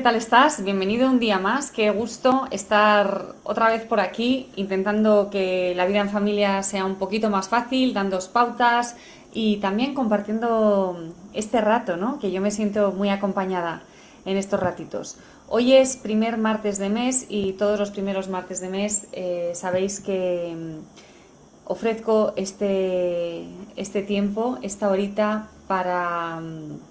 ¿Qué 0.00 0.04
tal 0.04 0.14
estás? 0.16 0.64
Bienvenido 0.64 1.10
un 1.10 1.18
día 1.18 1.38
más. 1.38 1.70
Qué 1.70 1.90
gusto 1.90 2.46
estar 2.50 3.34
otra 3.44 3.68
vez 3.68 3.82
por 3.84 4.00
aquí 4.00 4.48
intentando 4.56 5.28
que 5.30 5.74
la 5.76 5.84
vida 5.84 6.00
en 6.00 6.08
familia 6.08 6.62
sea 6.62 6.86
un 6.86 6.94
poquito 6.94 7.28
más 7.28 7.50
fácil, 7.50 7.92
dando 7.92 8.18
pautas 8.32 8.96
y 9.34 9.58
también 9.58 9.92
compartiendo 9.92 11.12
este 11.34 11.60
rato, 11.60 11.98
¿no? 11.98 12.18
Que 12.18 12.32
yo 12.32 12.40
me 12.40 12.50
siento 12.50 12.92
muy 12.92 13.10
acompañada 13.10 13.82
en 14.24 14.38
estos 14.38 14.58
ratitos. 14.58 15.18
Hoy 15.50 15.74
es 15.74 15.98
primer 15.98 16.38
martes 16.38 16.78
de 16.78 16.88
mes 16.88 17.26
y 17.28 17.52
todos 17.52 17.78
los 17.78 17.90
primeros 17.90 18.30
martes 18.30 18.62
de 18.62 18.70
mes 18.70 19.06
eh, 19.12 19.50
sabéis 19.52 20.00
que 20.00 20.56
mm, 20.56 21.70
ofrezco 21.70 22.32
este, 22.36 23.44
este 23.76 24.00
tiempo, 24.00 24.56
esta 24.62 24.88
horita 24.88 25.50
para 25.68 26.40
mm, 26.40 26.89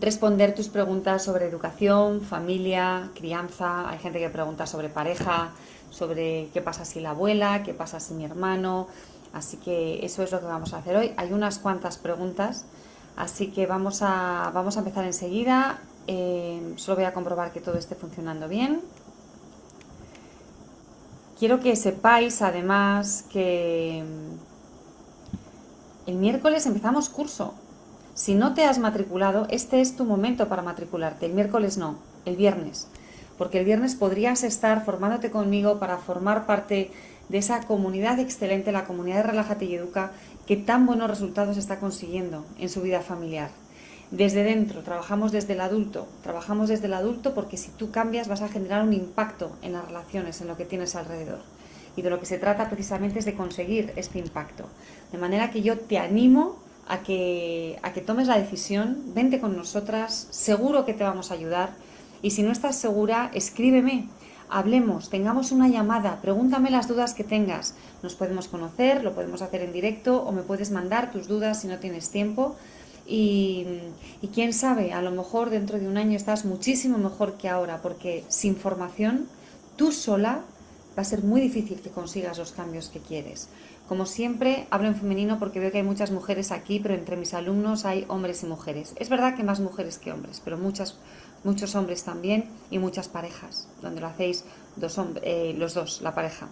responder 0.00 0.54
tus 0.54 0.68
preguntas 0.68 1.24
sobre 1.24 1.46
educación, 1.46 2.20
familia, 2.20 3.10
crianza. 3.14 3.88
Hay 3.88 3.98
gente 3.98 4.18
que 4.18 4.30
pregunta 4.30 4.66
sobre 4.66 4.88
pareja, 4.88 5.50
sobre 5.90 6.48
qué 6.52 6.60
pasa 6.60 6.84
si 6.84 7.00
la 7.00 7.10
abuela, 7.10 7.62
qué 7.62 7.74
pasa 7.74 8.00
si 8.00 8.14
mi 8.14 8.24
hermano. 8.24 8.88
Así 9.32 9.56
que 9.58 10.04
eso 10.04 10.22
es 10.22 10.32
lo 10.32 10.40
que 10.40 10.46
vamos 10.46 10.72
a 10.72 10.78
hacer 10.78 10.96
hoy. 10.96 11.12
Hay 11.16 11.32
unas 11.32 11.58
cuantas 11.58 11.98
preguntas, 11.98 12.64
así 13.16 13.48
que 13.48 13.66
vamos 13.66 14.00
a, 14.02 14.50
vamos 14.54 14.76
a 14.76 14.80
empezar 14.80 15.04
enseguida. 15.04 15.80
Eh, 16.06 16.74
solo 16.76 16.96
voy 16.96 17.04
a 17.04 17.12
comprobar 17.12 17.52
que 17.52 17.60
todo 17.60 17.76
esté 17.76 17.94
funcionando 17.94 18.48
bien. 18.48 18.80
Quiero 21.38 21.60
que 21.60 21.76
sepáis 21.76 22.42
además 22.42 23.24
que 23.30 24.02
el 26.06 26.14
miércoles 26.14 26.66
empezamos 26.66 27.08
curso. 27.08 27.54
Si 28.18 28.34
no 28.34 28.52
te 28.52 28.64
has 28.64 28.80
matriculado, 28.80 29.46
este 29.48 29.80
es 29.80 29.94
tu 29.94 30.04
momento 30.04 30.48
para 30.48 30.60
matricularte. 30.60 31.26
El 31.26 31.34
miércoles 31.34 31.78
no, 31.78 32.00
el 32.24 32.34
viernes. 32.34 32.88
Porque 33.38 33.60
el 33.60 33.64
viernes 33.64 33.94
podrías 33.94 34.42
estar 34.42 34.84
formándote 34.84 35.30
conmigo 35.30 35.78
para 35.78 35.98
formar 35.98 36.44
parte 36.44 36.90
de 37.28 37.38
esa 37.38 37.60
comunidad 37.60 38.18
excelente, 38.18 38.72
la 38.72 38.86
comunidad 38.86 39.18
de 39.18 39.22
Relájate 39.22 39.66
y 39.66 39.76
Educa, 39.76 40.10
que 40.48 40.56
tan 40.56 40.84
buenos 40.84 41.08
resultados 41.08 41.56
está 41.58 41.78
consiguiendo 41.78 42.44
en 42.58 42.68
su 42.68 42.82
vida 42.82 43.02
familiar. 43.02 43.50
Desde 44.10 44.42
dentro, 44.42 44.82
trabajamos 44.82 45.30
desde 45.30 45.52
el 45.52 45.60
adulto, 45.60 46.08
trabajamos 46.24 46.68
desde 46.68 46.86
el 46.86 46.94
adulto 46.94 47.34
porque 47.34 47.56
si 47.56 47.70
tú 47.70 47.92
cambias 47.92 48.26
vas 48.26 48.42
a 48.42 48.48
generar 48.48 48.82
un 48.82 48.94
impacto 48.94 49.52
en 49.62 49.74
las 49.74 49.84
relaciones, 49.86 50.40
en 50.40 50.48
lo 50.48 50.56
que 50.56 50.64
tienes 50.64 50.96
alrededor. 50.96 51.42
Y 51.94 52.02
de 52.02 52.10
lo 52.10 52.18
que 52.18 52.26
se 52.26 52.38
trata 52.38 52.68
precisamente 52.68 53.20
es 53.20 53.26
de 53.26 53.34
conseguir 53.34 53.92
este 53.94 54.18
impacto. 54.18 54.64
De 55.12 55.18
manera 55.18 55.52
que 55.52 55.62
yo 55.62 55.78
te 55.78 55.98
animo 55.98 56.66
a 56.88 57.02
que, 57.02 57.78
a 57.82 57.92
que 57.92 58.00
tomes 58.00 58.26
la 58.26 58.38
decisión, 58.38 59.12
vente 59.14 59.40
con 59.40 59.56
nosotras, 59.56 60.26
seguro 60.30 60.86
que 60.86 60.94
te 60.94 61.04
vamos 61.04 61.30
a 61.30 61.34
ayudar. 61.34 61.74
Y 62.22 62.30
si 62.30 62.42
no 62.42 62.50
estás 62.50 62.76
segura, 62.76 63.30
escríbeme, 63.34 64.08
hablemos, 64.48 65.10
tengamos 65.10 65.52
una 65.52 65.68
llamada, 65.68 66.20
pregúntame 66.22 66.70
las 66.70 66.88
dudas 66.88 67.12
que 67.12 67.24
tengas. 67.24 67.74
Nos 68.02 68.14
podemos 68.14 68.48
conocer, 68.48 69.04
lo 69.04 69.12
podemos 69.12 69.42
hacer 69.42 69.60
en 69.60 69.72
directo 69.72 70.22
o 70.22 70.32
me 70.32 70.42
puedes 70.42 70.70
mandar 70.70 71.12
tus 71.12 71.28
dudas 71.28 71.60
si 71.60 71.68
no 71.68 71.78
tienes 71.78 72.08
tiempo. 72.08 72.56
Y, 73.06 73.66
y, 74.20 74.28
quién 74.28 74.52
sabe, 74.52 74.92
a 74.92 75.00
lo 75.00 75.10
mejor 75.10 75.48
dentro 75.48 75.78
de 75.78 75.88
un 75.88 75.96
año 75.96 76.16
estás 76.16 76.44
muchísimo 76.44 76.98
mejor 76.98 77.38
que 77.38 77.48
ahora, 77.48 77.80
porque 77.80 78.24
sin 78.28 78.54
formación, 78.54 79.26
tú 79.76 79.92
sola, 79.92 80.42
va 80.96 81.02
a 81.02 81.04
ser 81.04 81.22
muy 81.22 81.40
difícil 81.40 81.80
que 81.80 81.90
consigas 81.90 82.36
los 82.36 82.52
cambios 82.52 82.88
que 82.88 82.98
quieres. 82.98 83.48
Como 83.88 84.04
siempre, 84.04 84.66
hablo 84.70 84.88
en 84.88 84.94
femenino 84.94 85.38
porque 85.38 85.60
veo 85.60 85.72
que 85.72 85.78
hay 85.78 85.82
muchas 85.82 86.10
mujeres 86.10 86.52
aquí, 86.52 86.78
pero 86.78 86.94
entre 86.94 87.16
mis 87.16 87.32
alumnos 87.32 87.86
hay 87.86 88.04
hombres 88.08 88.42
y 88.42 88.46
mujeres. 88.46 88.92
Es 88.96 89.08
verdad 89.08 89.34
que 89.34 89.42
más 89.42 89.60
mujeres 89.60 89.98
que 89.98 90.12
hombres, 90.12 90.42
pero 90.44 90.58
muchas, 90.58 90.98
muchos 91.42 91.74
hombres 91.74 92.04
también 92.04 92.50
y 92.70 92.78
muchas 92.78 93.08
parejas, 93.08 93.66
donde 93.80 94.02
lo 94.02 94.08
hacéis 94.08 94.44
dos 94.76 95.00
eh, 95.22 95.54
los 95.56 95.72
dos, 95.72 96.02
la 96.02 96.14
pareja. 96.14 96.48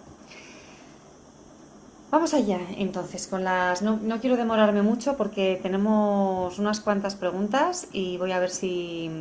Vamos 2.09 2.33
allá, 2.33 2.59
entonces, 2.77 3.27
con 3.27 3.43
las. 3.43 3.83
No, 3.83 3.99
no, 4.01 4.19
quiero 4.19 4.35
demorarme 4.35 4.81
mucho 4.81 5.15
porque 5.15 5.59
tenemos 5.61 6.57
unas 6.57 6.79
cuantas 6.79 7.15
preguntas 7.15 7.87
y 7.91 8.17
voy 8.17 8.31
a 8.31 8.39
ver 8.39 8.49
si, 8.49 9.11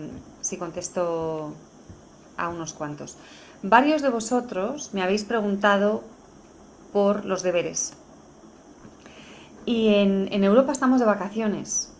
si 0.41 0.56
contesto 0.56 1.53
a 2.38 2.48
unos 2.48 2.72
cuantos. 2.72 3.19
Varios 3.62 4.00
de 4.00 4.09
vosotros 4.09 4.91
me 4.94 5.03
habéis 5.03 5.25
preguntado 5.25 6.03
por 6.93 7.27
los 7.27 7.43
deberes. 7.43 7.93
Y 9.66 9.94
en, 9.94 10.44
Europa 10.44 10.71
estamos 10.71 11.00
de 11.00 11.06
vacaciones. 11.06 11.93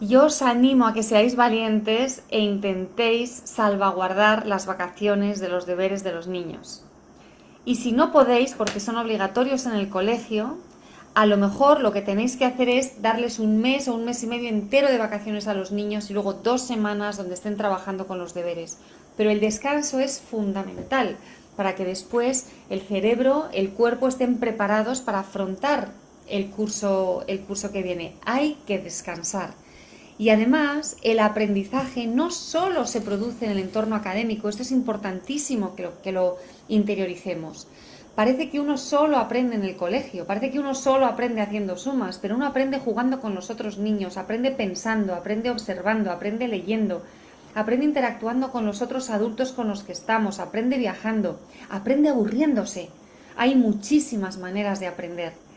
Yo 0.00 0.24
os 0.24 0.40
animo 0.40 0.86
a 0.86 0.94
que 0.94 1.02
seáis 1.02 1.36
valientes 1.36 2.22
e 2.30 2.40
intentéis 2.40 3.42
salvaguardar 3.44 4.46
las 4.46 4.64
vacaciones 4.64 5.40
de 5.40 5.50
los 5.50 5.66
deberes 5.66 6.02
de 6.04 6.12
los 6.12 6.26
niños. 6.26 6.84
Y 7.66 7.74
si 7.76 7.92
no 7.92 8.12
podéis, 8.12 8.54
porque 8.54 8.80
son 8.80 8.96
obligatorios 8.96 9.66
en 9.66 9.74
el 9.74 9.90
colegio, 9.90 10.56
a 11.14 11.26
lo 11.26 11.36
mejor 11.36 11.80
lo 11.80 11.92
que 11.92 12.00
tenéis 12.00 12.38
que 12.38 12.46
hacer 12.46 12.70
es 12.70 13.02
darles 13.02 13.40
un 13.40 13.60
mes 13.60 13.86
o 13.86 13.94
un 13.94 14.06
mes 14.06 14.22
y 14.22 14.26
medio 14.26 14.48
entero 14.48 14.88
de 14.88 14.96
vacaciones 14.96 15.48
a 15.48 15.54
los 15.54 15.70
niños 15.70 16.08
y 16.08 16.14
luego 16.14 16.32
dos 16.32 16.62
semanas 16.62 17.18
donde 17.18 17.34
estén 17.34 17.58
trabajando 17.58 18.06
con 18.06 18.18
los 18.18 18.32
deberes. 18.32 18.78
Pero 19.18 19.28
el 19.28 19.40
descanso 19.40 19.98
es 19.98 20.18
fundamental 20.18 21.18
para 21.56 21.74
que 21.74 21.84
después 21.84 22.48
el 22.70 22.80
cerebro, 22.80 23.48
el 23.52 23.70
cuerpo 23.70 24.08
estén 24.08 24.38
preparados 24.38 25.02
para 25.02 25.18
afrontar 25.18 25.90
el 26.30 26.50
curso, 26.50 27.24
el 27.26 27.40
curso 27.40 27.72
que 27.72 27.82
viene. 27.82 28.14
Hay 28.24 28.58
que 28.66 28.78
descansar. 28.78 29.54
Y 30.18 30.30
además, 30.30 30.96
el 31.02 31.20
aprendizaje 31.20 32.08
no 32.08 32.32
solo 32.32 32.86
se 32.86 33.00
produce 33.00 33.44
en 33.44 33.52
el 33.52 33.60
entorno 33.60 33.94
académico, 33.94 34.48
esto 34.48 34.62
es 34.62 34.72
importantísimo 34.72 35.76
que 35.76 35.84
lo, 35.84 36.02
que 36.02 36.10
lo 36.10 36.38
interioricemos. 36.68 37.68
Parece 38.16 38.50
que 38.50 38.58
uno 38.58 38.78
solo 38.78 39.16
aprende 39.16 39.54
en 39.54 39.62
el 39.62 39.76
colegio, 39.76 40.26
parece 40.26 40.50
que 40.50 40.58
uno 40.58 40.74
solo 40.74 41.06
aprende 41.06 41.40
haciendo 41.40 41.76
sumas, 41.76 42.18
pero 42.18 42.34
uno 42.34 42.46
aprende 42.46 42.80
jugando 42.80 43.20
con 43.20 43.32
los 43.36 43.48
otros 43.48 43.78
niños, 43.78 44.16
aprende 44.16 44.50
pensando, 44.50 45.14
aprende 45.14 45.50
observando, 45.50 46.10
aprende 46.10 46.48
leyendo, 46.48 47.04
aprende 47.54 47.84
interactuando 47.84 48.50
con 48.50 48.66
los 48.66 48.82
otros 48.82 49.10
adultos 49.10 49.52
con 49.52 49.68
los 49.68 49.84
que 49.84 49.92
estamos, 49.92 50.40
aprende 50.40 50.78
viajando, 50.78 51.38
aprende 51.70 52.08
aburriéndose. 52.08 52.88
Hay 53.36 53.54
muchísimas 53.54 54.36
maneras 54.38 54.80
de 54.80 54.88
aprender. 54.88 55.47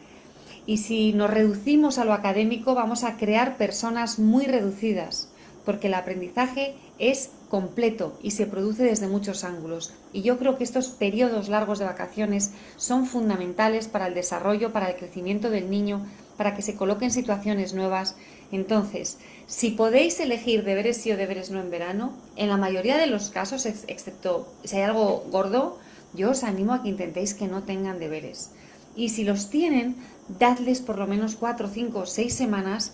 Y 0.72 0.78
si 0.78 1.12
nos 1.12 1.30
reducimos 1.30 1.98
a 1.98 2.06
lo 2.06 2.14
académico, 2.14 2.76
vamos 2.76 3.04
a 3.04 3.18
crear 3.18 3.58
personas 3.58 4.20
muy 4.20 4.46
reducidas, 4.46 5.28
porque 5.66 5.88
el 5.88 5.94
aprendizaje 5.94 6.76
es 6.98 7.32
completo 7.50 8.18
y 8.24 8.32
se 8.32 8.46
produce 8.46 8.84
desde 8.84 9.10
muchos 9.10 9.44
ángulos. 9.44 9.92
Y 10.14 10.22
yo 10.22 10.40
creo 10.40 10.58
que 10.58 10.64
estos 10.64 10.88
periodos 10.88 11.50
largos 11.50 11.80
de 11.80 11.84
vacaciones 11.84 12.54
son 12.78 13.06
fundamentales 13.06 13.90
para 13.90 14.08
el 14.08 14.14
desarrollo, 14.14 14.72
para 14.72 14.90
el 14.90 14.96
crecimiento 14.96 15.50
del 15.50 15.70
niño, 15.70 16.06
para 16.38 16.56
que 16.56 16.62
se 16.62 16.76
coloque 16.76 17.04
en 17.04 17.12
situaciones 17.12 17.74
nuevas. 17.74 18.16
Entonces, 18.54 19.18
si 19.48 19.72
podéis 19.72 20.22
elegir 20.22 20.64
deberes 20.64 20.96
sí 20.96 21.12
o 21.12 21.18
deberes 21.18 21.52
no 21.52 21.60
en 21.60 21.70
verano, 21.70 22.14
en 22.38 22.48
la 22.48 22.56
mayoría 22.56 22.96
de 22.96 23.08
los 23.08 23.30
casos, 23.30 23.66
excepto 23.66 24.48
si 24.64 24.78
hay 24.78 24.84
algo 24.84 25.26
gordo, 25.32 25.80
yo 26.14 26.30
os 26.30 26.46
animo 26.46 26.74
a 26.74 26.82
que 26.82 26.88
intentéis 26.88 27.34
que 27.34 27.50
no 27.50 27.64
tengan 27.64 28.00
deberes. 28.00 28.52
Y 28.96 29.10
si 29.10 29.24
los 29.24 29.50
tienen, 29.50 29.96
dadles 30.40 30.82
por 30.82 30.98
lo 30.98 31.08
menos 31.08 31.36
cuatro, 31.36 31.68
cinco, 31.68 32.06
seis 32.06 32.34
semanas 32.34 32.94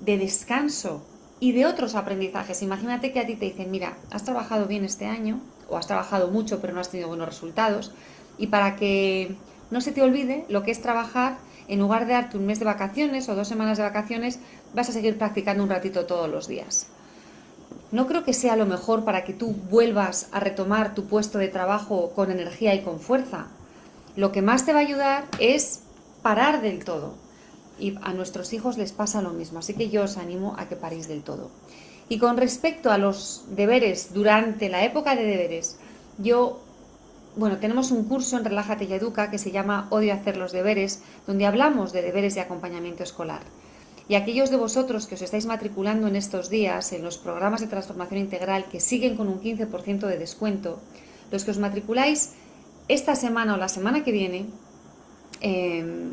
de 0.00 0.18
descanso 0.18 1.02
y 1.40 1.52
de 1.52 1.66
otros 1.66 1.94
aprendizajes. 1.94 2.62
Imagínate 2.62 3.12
que 3.12 3.20
a 3.20 3.26
ti 3.26 3.36
te 3.36 3.46
dicen, 3.46 3.70
mira, 3.70 3.96
has 4.10 4.24
trabajado 4.24 4.66
bien 4.66 4.84
este 4.84 5.06
año 5.06 5.40
o 5.68 5.76
has 5.76 5.86
trabajado 5.86 6.28
mucho 6.28 6.60
pero 6.60 6.72
no 6.72 6.80
has 6.80 6.90
tenido 6.90 7.08
buenos 7.08 7.28
resultados 7.28 7.92
y 8.38 8.48
para 8.48 8.76
que 8.76 9.36
no 9.70 9.80
se 9.80 9.92
te 9.92 10.02
olvide 10.02 10.44
lo 10.48 10.62
que 10.62 10.70
es 10.70 10.80
trabajar, 10.80 11.38
en 11.68 11.80
lugar 11.80 12.06
de 12.06 12.14
darte 12.14 12.38
un 12.38 12.46
mes 12.46 12.58
de 12.58 12.64
vacaciones 12.64 13.28
o 13.28 13.34
dos 13.34 13.48
semanas 13.48 13.76
de 13.76 13.84
vacaciones, 13.84 14.38
vas 14.74 14.88
a 14.88 14.92
seguir 14.92 15.18
practicando 15.18 15.62
un 15.62 15.68
ratito 15.68 16.06
todos 16.06 16.28
los 16.28 16.48
días. 16.48 16.86
No 17.90 18.06
creo 18.06 18.24
que 18.24 18.32
sea 18.32 18.56
lo 18.56 18.66
mejor 18.66 19.04
para 19.04 19.24
que 19.24 19.34
tú 19.34 19.54
vuelvas 19.70 20.28
a 20.32 20.40
retomar 20.40 20.94
tu 20.94 21.04
puesto 21.06 21.38
de 21.38 21.48
trabajo 21.48 22.12
con 22.14 22.30
energía 22.30 22.74
y 22.74 22.82
con 22.82 23.00
fuerza. 23.00 23.46
Lo 24.16 24.32
que 24.32 24.42
más 24.42 24.64
te 24.64 24.72
va 24.72 24.78
a 24.78 24.82
ayudar 24.82 25.24
es 25.38 25.82
parar 26.28 26.60
del 26.60 26.84
todo. 26.84 27.14
Y 27.80 27.96
a 28.02 28.12
nuestros 28.12 28.52
hijos 28.52 28.76
les 28.76 28.92
pasa 28.92 29.22
lo 29.22 29.30
mismo, 29.30 29.60
así 29.60 29.72
que 29.72 29.88
yo 29.88 30.02
os 30.02 30.18
animo 30.18 30.54
a 30.58 30.68
que 30.68 30.76
paréis 30.76 31.08
del 31.08 31.22
todo. 31.22 31.48
Y 32.10 32.18
con 32.18 32.36
respecto 32.36 32.90
a 32.90 32.98
los 32.98 33.44
deberes 33.56 34.12
durante 34.12 34.68
la 34.68 34.84
época 34.84 35.16
de 35.16 35.24
deberes, 35.24 35.78
yo, 36.18 36.60
bueno, 37.34 37.56
tenemos 37.56 37.90
un 37.92 38.04
curso 38.04 38.36
en 38.36 38.44
Relájate 38.44 38.84
y 38.84 38.92
Educa 38.92 39.30
que 39.30 39.38
se 39.38 39.52
llama 39.52 39.86
Odio 39.88 40.12
hacer 40.12 40.36
los 40.36 40.52
deberes, 40.52 41.00
donde 41.26 41.46
hablamos 41.46 41.94
de 41.94 42.02
deberes 42.02 42.34
de 42.34 42.42
acompañamiento 42.42 43.04
escolar. 43.04 43.40
Y 44.06 44.14
aquellos 44.14 44.50
de 44.50 44.58
vosotros 44.58 45.06
que 45.06 45.14
os 45.14 45.22
estáis 45.22 45.46
matriculando 45.46 46.08
en 46.08 46.16
estos 46.16 46.50
días 46.50 46.92
en 46.92 47.02
los 47.02 47.16
programas 47.16 47.62
de 47.62 47.68
transformación 47.68 48.20
integral 48.20 48.66
que 48.66 48.80
siguen 48.80 49.16
con 49.16 49.28
un 49.28 49.40
15% 49.40 50.06
de 50.06 50.18
descuento, 50.18 50.78
los 51.32 51.44
que 51.44 51.52
os 51.52 51.58
matriculáis 51.58 52.34
esta 52.86 53.14
semana 53.14 53.54
o 53.54 53.56
la 53.56 53.68
semana 53.68 54.04
que 54.04 54.12
viene, 54.12 54.44
em, 55.40 56.12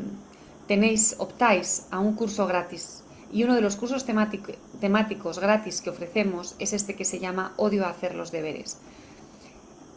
tenéis, 0.66 1.16
optáis 1.18 1.86
a 1.90 1.98
un 1.98 2.14
curso 2.14 2.46
gratis. 2.46 3.02
Y 3.32 3.44
uno 3.44 3.54
de 3.54 3.60
los 3.60 3.76
cursos 3.76 4.06
temáticos 4.06 5.38
gratis 5.38 5.80
que 5.80 5.90
ofrecemos 5.90 6.54
es 6.58 6.72
este 6.72 6.94
que 6.94 7.04
se 7.04 7.18
llama 7.18 7.52
Odio 7.56 7.84
a 7.84 7.90
hacer 7.90 8.14
los 8.14 8.30
deberes. 8.30 8.78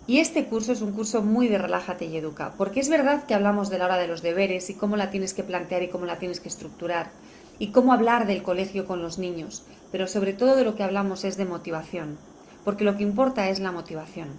Y 0.09 0.17
este 0.17 0.45
curso 0.45 0.71
es 0.71 0.81
un 0.81 0.93
curso 0.93 1.21
muy 1.21 1.47
de 1.47 1.59
relájate 1.59 2.05
y 2.05 2.17
educa, 2.17 2.53
porque 2.57 2.79
es 2.79 2.89
verdad 2.89 3.25
que 3.27 3.35
hablamos 3.35 3.69
de 3.69 3.77
la 3.77 3.85
hora 3.85 3.97
de 3.97 4.07
los 4.07 4.23
deberes 4.23 4.71
y 4.71 4.73
cómo 4.73 4.97
la 4.97 5.11
tienes 5.11 5.35
que 5.35 5.43
plantear 5.43 5.83
y 5.83 5.89
cómo 5.89 6.07
la 6.07 6.17
tienes 6.17 6.39
que 6.39 6.49
estructurar 6.49 7.11
y 7.59 7.67
cómo 7.67 7.93
hablar 7.93 8.25
del 8.25 8.41
colegio 8.41 8.87
con 8.87 9.03
los 9.03 9.19
niños, 9.19 9.61
pero 9.91 10.07
sobre 10.07 10.33
todo 10.33 10.55
de 10.55 10.63
lo 10.63 10.75
que 10.75 10.81
hablamos 10.81 11.25
es 11.25 11.37
de 11.37 11.45
motivación, 11.45 12.17
porque 12.65 12.85
lo 12.85 12.97
que 12.97 13.03
importa 13.03 13.49
es 13.49 13.59
la 13.59 13.71
motivación. 13.71 14.29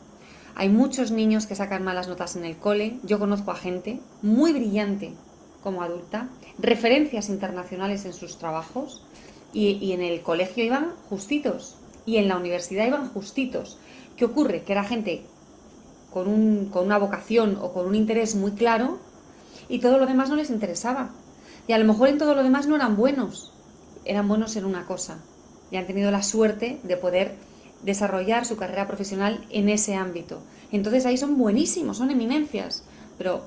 Hay 0.54 0.68
muchos 0.68 1.10
niños 1.10 1.46
que 1.46 1.54
sacan 1.54 1.84
malas 1.84 2.08
notas 2.08 2.36
en 2.36 2.44
el 2.44 2.56
cole, 2.56 2.98
yo 3.02 3.18
conozco 3.18 3.50
a 3.50 3.56
gente 3.56 4.00
muy 4.22 4.52
brillante 4.52 5.12
como 5.62 5.82
adulta, 5.82 6.28
referencias 6.58 7.28
internacionales 7.28 8.04
en 8.04 8.12
sus 8.12 8.38
trabajos 8.38 9.02
y, 9.52 9.92
en 9.92 10.02
el 10.02 10.22
colegio 10.22 10.64
iban 10.64 10.92
justitos 11.08 11.76
y 12.06 12.16
en 12.16 12.28
la 12.28 12.36
universidad 12.36 12.86
iban 12.86 13.08
justitos. 13.08 13.78
¿Qué 14.16 14.24
ocurre? 14.24 14.62
Que 14.62 14.72
era 14.72 14.84
gente 14.84 15.22
con, 16.10 16.28
una 16.28 16.98
vocación 16.98 17.58
o 17.60 17.72
con 17.72 17.86
un 17.86 17.94
interés 17.94 18.34
muy 18.34 18.52
claro 18.52 18.98
y 19.68 19.78
todo 19.80 19.98
lo 19.98 20.06
demás 20.06 20.28
no 20.28 20.36
les 20.36 20.50
interesaba. 20.50 21.10
Y 21.66 21.72
a 21.72 21.78
lo 21.78 21.84
mejor 21.84 22.08
en 22.08 22.18
todo 22.18 22.34
lo 22.34 22.42
demás 22.42 22.66
no 22.66 22.76
eran 22.76 22.96
buenos, 22.96 23.52
eran 24.04 24.28
buenos 24.28 24.56
en 24.56 24.64
una 24.64 24.86
cosa. 24.86 25.18
Y 25.70 25.76
han 25.76 25.86
tenido 25.86 26.10
la 26.10 26.22
suerte 26.22 26.80
de 26.82 26.96
poder 26.96 27.36
desarrollar 27.82 28.44
su 28.44 28.56
carrera 28.56 28.86
profesional 28.86 29.44
en 29.50 29.68
ese 29.68 29.94
ámbito. 29.94 30.42
Entonces 30.72 31.06
ahí 31.06 31.16
son 31.16 31.38
buenísimos, 31.38 31.98
son 31.98 32.10
eminencias. 32.10 32.84
Pero 33.18 33.42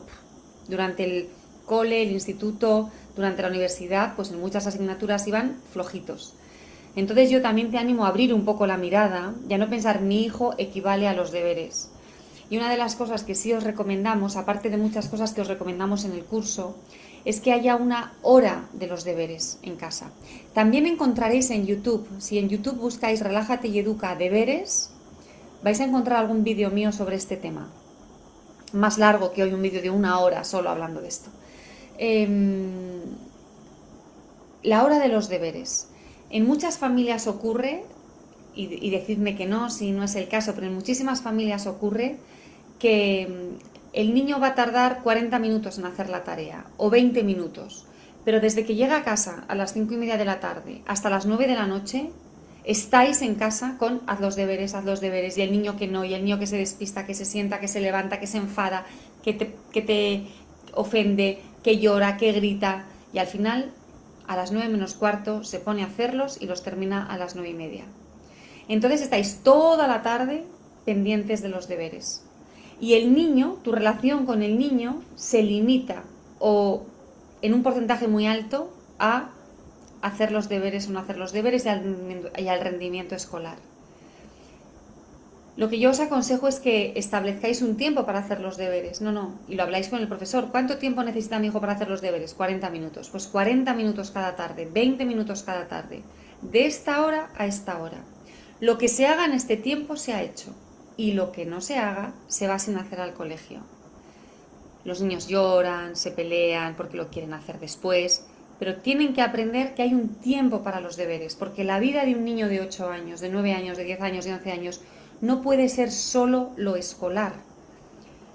durante 0.68 1.03
el 1.03 1.30
cole, 1.65 2.03
el 2.03 2.12
instituto, 2.12 2.89
durante 3.15 3.41
la 3.41 3.50
universidad, 3.50 4.15
pues 4.15 4.31
en 4.31 4.39
muchas 4.39 4.68
asignaturas 4.68 5.27
iban 5.27 5.57
flojitos. 5.71 6.33
Entonces 6.95 7.30
yo 7.30 7.41
también 7.41 7.71
te 7.71 7.77
animo 7.77 8.06
a 8.06 8.09
abrir 8.09 8.33
un 8.33 8.45
poco 8.45 8.68
la 8.68 8.77
mirada 8.77 9.33
y 9.50 9.53
a 9.53 9.57
no 9.57 9.69
pensar 9.69 10.01
mi 10.01 10.24
hijo 10.24 10.53
equivale 10.57 11.07
a 11.07 11.13
los 11.13 11.31
deberes. 11.31 11.89
Y 12.50 12.57
una 12.57 12.69
de 12.69 12.77
las 12.77 12.95
cosas 12.95 13.24
que 13.24 13.35
sí 13.35 13.51
os 13.53 13.63
recomendamos, 13.63 14.35
aparte 14.35 14.69
de 14.69 14.77
muchas 14.77 15.07
cosas 15.07 15.33
que 15.33 15.41
os 15.41 15.47
recomendamos 15.47 16.06
en 16.06 16.12
el 16.12 16.24
curso, 16.24 16.75
es 17.25 17.39
que 17.39 17.53
haya 17.53 17.75
una 17.75 18.13
hora 18.21 18.68
de 18.74 18.88
los 18.88 19.03
deberes 19.06 19.57
en 19.63 19.75
casa. 19.75 20.12
También 20.53 20.85
encontraréis 20.85 21.50
en 21.50 21.65
YouTube, 21.65 22.07
si 22.19 22.38
en 22.38 22.47
YouTube 22.47 22.77
buscáis 22.77 23.21
Relájate 23.21 23.69
y 23.69 23.79
Educa 23.79 24.15
deberes, 24.15 24.91
vais 25.63 25.79
a 25.79 25.85
encontrar 25.85 26.19
algún 26.19 26.44
vídeo 26.44 26.69
mío 26.69 26.91
sobre 26.91 27.15
este 27.15 27.38
tema. 27.38 27.69
Más 28.71 28.97
largo 28.97 29.31
que 29.33 29.44
hoy 29.44 29.53
un 29.53 29.61
vídeo 29.61 29.81
de 29.81 29.89
una 29.89 30.19
hora 30.19 30.44
solo 30.44 30.69
hablando 30.69 31.01
de 31.01 31.07
esto. 31.07 31.29
Em, 31.97 33.01
la 34.61 34.83
hora 34.83 35.00
de 35.00 35.07
los 35.07 35.27
deberes. 35.27 35.89
En 36.29 36.45
muchas 36.45 36.77
familias 36.77 37.27
ocurre, 37.27 37.83
y, 38.56 38.85
y 38.85 38.91
decidme 38.91 39.35
que 39.35 39.47
no, 39.47 39.71
si 39.71 39.91
no 39.91 40.03
es 40.03 40.15
el 40.15 40.27
caso, 40.27 40.53
pero 40.53 40.67
en 40.67 40.75
muchísimas 40.75 41.21
familias 41.21 41.65
ocurre 41.65 42.17
que 42.77 43.57
el 43.94 44.13
niño 44.13 44.39
va 44.39 44.47
a 44.47 44.56
tardar 44.56 45.01
40 45.01 45.39
minutos 45.39 45.77
en 45.79 45.85
hacer 45.85 46.09
la 46.09 46.23
tarea 46.23 46.65
o 46.77 46.89
20 46.89 47.23
minutos, 47.23 47.85
pero 48.25 48.39
desde 48.39 48.65
que 48.65 48.75
llega 48.75 48.97
a 48.97 49.03
casa 49.03 49.43
a 49.47 49.55
las 49.55 49.73
5 49.73 49.93
y 49.93 49.97
media 49.97 50.17
de 50.17 50.25
la 50.25 50.39
tarde 50.39 50.81
hasta 50.85 51.09
las 51.09 51.25
9 51.25 51.47
de 51.47 51.55
la 51.55 51.67
noche, 51.67 52.09
estáis 52.63 53.21
en 53.21 53.35
casa 53.35 53.75
con 53.77 54.01
haz 54.07 54.19
los 54.21 54.35
deberes, 54.35 54.73
haz 54.73 54.85
los 54.85 55.01
deberes, 55.01 55.37
y 55.37 55.41
el 55.41 55.51
niño 55.51 55.77
que 55.77 55.87
no, 55.87 56.05
y 56.05 56.13
el 56.13 56.23
niño 56.23 56.39
que 56.39 56.47
se 56.47 56.57
despista, 56.57 57.05
que 57.05 57.13
se 57.13 57.25
sienta, 57.25 57.59
que 57.59 57.67
se 57.67 57.81
levanta, 57.81 58.19
que 58.19 58.27
se 58.27 58.37
enfada, 58.37 58.85
que 59.23 59.33
te, 59.33 60.27
ofende, 60.73 61.41
que 61.63 61.79
llora, 61.79 62.17
que 62.17 62.31
grita, 62.31 62.85
y 63.11 63.19
al 63.19 63.27
final 63.27 63.71
a 64.27 64.35
las 64.35 64.51
9 64.51 64.69
menos 64.69 64.93
cuarto 64.93 65.43
se 65.43 65.59
pone 65.59 65.83
a 65.83 65.87
hacerlos 65.87 66.41
y 66.41 66.45
los 66.45 66.63
termina 66.63 67.05
a 67.05 67.17
las 67.17 67.35
9 67.35 67.49
y 67.49 67.53
media. 67.53 67.83
Entonces 68.69 69.01
estáis 69.01 69.39
toda 69.43 69.87
la 69.87 70.01
tarde 70.01 70.45
pendientes 70.85 71.41
de 71.41 71.49
los 71.49 71.67
deberes. 71.67 72.23
Y 72.79 72.93
el 72.93 73.13
niño, 73.13 73.59
tu 73.63 73.71
relación 73.71 74.25
con 74.25 74.41
el 74.41 74.57
niño 74.57 75.01
se 75.15 75.43
limita 75.43 76.03
o 76.39 76.85
en 77.44 77.54
un 77.54 77.62
porcentaje 77.62 78.07
muy 78.07 78.25
alto 78.25 78.74
a 78.98 79.30
hacer 80.01 80.31
los 80.31 80.50
deberes 80.50 80.88
o 80.88 80.92
no 80.92 81.00
hacer 81.00 81.18
los 81.18 81.34
deberes 81.34 81.66
y 81.66 82.48
al, 82.48 82.62
rendimiento 82.62 83.16
escolar. 83.16 83.57
Lo 85.56 85.69
que 85.69 85.78
yo 85.78 85.92
os 85.92 86.00
aconsejo 86.00 86.48
es 86.48 86.60
que 86.60 86.94
establezcáis 86.95 87.62
un 87.62 87.75
tiempo 87.78 88.06
para 88.06 88.19
hacer 88.19 88.40
los 88.40 88.57
deberes. 88.57 89.01
No, 89.01 89.12
no. 89.12 89.38
Y 89.48 89.56
lo 89.56 89.63
habláis 89.63 89.90
con 89.90 90.00
el 90.00 90.07
profesor. 90.07 90.48
¿Cuánto 90.51 90.78
tiempo 90.78 91.04
necesita 91.04 91.38
mi 91.38 91.48
hijo 91.48 91.60
para 91.60 91.74
hacer 91.74 91.90
los 91.90 92.01
deberes? 92.01 92.34
40 92.34 92.69
minutos. 92.69 93.10
Pues 93.10 93.28
40 93.28 93.72
minutos 93.75 94.10
cada 94.10 94.36
tarde, 94.36 94.68
20 94.72 95.06
minutos 95.06 95.44
cada 95.44 95.68
tarde. 95.68 96.01
De 96.42 96.66
esta 96.66 97.06
hora 97.06 97.30
a 97.38 97.45
esta 97.45 97.78
hora. 97.80 98.04
Lo 98.62 98.78
que 98.78 98.88
se 98.88 99.06
haga 99.06 99.25
en 99.25 99.34
este 99.34 99.57
tiempo 99.57 99.98
se 99.98 100.13
ha 100.13 100.24
hecho 100.24 100.56
y 100.95 101.12
lo 101.12 101.31
que 101.34 101.45
no 101.45 101.60
se 101.62 101.78
haga 101.78 102.13
se 102.28 102.48
va 102.48 102.57
sin 102.57 102.78
hacer 102.78 103.01
al 103.01 103.13
colegio. 103.13 103.60
Los 104.85 105.01
niños 105.01 105.27
lloran, 105.27 105.95
se 105.95 106.12
pelean 106.12 106.75
porque 106.75 106.97
lo 106.97 107.09
quieren 107.09 107.33
hacer 107.33 107.59
después, 107.59 108.25
pero 108.59 108.75
tienen 108.77 109.13
que 109.13 109.21
aprender 109.21 109.74
que 109.75 109.81
hay 109.81 109.94
un 109.94 110.09
tiempo 110.09 110.63
para 110.63 110.81
los 110.81 110.95
deberes, 110.97 111.35
porque 111.35 111.63
la 111.63 111.80
vida 111.80 112.06
de 112.06 112.15
un 112.15 112.25
niño 112.25 112.47
de 112.47 112.62
8 112.62 112.89
años, 112.89 113.21
de 113.21 113.30
9 113.30 113.53
años, 113.53 113.77
de 113.77 113.83
10 113.83 114.01
años, 114.01 114.25
de 114.25 114.33
11 114.33 114.51
años, 114.51 114.81
no 115.21 115.41
puede 115.41 115.69
ser 115.69 115.91
solo 115.91 116.51
lo 116.56 116.75
escolar. 116.75 117.33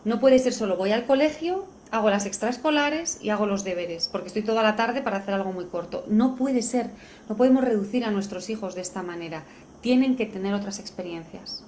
No 0.05 0.21
puede 0.21 0.39
ser 0.39 0.53
solo 0.53 0.77
voy 0.77 0.93
al 0.93 1.07
colegio, 1.07 1.67
hago 1.91 2.11
las 2.11 2.27
extraescolares 2.27 3.19
y 3.23 3.31
hago 3.31 3.47
los 3.47 3.65
deberes, 3.65 4.09
porque 4.09 4.29
estoy 4.29 4.43
toda 4.43 4.63
la 4.63 4.77
tarde 4.77 5.03
para 5.03 5.19
hacer 5.19 5.35
algo 5.35 5.53
muy 5.53 5.67
corto. 5.67 6.05
No 6.09 6.35
puede 6.35 6.63
ser, 6.63 6.91
no 7.29 7.37
podemos 7.37 7.65
reducir 7.65 8.05
a 8.05 8.11
nuestros 8.11 8.49
hijos 8.49 8.75
de 8.75 8.81
esta 8.81 9.03
manera. 9.03 9.45
Tienen 9.81 10.17
que 10.17 10.27
tener 10.27 10.55
otras 10.55 10.79
experiencias 10.79 11.65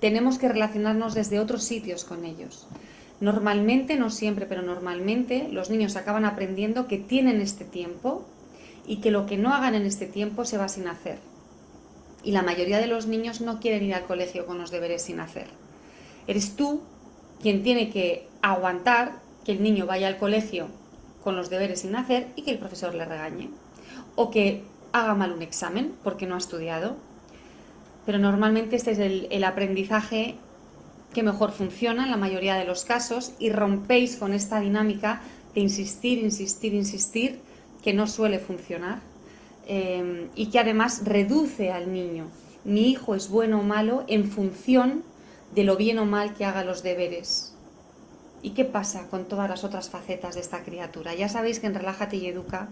tenemos 0.00 0.38
que 0.38 0.48
relacionarnos 0.48 1.14
desde 1.14 1.40
otros 1.40 1.64
sitios 1.64 2.04
con 2.04 2.24
ellos. 2.24 2.66
Normalmente, 3.20 3.96
no 3.96 4.10
siempre, 4.10 4.46
pero 4.46 4.62
normalmente 4.62 5.48
los 5.50 5.70
niños 5.70 5.96
acaban 5.96 6.24
aprendiendo 6.24 6.86
que 6.86 6.98
tienen 6.98 7.40
este 7.40 7.64
tiempo 7.64 8.24
y 8.86 8.98
que 8.98 9.10
lo 9.10 9.26
que 9.26 9.36
no 9.36 9.52
hagan 9.52 9.74
en 9.74 9.86
este 9.86 10.06
tiempo 10.06 10.44
se 10.44 10.58
va 10.58 10.68
sin 10.68 10.86
hacer. 10.86 11.18
Y 12.22 12.32
la 12.32 12.42
mayoría 12.42 12.78
de 12.78 12.86
los 12.86 13.06
niños 13.06 13.40
no 13.40 13.60
quieren 13.60 13.82
ir 13.82 13.94
al 13.94 14.06
colegio 14.06 14.46
con 14.46 14.58
los 14.58 14.70
deberes 14.70 15.02
sin 15.02 15.20
hacer. 15.20 15.46
Eres 16.26 16.56
tú 16.56 16.80
quien 17.42 17.62
tiene 17.62 17.90
que 17.90 18.28
aguantar 18.42 19.20
que 19.44 19.52
el 19.52 19.62
niño 19.62 19.86
vaya 19.86 20.08
al 20.08 20.18
colegio 20.18 20.68
con 21.22 21.36
los 21.36 21.50
deberes 21.50 21.80
sin 21.80 21.96
hacer 21.96 22.28
y 22.36 22.42
que 22.42 22.52
el 22.52 22.58
profesor 22.58 22.94
le 22.94 23.04
regañe. 23.04 23.50
O 24.14 24.30
que 24.30 24.62
haga 24.92 25.14
mal 25.14 25.32
un 25.32 25.42
examen 25.42 25.92
porque 26.02 26.26
no 26.26 26.34
ha 26.34 26.38
estudiado 26.38 26.96
pero 28.08 28.18
normalmente 28.18 28.74
este 28.74 28.92
es 28.92 28.98
el, 28.98 29.44
aprendizaje 29.44 30.36
que 31.12 31.22
mejor 31.22 31.52
funciona 31.52 32.04
en 32.04 32.10
la 32.10 32.16
mayoría 32.16 32.56
de 32.56 32.64
los 32.64 32.84
casos 32.84 33.32
y 33.38 33.50
rompéis 33.50 34.16
con 34.16 34.32
esta 34.32 34.60
dinámica 34.60 35.22
de 35.54 35.60
insistir, 35.60 36.18
insistir, 36.18 36.74
insistir, 36.74 37.40
que 37.82 37.94
no 37.94 38.06
suele 38.06 38.38
funcionar 38.38 39.00
eh, 39.66 40.28
y 40.34 40.46
que 40.46 40.58
además 40.58 41.02
reduce 41.04 41.70
al 41.70 41.92
niño. 41.92 42.26
Mi 42.64 42.90
hijo 42.90 43.14
es 43.14 43.30
bueno 43.30 43.60
o 43.60 43.62
malo 43.62 44.04
en 44.08 44.30
función 44.30 45.04
de 45.54 45.64
lo 45.64 45.76
bien 45.76 45.98
o 45.98 46.04
mal 46.04 46.34
que 46.34 46.44
haga 46.44 46.64
los 46.64 46.82
deberes. 46.82 47.54
¿Y 48.42 48.50
qué 48.50 48.64
pasa 48.64 49.08
con 49.08 49.26
todas 49.26 49.48
las 49.48 49.64
otras 49.64 49.88
facetas 49.90 50.34
de 50.34 50.40
esta 50.40 50.62
criatura? 50.62 51.14
Ya 51.14 51.28
sabéis 51.28 51.60
que 51.60 51.66
en 51.66 51.74
Relájate 51.74 52.16
y 52.16 52.26
Educa 52.26 52.68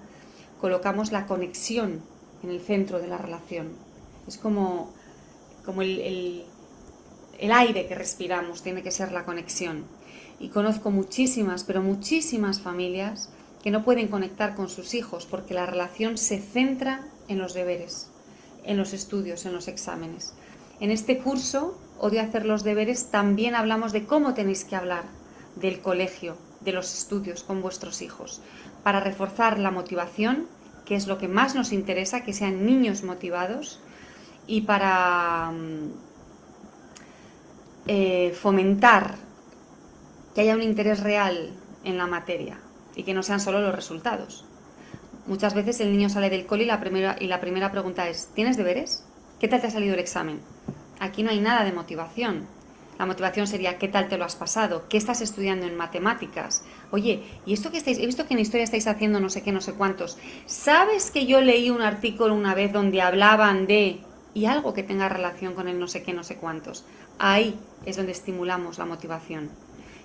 colocamos 0.61 1.12
la 1.12 1.26
conexión 1.26 2.02
en 2.43 2.50
el 2.50 2.61
centro 2.61 3.00
de 3.00 3.09
la 3.09 3.19
relación. 3.19 3.69
Es 4.26 4.37
como 4.37 4.93
como 5.66 5.83
el, 5.83 6.45
aire 7.52 7.87
que 7.87 7.95
respiramos, 7.95 8.62
tiene 8.62 8.83
que 8.83 8.90
ser 8.90 9.12
la 9.12 9.25
conexión. 9.25 9.85
Y 10.38 10.49
conozco 10.49 10.90
muchísimas, 10.90 11.64
pero 11.64 11.83
muchísimas 11.83 12.61
familias 12.61 13.31
que 13.62 13.71
no 13.71 13.85
pueden 13.85 14.09
conectar 14.09 14.55
con 14.55 14.69
sus 14.69 14.95
hijos 14.95 15.26
porque 15.26 15.55
la 15.55 15.66
relación 15.66 16.19
se 16.19 16.38
centra 16.38 17.07
en 17.28 17.38
los 17.38 17.55
deberes, 17.55 18.09
en 18.64 18.76
los 18.76 18.93
estudios, 18.93 19.47
en 19.47 19.52
los 19.52 19.69
exámenes. 19.69 20.35
En 20.81 20.90
este 20.90 21.19
curso, 21.19 21.78
Odio 21.99 22.21
hacer 22.21 22.45
los 22.45 22.62
deberes, 22.62 23.11
también 23.11 23.55
hablamos 23.55 23.93
de 23.93 24.05
cómo 24.05 24.35
tenéis 24.35 24.64
que 24.64 24.76
hablar 24.76 25.05
del 25.57 25.81
colegio, 25.81 26.37
de 26.61 26.73
los 26.73 26.93
estudios 26.93 27.43
con 27.43 27.62
vuestros 27.62 28.02
hijos, 28.02 28.43
para 28.83 29.00
reforzar 29.00 29.59
la 29.59 29.71
motivación, 29.71 30.47
que 30.85 30.95
es 30.95 31.07
lo 31.07 31.16
que 31.16 31.28
más 31.28 31.55
nos 31.55 31.73
interesa, 31.73 32.23
que 32.23 32.35
sean 32.35 32.66
niños 32.66 33.02
motivados, 33.02 33.81
y 34.47 34.62
para 34.62 35.50
mm, 35.52 36.05
eh, 37.87 38.35
fomentar 38.40 39.16
que 40.35 40.40
haya 40.40 40.55
un 40.55 40.62
interés 40.62 41.00
real 41.00 41.52
en 41.85 41.99
la 41.99 42.07
materia 42.07 42.59
y 42.95 43.05
que 43.05 43.14
no 43.14 43.23
sean 43.23 43.40
solo 43.40 43.61
los 43.61 43.75
resultados. 43.75 44.45
Muchas 45.26 45.55
veces 45.55 45.81
el 45.81 45.90
niño 45.90 46.09
sale 46.09 46.31
del 46.31 46.47
cole 46.47 46.64
y 46.64 46.66
la 46.66 46.81
primera, 46.81 47.16
y 47.19 47.26
la 47.26 47.40
primera 47.40 47.73
pregunta 47.73 48.09
es, 48.09 48.28
¿tienes 48.35 48.57
deberes? 48.57 49.05
¿Qué 49.40 49.49
tal 49.49 49.61
te 49.61 49.66
ha 49.66 49.71
salido 49.71 49.95
el 49.95 50.00
examen? 50.00 50.40
Aquí 51.00 51.23
no 51.23 51.31
hay 51.31 51.40
nada 51.40 51.64
de 51.64 51.73
motivación. 51.73 52.47
La 52.99 53.07
motivación 53.07 53.47
sería 53.47 53.76
¿qué 53.76 53.88
tal 53.88 54.09
te 54.09 54.16
lo 54.16 54.25
has 54.25 54.37
pasado? 54.37 54.87
¿Qué 54.88 54.97
estás 54.97 55.21
estudiando 55.21 55.66
en 55.66 55.76
matemáticas? 55.76 56.64
Oye, 56.90 57.23
¿y 57.45 57.52
esto 57.52 57.71
que 57.71 57.78
estáis? 57.78 57.99
He 57.99 58.07
visto 58.07 58.26
que 58.26 58.35
en 58.35 58.40
historia 58.40 58.64
estáis 58.64 58.87
haciendo 58.87 59.21
no 59.21 59.28
sé 59.28 59.43
qué, 59.43 59.52
no 59.52 59.61
sé 59.61 59.75
cuántos. 59.75 60.16
¿Sabes 60.47 61.11
que 61.11 61.26
yo 61.26 61.40
leí 61.40 61.69
un 61.71 61.83
artículo 61.83 62.35
una 62.35 62.55
vez 62.55 62.73
donde 62.73 63.02
hablaban 63.02 63.66
de 63.66 64.00
y 64.33 64.47
algo 64.47 64.73
que 64.73 64.83
tenga 64.83 65.09
relación 65.09 65.55
con 65.55 65.69
el 65.69 65.78
no 65.78 65.88
sé 65.88 66.02
qué, 66.02 66.14
no 66.14 66.25
sé 66.25 66.37
cuántos? 66.37 66.85
Ahí 67.18 67.58
es 67.87 67.96
donde 67.96 68.12
estimulamos 68.12 68.76
la 68.78 68.85
motivación. 68.85 69.50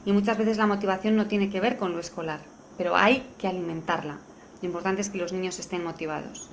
Y 0.06 0.14
muchas 0.14 0.38
veces 0.38 0.58
la 0.58 0.68
motivación 0.68 1.16
no 1.16 1.28
tiene 1.28 1.50
que 1.50 1.60
ver 1.60 1.78
con 1.78 1.92
lo 1.92 2.00
escolar, 2.00 2.40
pero 2.78 2.96
hay 2.96 3.28
que 3.38 3.48
alimentarla. 3.48 4.20
Lo 4.62 4.68
importante 4.68 5.02
es 5.02 5.10
que 5.10 5.18
los 5.18 5.34
niños 5.34 5.60
estén 5.60 5.84
motivados. 5.84 6.50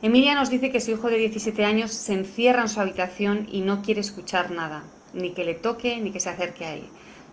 Emilia 0.00 0.34
nos 0.34 0.48
dice 0.48 0.70
que 0.70 0.80
su 0.80 0.92
hijo 0.92 1.10
de 1.10 1.18
17 1.18 1.64
años 1.66 1.92
se 1.92 2.14
encierra 2.14 2.62
en 2.62 2.70
su 2.70 2.80
habitación 2.80 3.46
y 3.52 3.60
no 3.60 3.82
quiere 3.82 4.00
escuchar 4.00 4.50
nada, 4.50 4.84
ni 5.12 5.32
que 5.32 5.44
le 5.44 5.54
toque 5.54 6.00
ni 6.00 6.12
que 6.12 6.20
se 6.20 6.30
acerque 6.30 6.64
a 6.64 6.74
él. 6.74 6.84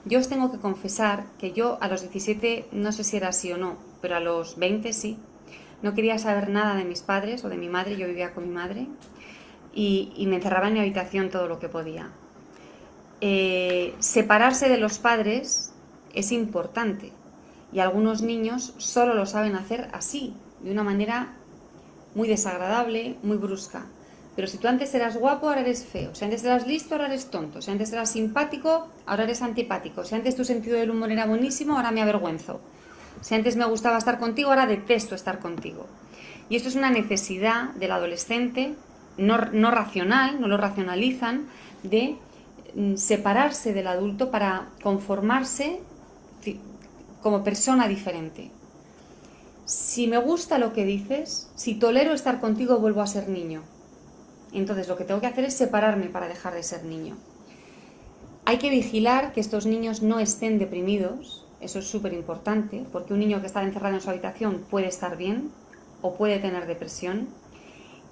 Yo 0.03 0.20
os 0.20 0.27
tengo 0.27 0.51
que 0.51 0.60
confesar 0.60 1.25
que 1.39 1.53
yo 1.53 1.77
a 1.79 1.88
los 1.88 2.01
17 2.01 2.67
no 2.74 2.91
sé 2.91 3.06
si 3.06 3.15
era 3.15 3.29
así 3.29 3.51
o 3.53 3.58
no, 3.58 3.77
pero 4.01 4.17
a 4.17 4.20
los 4.20 4.58
20 4.58 4.91
sí. 4.91 5.17
No 5.82 5.94
quería 5.94 6.20
saber 6.20 6.50
nada 6.50 6.75
de 6.75 6.84
mis 6.84 7.01
padres 7.01 7.46
o 7.46 7.50
de 7.50 7.58
mi 7.58 7.70
madre, 7.70 7.96
yo 7.96 8.08
vivía 8.08 8.34
con 8.34 8.48
mi 8.48 8.53
madre 8.53 8.88
y, 9.77 10.25
me 10.25 10.38
encerraba 10.38 10.69
en 10.69 10.74
mi 10.74 10.79
habitación 10.79 11.29
todo 11.29 11.48
lo 11.48 11.60
que 11.60 11.69
podía. 11.69 12.10
Eh, 13.22 13.93
separarse 14.00 14.69
de 14.69 14.77
los 14.77 14.98
padres 14.98 15.72
es 16.13 16.31
importante 16.31 17.12
y 17.72 17.79
algunos 17.79 18.24
niños 18.24 18.74
solo 18.77 19.13
lo 19.13 19.27
saben 19.27 19.55
hacer 19.55 19.88
así, 19.93 20.34
de 20.62 20.72
una 20.72 20.84
manera 20.84 21.36
muy 22.15 22.27
desagradable, 22.27 23.17
muy 23.22 23.38
brusca. 23.38 23.86
Pero 24.36 24.48
si 24.48 24.57
tú 24.57 24.67
antes 24.67 24.93
eras 24.96 25.15
guapo, 25.15 25.48
ahora 25.48 25.62
eres 25.62 25.86
feo. 25.86 26.15
Si 26.15 26.25
antes 26.25 26.43
eras 26.43 26.65
listo, 26.65 26.96
ahora 26.96 27.07
eres 27.07 27.29
tonto. 27.29 27.62
Si 27.62 27.69
antes 27.69 27.91
eras 27.91 28.10
simpático, 28.10 28.88
ahora 29.05 29.25
eres 29.25 29.43
antipático. 29.43 30.03
Si 30.03 30.15
antes 30.15 30.36
tu 30.36 30.43
sentido 30.43 30.77
del 30.77 30.89
humor 30.89 31.12
era 31.12 31.27
buenísimo, 31.27 31.75
ahora 31.75 31.91
me 31.91 32.01
avergüenzo. 32.01 32.62
Si 33.22 33.36
antes 33.36 33.55
me 33.55 33.65
gustaba 33.65 33.98
estar 34.00 34.17
contigo, 34.17 34.50
ahora 34.50 34.65
detesto 34.65 35.13
estar 35.13 35.39
contigo. 35.39 35.86
Y 36.50 36.55
esto 36.55 36.69
es 36.69 36.75
una 36.75 36.89
necesidad 36.89 37.74
del 37.75 37.91
adolescente, 37.91 38.75
no, 39.18 39.72
racional, 39.72 40.40
no 40.40 40.48
lo 40.48 40.58
racionalizan, 40.58 41.48
de 41.84 42.18
Mm, 42.78 42.96
separarse 42.96 43.74
del 43.74 43.88
adulto 43.88 44.30
para 44.30 44.70
conformarse 44.84 45.80
como 47.24 47.44
persona 47.44 47.88
diferente. 47.88 48.52
Si 49.66 50.06
me 50.06 50.20
gusta 50.20 50.60
lo 50.60 50.74
que 50.74 50.86
dices, 50.86 51.50
si 51.56 51.74
tolero 51.74 52.14
estar 52.14 52.40
contigo, 52.40 52.78
vuelvo 52.78 53.02
a 53.02 53.08
ser 53.08 53.30
niño. 53.30 53.64
Entonces 54.54 54.88
lo 54.88 54.96
que 54.96 55.06
tengo 55.06 55.20
que 55.20 55.26
hacer 55.26 55.46
es 55.46 55.56
separarme 55.56 56.06
para 56.06 56.28
dejar 56.28 56.54
de 56.54 56.62
ser 56.62 56.86
niño. 56.86 57.18
Hay 58.46 58.60
que 58.60 58.70
vigilar 58.70 59.34
que 59.34 59.42
estos 59.42 59.66
niños 59.66 60.04
no 60.04 60.20
estén 60.20 60.60
deprimidos, 60.60 61.46
eso 61.60 61.80
es 61.80 61.88
súper 61.88 62.14
importante, 62.14 62.86
porque 62.92 63.14
un 63.14 63.20
niño 63.20 63.42
que 63.42 63.48
está 63.48 63.64
encerrado 63.64 63.96
en 63.96 64.02
su 64.02 64.12
habitación 64.12 64.64
puede 64.70 64.88
estar 64.88 65.18
bien 65.18 65.50
o 66.04 66.14
puede 66.14 66.38
tener 66.38 66.68
depresión, 66.68 67.28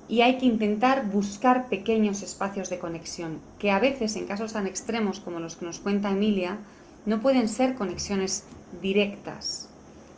y 0.08 0.22
hay 0.22 0.38
que 0.38 0.46
intentar 0.46 1.08
buscar 1.08 1.68
pequeños 1.68 2.22
espacios 2.22 2.70
de 2.70 2.80
conexión, 2.80 3.40
que 3.58 3.72
a 3.72 3.80
veces 3.80 4.16
en 4.16 4.28
casos 4.28 4.54
tan 4.54 4.68
extremos 4.68 5.20
como 5.20 5.40
los 5.40 5.56
que 5.56 5.66
nos 5.66 5.80
cuenta 5.80 6.12
Emilia, 6.12 6.60
no 7.06 7.22
pueden 7.22 7.50
ser 7.50 7.76
conexiones 7.76 8.44
directas, 8.82 9.70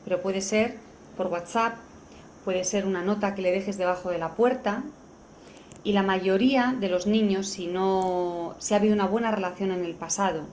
pero 0.03 0.22
puede 0.22 0.41
ser 0.41 0.77
por 1.15 1.27
WhatsApp, 1.27 1.75
puede 2.44 2.63
ser 2.63 2.86
una 2.86 3.01
nota 3.01 3.36
que 3.36 3.41
le 3.41 3.51
dejes 3.51 3.77
debajo 3.77 4.10
de 4.10 4.17
la 4.17 4.36
puerta, 4.36 4.84
y 5.84 5.94
la 5.94 6.03
mayoría 6.03 6.75
de 6.77 6.89
los 6.89 7.08
niños, 7.08 7.48
si 7.48 7.67
no 7.67 8.56
si 8.60 8.74
ha 8.74 8.77
habido 8.77 8.94
una 8.94 9.08
buena 9.08 9.32
relación 9.32 9.72
en 9.72 9.86
el 9.86 9.96
pasado, 9.96 10.44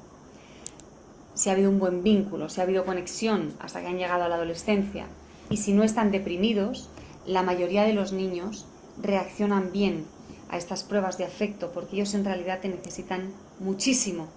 si 1.35 1.49
ha 1.49 1.55
habido 1.55 1.71
un 1.71 1.81
buen 1.81 2.05
vínculo, 2.05 2.49
si 2.49 2.61
ha 2.61 2.65
habido 2.65 2.85
conexión 2.85 3.53
hasta 3.59 3.81
que 3.81 3.89
han 3.89 3.99
llegado 3.99 4.23
a 4.23 4.29
la 4.29 4.37
adolescencia, 4.37 5.07
y 5.51 5.57
si 5.57 5.73
no 5.73 5.83
están 5.83 6.13
deprimidos, 6.13 6.89
la 7.27 7.43
mayoría 7.43 7.83
de 7.83 7.95
los 7.95 8.13
niños 8.13 8.67
reaccionan 9.01 9.73
bien 9.73 10.07
a 10.49 10.57
estas 10.57 10.85
pruebas 10.85 11.19
de 11.19 11.25
afecto, 11.25 11.73
porque 11.73 11.97
ellos 11.97 12.15
en 12.15 12.25
realidad 12.25 12.61
te 12.61 12.69
necesitan 12.69 13.33
muchísimo, 13.59 14.29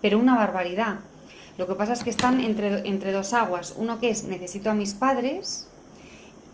pero 0.00 0.18
una 0.18 0.36
barbaridad. 0.36 1.00
Lo 1.58 1.66
que 1.66 1.74
pasa 1.74 1.92
es 1.92 2.02
que 2.02 2.10
están 2.10 2.40
entre, 2.40 2.88
entre 2.88 3.12
dos 3.12 3.32
aguas, 3.32 3.74
uno 3.76 4.00
que 4.00 4.10
es 4.10 4.24
necesito 4.24 4.70
a 4.70 4.74
mis 4.74 4.94
padres 4.94 5.68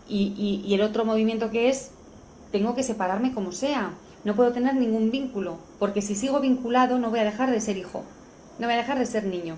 y, 0.07 0.61
y 0.65 0.73
el 0.73 0.81
otro 0.81 1.05
movimiento 1.05 1.49
que 1.51 1.69
es 1.69 1.91
tengo 2.51 2.75
que 2.75 2.83
separarme 2.83 3.33
como 3.33 3.51
sea, 3.51 3.93
no 4.23 4.35
puedo 4.35 4.51
tener 4.51 4.75
ningún 4.75 5.11
vínculo, 5.11 5.57
porque 5.79 6.01
si 6.01 6.15
sigo 6.15 6.39
vinculado 6.39 6.99
no 6.99 7.09
voy 7.09 7.19
a 7.19 7.23
dejar 7.23 7.51
de 7.51 7.61
ser 7.61 7.77
hijo, 7.77 8.03
no 8.59 8.67
voy 8.67 8.73
a 8.73 8.77
dejar 8.77 8.99
de 8.99 9.05
ser 9.05 9.25
niño. 9.25 9.55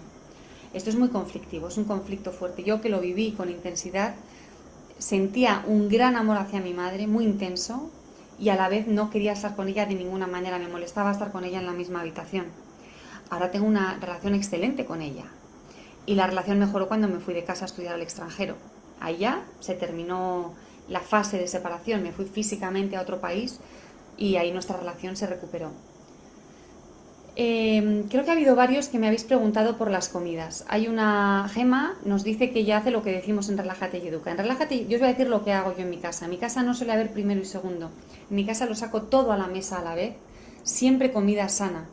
Esto 0.73 0.89
es 0.89 0.95
muy 0.95 1.09
conflictivo, 1.09 1.67
es 1.67 1.77
un 1.77 1.83
conflicto 1.83 2.31
fuerte. 2.31 2.63
Yo 2.63 2.79
que 2.79 2.89
lo 2.89 3.01
viví 3.01 3.31
con 3.31 3.49
intensidad, 3.49 4.15
sentía 5.01 5.63
un 5.65 5.89
gran 5.89 6.15
amor 6.15 6.37
hacia 6.37 6.61
mi 6.61 6.73
madre, 6.73 7.07
muy 7.07 7.25
intenso, 7.25 7.89
y 8.39 8.49
a 8.49 8.55
la 8.55 8.69
vez 8.69 8.87
no 8.87 9.09
quería 9.09 9.33
estar 9.33 9.55
con 9.55 9.67
ella 9.67 9.87
de 9.87 9.95
ninguna 9.95 10.27
manera, 10.27 10.59
me 10.59 10.67
molestaba 10.67 11.11
estar 11.11 11.31
con 11.31 11.43
ella 11.43 11.59
en 11.59 11.65
la 11.65 11.71
misma 11.71 12.01
habitación. 12.01 12.45
Ahora 13.31 13.49
tengo 13.49 13.65
una 13.65 13.97
relación 13.99 14.35
excelente 14.35 14.85
con 14.85 15.01
ella. 15.01 15.25
Y 16.05 16.13
la 16.13 16.27
relación 16.27 16.59
mejoró 16.59 16.87
cuando 16.87 17.07
me 17.07 17.19
fui 17.19 17.33
de 17.33 17.43
casa 17.43 17.65
a 17.65 17.67
estudiar 17.67 17.95
al 17.95 18.01
extranjero. 18.01 18.57
Allá 18.99 19.41
se 19.59 19.73
terminó 19.73 20.53
la 20.87 20.99
fase 20.99 21.37
de 21.39 21.47
separación, 21.47 22.03
me 22.03 22.11
fui 22.11 22.25
físicamente 22.25 22.95
a 22.95 23.01
otro 23.01 23.19
país 23.19 23.59
y 24.17 24.35
ahí 24.35 24.51
nuestra 24.51 24.77
relación 24.77 25.15
se 25.15 25.25
recuperó. 25.25 25.71
Em, 27.37 28.09
creo 28.09 28.25
que 28.25 28.29
ha 28.29 28.33
habido 28.33 28.57
varios 28.57 28.89
que 28.89 28.99
me 28.99 29.07
habéis 29.07 29.23
preguntado 29.23 29.77
por 29.77 29.89
las 29.89 30.09
comidas. 30.09 30.65
Hay 30.67 30.89
una 30.89 31.49
gema, 31.53 31.95
nos 32.03 32.25
dice 32.25 32.51
que 32.51 32.65
ya 32.65 32.77
hace 32.77 32.91
lo 32.91 33.03
que 33.03 33.11
decimos 33.11 33.47
en 33.49 33.57
Relájate 33.57 33.99
y 33.99 34.07
Educa. 34.07 34.31
En 34.31 34.37
Relájate, 34.37 34.85
yo 34.87 34.95
os 34.95 34.99
voy 34.99 35.09
a 35.09 35.13
decir 35.13 35.29
lo 35.29 35.45
que 35.45 35.53
hago 35.53 35.73
yo 35.73 35.83
en 35.83 35.89
mi 35.89 35.97
casa. 35.97 36.25
En 36.25 36.31
mi 36.31 36.37
casa 36.37 36.61
no 36.61 36.73
suele 36.73 36.91
haber 36.91 37.11
primero 37.11 37.39
y 37.39 37.45
segundo. 37.45 37.89
En 38.29 38.35
mi 38.35 38.45
casa 38.45 38.65
lo 38.65 38.75
saco 38.75 39.03
todo 39.03 39.31
a 39.31 39.37
la 39.37 39.47
mesa 39.47 39.79
a 39.79 39.83
la 39.83 39.95
vez, 39.95 40.15
siempre 40.63 41.13
comida 41.13 41.47
sana. 41.47 41.85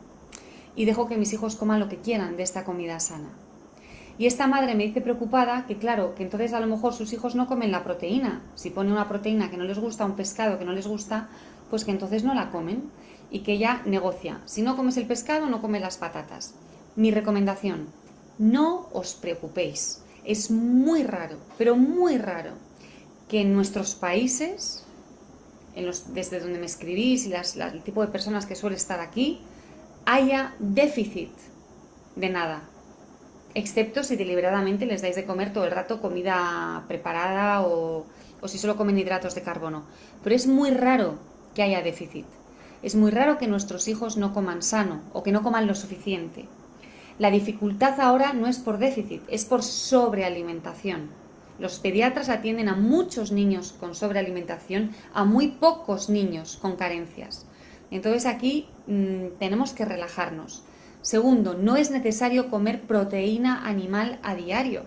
Y 0.75 0.83
dejo 0.83 1.07
que 1.07 1.17
mis 1.17 1.31
hijos 1.31 1.55
coman 1.55 1.79
lo 1.79 1.87
que 1.87 1.97
quieran 1.97 2.35
de 2.35 2.43
esta 2.43 2.65
comida 2.65 2.99
sana. 2.99 3.29
Y 4.17 4.25
esta 4.25 4.47
madre 4.47 4.75
me 4.75 4.83
dice 4.83 4.99
preocupada 4.99 5.65
que, 5.65 5.77
claro, 5.77 6.15
que 6.15 6.23
entonces 6.23 6.51
a 6.51 6.59
lo 6.59 6.67
mejor 6.67 6.93
sus 6.93 7.13
hijos 7.13 7.35
no 7.35 7.47
comen 7.47 7.71
la 7.71 7.85
proteína. 7.85 8.41
Si 8.55 8.69
pone 8.69 8.91
una 8.91 9.07
proteína 9.07 9.49
que 9.49 9.55
no 9.55 9.63
les 9.63 9.79
gusta, 9.79 10.03
un 10.03 10.17
pescado 10.17 10.59
que 10.59 10.65
no 10.65 10.73
les 10.73 10.87
gusta, 10.87 11.29
pues 11.69 11.85
que 11.85 11.91
entonces 11.91 12.25
no 12.25 12.33
la 12.33 12.51
comen 12.51 12.91
y 13.31 13.39
que 13.39 13.53
ella 13.53 13.81
negocia. 13.85 14.41
Si 14.45 14.61
no 14.61 14.75
comes 14.75 14.97
el 14.97 15.07
pescado, 15.07 15.47
no 15.47 15.61
comes 15.61 15.81
las 15.81 15.97
patatas. 15.97 16.55
Mi 16.95 17.11
recomendación, 17.11 17.87
no 18.37 18.87
os 18.93 19.13
preocupéis. 19.13 20.03
Es 20.25 20.51
muy 20.51 21.03
raro, 21.03 21.37
pero 21.57 21.75
muy 21.75 22.17
raro, 22.17 22.53
que 23.27 23.41
en 23.41 23.53
nuestros 23.53 23.95
países, 23.95 24.83
en 25.75 25.85
los, 25.85 26.13
desde 26.13 26.39
donde 26.39 26.59
me 26.59 26.65
escribís 26.65 27.25
y 27.25 27.29
las, 27.29 27.55
el 27.55 27.83
tipo 27.83 28.01
de 28.01 28.11
personas 28.11 28.45
que 28.45 28.55
suele 28.55 28.75
estar 28.75 28.99
aquí, 28.99 29.41
haya 30.05 30.55
déficit 30.59 31.31
de 32.15 32.29
nada. 32.29 32.63
Excepto 33.53 34.03
si 34.03 34.15
deliberadamente 34.15 34.85
les 34.85 35.01
dais 35.01 35.15
de 35.15 35.25
comer 35.25 35.53
todo 35.53 35.65
el 35.65 35.71
rato 35.71 36.01
comida 36.01 36.85
preparada 36.87 37.61
o 37.61 38.05
si 38.45 38.57
solo 38.57 38.77
comen 38.77 38.97
hidratos 38.97 39.35
de 39.35 39.41
carbono. 39.41 39.83
Pero 40.23 40.35
es 40.35 40.47
muy 40.47 40.71
raro 40.71 41.17
que 41.55 41.63
haya 41.63 41.81
déficit. 41.81 42.25
Es 42.81 42.95
muy 42.95 43.11
raro 43.11 43.37
que 43.37 43.47
nuestros 43.47 43.87
hijos 43.87 44.15
no 44.15 44.33
coman 44.33 44.61
sano 44.61 45.01
o 45.11 45.21
que 45.23 45.31
no 45.31 45.43
coman 45.43 45.67
lo 45.67 45.75
suficiente. 45.75 46.45
La 47.17 47.29
dificultad 47.29 47.99
ahora 47.99 48.31
no 48.31 48.47
es 48.47 48.59
por 48.59 48.77
déficit, 48.77 49.21
es 49.27 49.43
por 49.43 49.63
sobrealimentación. 49.63 51.09
Los 51.59 51.79
pediatras 51.79 52.29
atienden 52.29 52.69
a 52.69 52.75
muchos 52.75 53.33
niños 53.33 53.75
con 53.77 53.93
sobrealimentación, 53.93 54.91
a 55.13 55.25
muy 55.25 55.49
pocos 55.49 56.09
niños 56.09 56.57
con 56.61 56.77
carencias. 56.77 57.45
Entonces 57.91 58.25
aquí 58.25 58.69
mm, 58.87 59.37
tenemos 59.39 59.73
que 59.73 59.83
relajarnos. 59.83 60.63
Segundo, 61.01 61.55
no 61.55 61.75
es 61.75 61.91
necesario 61.91 62.49
comer 62.49 62.81
proteína 62.81 63.67
animal 63.67 64.19
a 64.23 64.35
diario. 64.35 64.83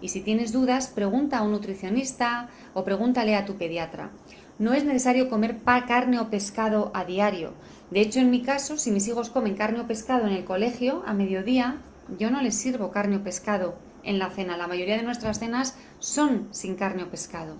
Y 0.00 0.08
si 0.08 0.22
tienes 0.22 0.52
dudas, 0.52 0.88
pregunta 0.88 1.38
a 1.38 1.42
un 1.42 1.52
nutricionista 1.52 2.48
o 2.72 2.84
pregúntale 2.84 3.36
a 3.36 3.44
tu 3.44 3.56
pediatra. 3.56 4.10
No 4.58 4.72
es 4.72 4.84
necesario 4.84 5.28
comer 5.28 5.58
carne 5.64 6.18
o 6.18 6.30
pescado 6.30 6.90
a 6.94 7.04
diario. 7.04 7.52
De 7.90 8.00
hecho, 8.00 8.20
en 8.20 8.30
mi 8.30 8.42
caso, 8.42 8.78
si 8.78 8.90
mis 8.90 9.06
hijos 9.06 9.28
comen 9.28 9.54
carne 9.54 9.80
o 9.80 9.86
pescado 9.86 10.26
en 10.26 10.32
el 10.32 10.44
colegio 10.44 11.02
a 11.06 11.12
mediodía, 11.12 11.76
yo 12.18 12.30
no 12.30 12.40
les 12.40 12.56
sirvo 12.56 12.90
carne 12.90 13.16
o 13.16 13.22
pescado 13.22 13.74
en 14.02 14.18
la 14.18 14.30
cena. 14.30 14.56
La 14.56 14.66
mayoría 14.66 14.96
de 14.96 15.02
nuestras 15.02 15.40
cenas 15.40 15.76
son 15.98 16.48
sin 16.52 16.76
carne 16.76 17.02
o 17.02 17.10
pescado. 17.10 17.56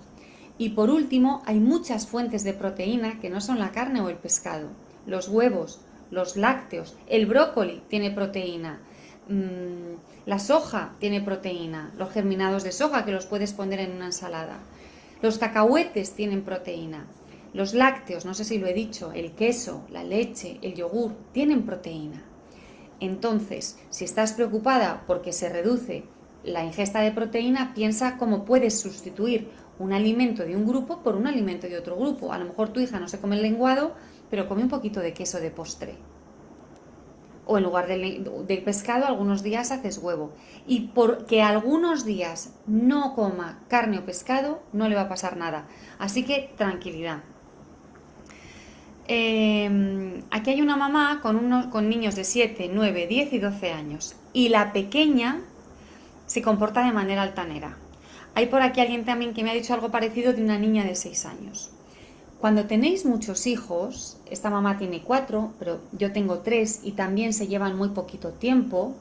Y 0.57 0.69
por 0.69 0.89
último, 0.89 1.43
hay 1.45 1.59
muchas 1.59 2.07
fuentes 2.07 2.43
de 2.43 2.53
proteína 2.53 3.19
que 3.19 3.29
no 3.29 3.41
son 3.41 3.59
la 3.59 3.71
carne 3.71 4.01
o 4.01 4.09
el 4.09 4.15
pescado. 4.15 4.69
Los 5.05 5.29
huevos, 5.29 5.81
los 6.09 6.35
lácteos, 6.35 6.95
el 7.07 7.27
brócoli 7.27 7.83
tiene 7.89 8.09
proteína, 8.09 8.79
mm, 9.27 10.25
la 10.25 10.39
soja 10.39 10.93
tiene 10.99 11.21
proteína, 11.21 11.91
los 11.97 12.11
germinados 12.11 12.63
de 12.63 12.71
soja 12.71 13.05
que 13.05 13.11
los 13.11 13.27
puedes 13.27 13.53
poner 13.53 13.79
en 13.79 13.91
una 13.91 14.07
ensalada. 14.07 14.59
Los 15.21 15.39
cacahuetes 15.39 16.11
tienen 16.11 16.43
proteína. 16.43 17.07
Los 17.53 17.73
lácteos, 17.73 18.25
no 18.25 18.35
sé 18.35 18.43
si 18.43 18.59
lo 18.59 18.67
he 18.67 18.73
dicho, 18.73 19.11
el 19.13 19.31
queso, 19.31 19.83
la 19.89 20.03
leche, 20.03 20.59
el 20.61 20.75
yogur, 20.75 21.13
tienen 21.31 21.65
proteína. 21.65 22.23
Entonces, 22.99 23.79
si 23.89 24.05
estás 24.05 24.33
preocupada 24.33 25.03
porque 25.07 25.31
se 25.31 25.49
reduce 25.49 26.03
la 26.43 26.63
ingesta 26.63 27.01
de 27.01 27.11
proteína, 27.11 27.73
piensa 27.73 28.17
cómo 28.17 28.45
puedes 28.45 28.79
sustituir 28.79 29.49
un 29.79 29.91
alimento 29.91 30.43
de 30.43 30.55
un 30.55 30.67
grupo 30.67 31.01
por 31.01 31.15
un 31.15 31.25
alimento 31.25 31.67
de 31.67 31.77
otro 31.77 31.95
grupo. 31.95 32.31
A 32.31 32.37
lo 32.37 32.45
mejor 32.45 32.69
tu 32.69 32.79
hija 32.79 32.99
no 32.99 33.07
se 33.07 33.19
come 33.19 33.37
el 33.37 33.41
lenguado, 33.41 33.95
pero 34.29 34.47
come 34.47 34.63
un 34.63 34.69
poquito 34.69 34.99
de 34.99 35.13
queso 35.13 35.39
de 35.39 35.51
postre. 35.51 35.95
O 37.47 37.57
en 37.57 37.63
lugar 37.63 37.87
de, 37.87 38.61
pescado, 38.63 39.05
algunos 39.05 39.41
días 39.41 39.71
haces 39.71 39.97
huevo. 39.97 40.33
Y 40.67 40.89
porque 40.93 41.41
algunos 41.41 42.05
días 42.05 42.53
no 42.67 43.15
coma 43.15 43.59
carne 43.69 43.99
o 43.99 44.05
pescado, 44.05 44.61
no 44.73 44.89
le 44.89 44.95
va 44.95 45.03
a 45.03 45.09
pasar 45.09 45.37
nada. 45.37 45.67
Así 45.97 46.23
que 46.23 46.53
tranquilidad. 46.57 47.23
Em, 49.07 50.23
aquí 50.29 50.51
hay 50.51 50.61
una 50.61 50.75
mamá 50.75 51.21
con, 51.21 51.69
con 51.71 51.87
niños 51.87 52.15
de 52.15 52.25
7, 52.25 52.69
9, 52.73 53.07
10 53.07 53.33
y 53.33 53.39
12 53.39 53.71
años. 53.71 54.15
Y 54.33 54.49
la 54.49 54.73
pequeña 54.73 55.39
se 56.25 56.41
comporta 56.41 56.83
de 56.85 56.91
manera 56.91 57.23
altanera. 57.23 57.77
Hay 58.35 58.47
por 58.47 58.61
aquí 58.61 58.81
alguien 58.81 59.05
también 59.05 59.33
que 59.33 59.43
me 59.43 59.51
ha 59.51 59.53
dicho 59.53 59.73
algo 59.73 59.89
parecido 59.89 60.33
de 60.33 60.43
una 60.43 60.59
niña 60.59 60.83
de 60.83 60.95
6 60.95 61.25
años. 61.25 61.71
Cuando 62.39 62.65
tenéis 62.65 63.03
muchos 63.03 63.47
hijos, 63.47 64.17
esta 64.29 64.51
mamá 64.51 64.77
tiene 64.77 65.01
cuatro, 65.01 65.53
pero 65.57 65.79
yo 65.91 66.13
tengo 66.13 66.39
tres 66.39 66.81
y 66.83 66.91
también 66.91 67.33
se 67.33 67.47
llevan 67.47 67.75
muy 67.75 67.89
poquito 67.89 68.29
tiempo, 68.29 68.95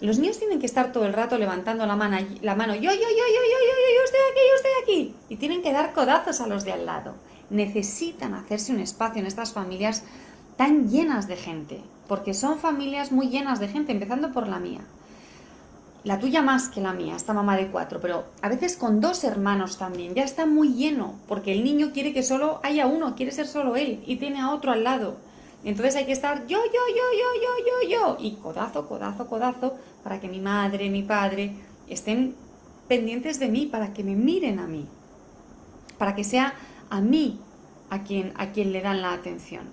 los 0.00 0.18
niños 0.18 0.38
tienen 0.38 0.60
que 0.60 0.66
estar 0.66 0.92
todo 0.92 1.04
el 1.04 1.12
rato 1.12 1.36
levantando 1.36 1.84
la 1.84 1.96
mano, 1.96 2.16
la 2.40 2.54
mano 2.54 2.74
yo, 2.74 2.80
yo, 2.80 2.90
yo, 2.90 2.98
yo, 2.98 3.00
yo, 3.00 3.58
yo, 3.66 3.96
yo 3.96 4.04
estoy 4.04 4.20
aquí, 4.30 4.40
yo 4.48 4.56
estoy 4.56 4.70
aquí, 4.82 5.14
y 5.28 5.36
tienen 5.36 5.62
que 5.62 5.72
dar 5.72 5.92
codazos 5.92 6.40
a 6.40 6.46
los 6.46 6.64
de 6.64 6.72
al 6.72 6.86
lado. 6.86 7.14
Necesitan 7.50 8.34
hacerse 8.34 8.72
un 8.72 8.80
espacio 8.80 9.20
en 9.20 9.26
estas 9.26 9.52
familias 9.52 10.04
tan 10.56 10.88
llenas 10.88 11.26
de 11.26 11.36
gente, 11.36 11.80
porque 12.06 12.34
son 12.34 12.58
familias 12.58 13.10
muy 13.10 13.28
llenas 13.28 13.58
de 13.58 13.68
gente, 13.68 13.92
empezando 13.92 14.32
por 14.32 14.46
la 14.46 14.60
mía 14.60 14.80
la 16.02 16.18
tuya 16.18 16.42
más 16.42 16.68
que 16.68 16.80
la 16.80 16.92
mía, 16.92 17.14
esta 17.14 17.34
mamá 17.34 17.56
de 17.56 17.68
cuatro, 17.68 18.00
pero 18.00 18.24
a 18.40 18.48
veces 18.48 18.76
con 18.76 19.00
dos 19.00 19.22
hermanos 19.24 19.76
también, 19.76 20.14
ya 20.14 20.24
está 20.24 20.46
muy 20.46 20.74
lleno, 20.74 21.14
porque 21.28 21.52
el 21.52 21.62
niño 21.62 21.90
quiere 21.92 22.12
que 22.12 22.22
solo 22.22 22.60
haya 22.62 22.86
uno, 22.86 23.14
quiere 23.14 23.32
ser 23.32 23.46
solo 23.46 23.76
él 23.76 24.02
y 24.06 24.16
tiene 24.16 24.40
a 24.40 24.50
otro 24.50 24.72
al 24.72 24.84
lado. 24.84 25.16
Entonces 25.62 25.96
hay 25.96 26.06
que 26.06 26.12
estar 26.12 26.46
yo, 26.46 26.58
yo, 26.58 26.80
yo, 26.88 27.04
yo, 27.18 27.42
yo, 27.42 27.88
yo, 27.88 28.16
yo, 28.16 28.16
y 28.18 28.32
codazo, 28.36 28.88
codazo, 28.88 29.26
codazo, 29.26 29.74
para 30.02 30.20
que 30.20 30.28
mi 30.28 30.40
madre, 30.40 30.88
mi 30.88 31.02
padre 31.02 31.54
estén 31.88 32.34
pendientes 32.88 33.38
de 33.38 33.48
mí, 33.48 33.66
para 33.66 33.92
que 33.92 34.02
me 34.02 34.16
miren 34.16 34.58
a 34.58 34.66
mí, 34.66 34.86
para 35.98 36.14
que 36.14 36.24
sea 36.24 36.54
a 36.88 37.00
mí 37.02 37.38
a 37.90 38.02
quien, 38.04 38.32
a 38.36 38.52
quien 38.52 38.72
le 38.72 38.80
dan 38.80 39.02
la 39.02 39.12
atención. 39.12 39.64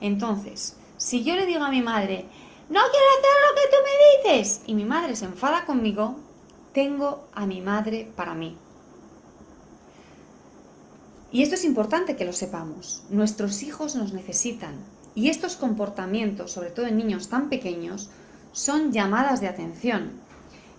Entonces, 0.00 0.76
si 0.96 1.22
yo 1.22 1.36
le 1.36 1.46
digo 1.46 1.62
a 1.62 1.70
mi 1.70 1.82
madre, 1.82 2.26
no 2.72 2.80
quiero 2.90 3.06
hacer 3.18 3.36
lo 3.46 3.54
que 3.54 3.68
tú 3.70 3.76
me 3.84 4.32
dices. 4.32 4.62
Y 4.66 4.74
mi 4.74 4.86
madre 4.86 5.14
se 5.14 5.26
enfada 5.26 5.66
conmigo. 5.66 6.16
Tengo 6.72 7.28
a 7.34 7.44
mi 7.44 7.60
madre 7.60 8.10
para 8.16 8.34
mí. 8.34 8.56
Y 11.30 11.42
esto 11.42 11.54
es 11.54 11.66
importante 11.66 12.16
que 12.16 12.24
lo 12.24 12.32
sepamos. 12.32 13.04
Nuestros 13.10 13.62
hijos 13.62 13.94
nos 13.94 14.14
necesitan. 14.14 14.76
Y 15.14 15.28
estos 15.28 15.56
comportamientos, 15.56 16.50
sobre 16.50 16.70
todo 16.70 16.86
en 16.86 16.96
niños 16.96 17.28
tan 17.28 17.50
pequeños, 17.50 18.08
son 18.52 18.90
llamadas 18.90 19.42
de 19.42 19.48
atención. 19.48 20.12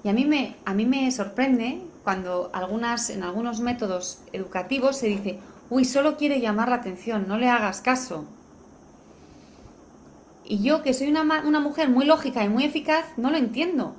Y 0.03 0.09
a 0.09 0.13
mí 0.13 0.25
me, 0.25 0.55
a 0.65 0.73
mí 0.73 0.87
me 0.87 1.11
sorprende 1.11 1.79
cuando 2.03 2.49
algunas, 2.53 3.11
en 3.11 3.21
algunos 3.21 3.59
métodos 3.59 4.21
educativos 4.31 4.97
se 4.97 5.07
dice, 5.09 5.39
uy, 5.69 5.85
solo 5.85 6.17
quiere 6.17 6.41
llamar 6.41 6.69
la 6.69 6.77
atención, 6.77 7.27
no 7.27 7.37
le 7.37 7.49
hagas 7.49 7.81
caso. 7.81 8.25
Y 10.45 10.61
yo, 10.61 10.83
que 10.83 10.93
soy 10.93 11.09
una, 11.09 11.23
mujer 11.59 11.89
muy 11.89 12.05
lógica 12.05 12.43
y 12.43 12.49
muy 12.49 12.65
eficaz, 12.65 13.05
no 13.17 13.31
lo 13.31 13.37
entiendo. 13.37 13.95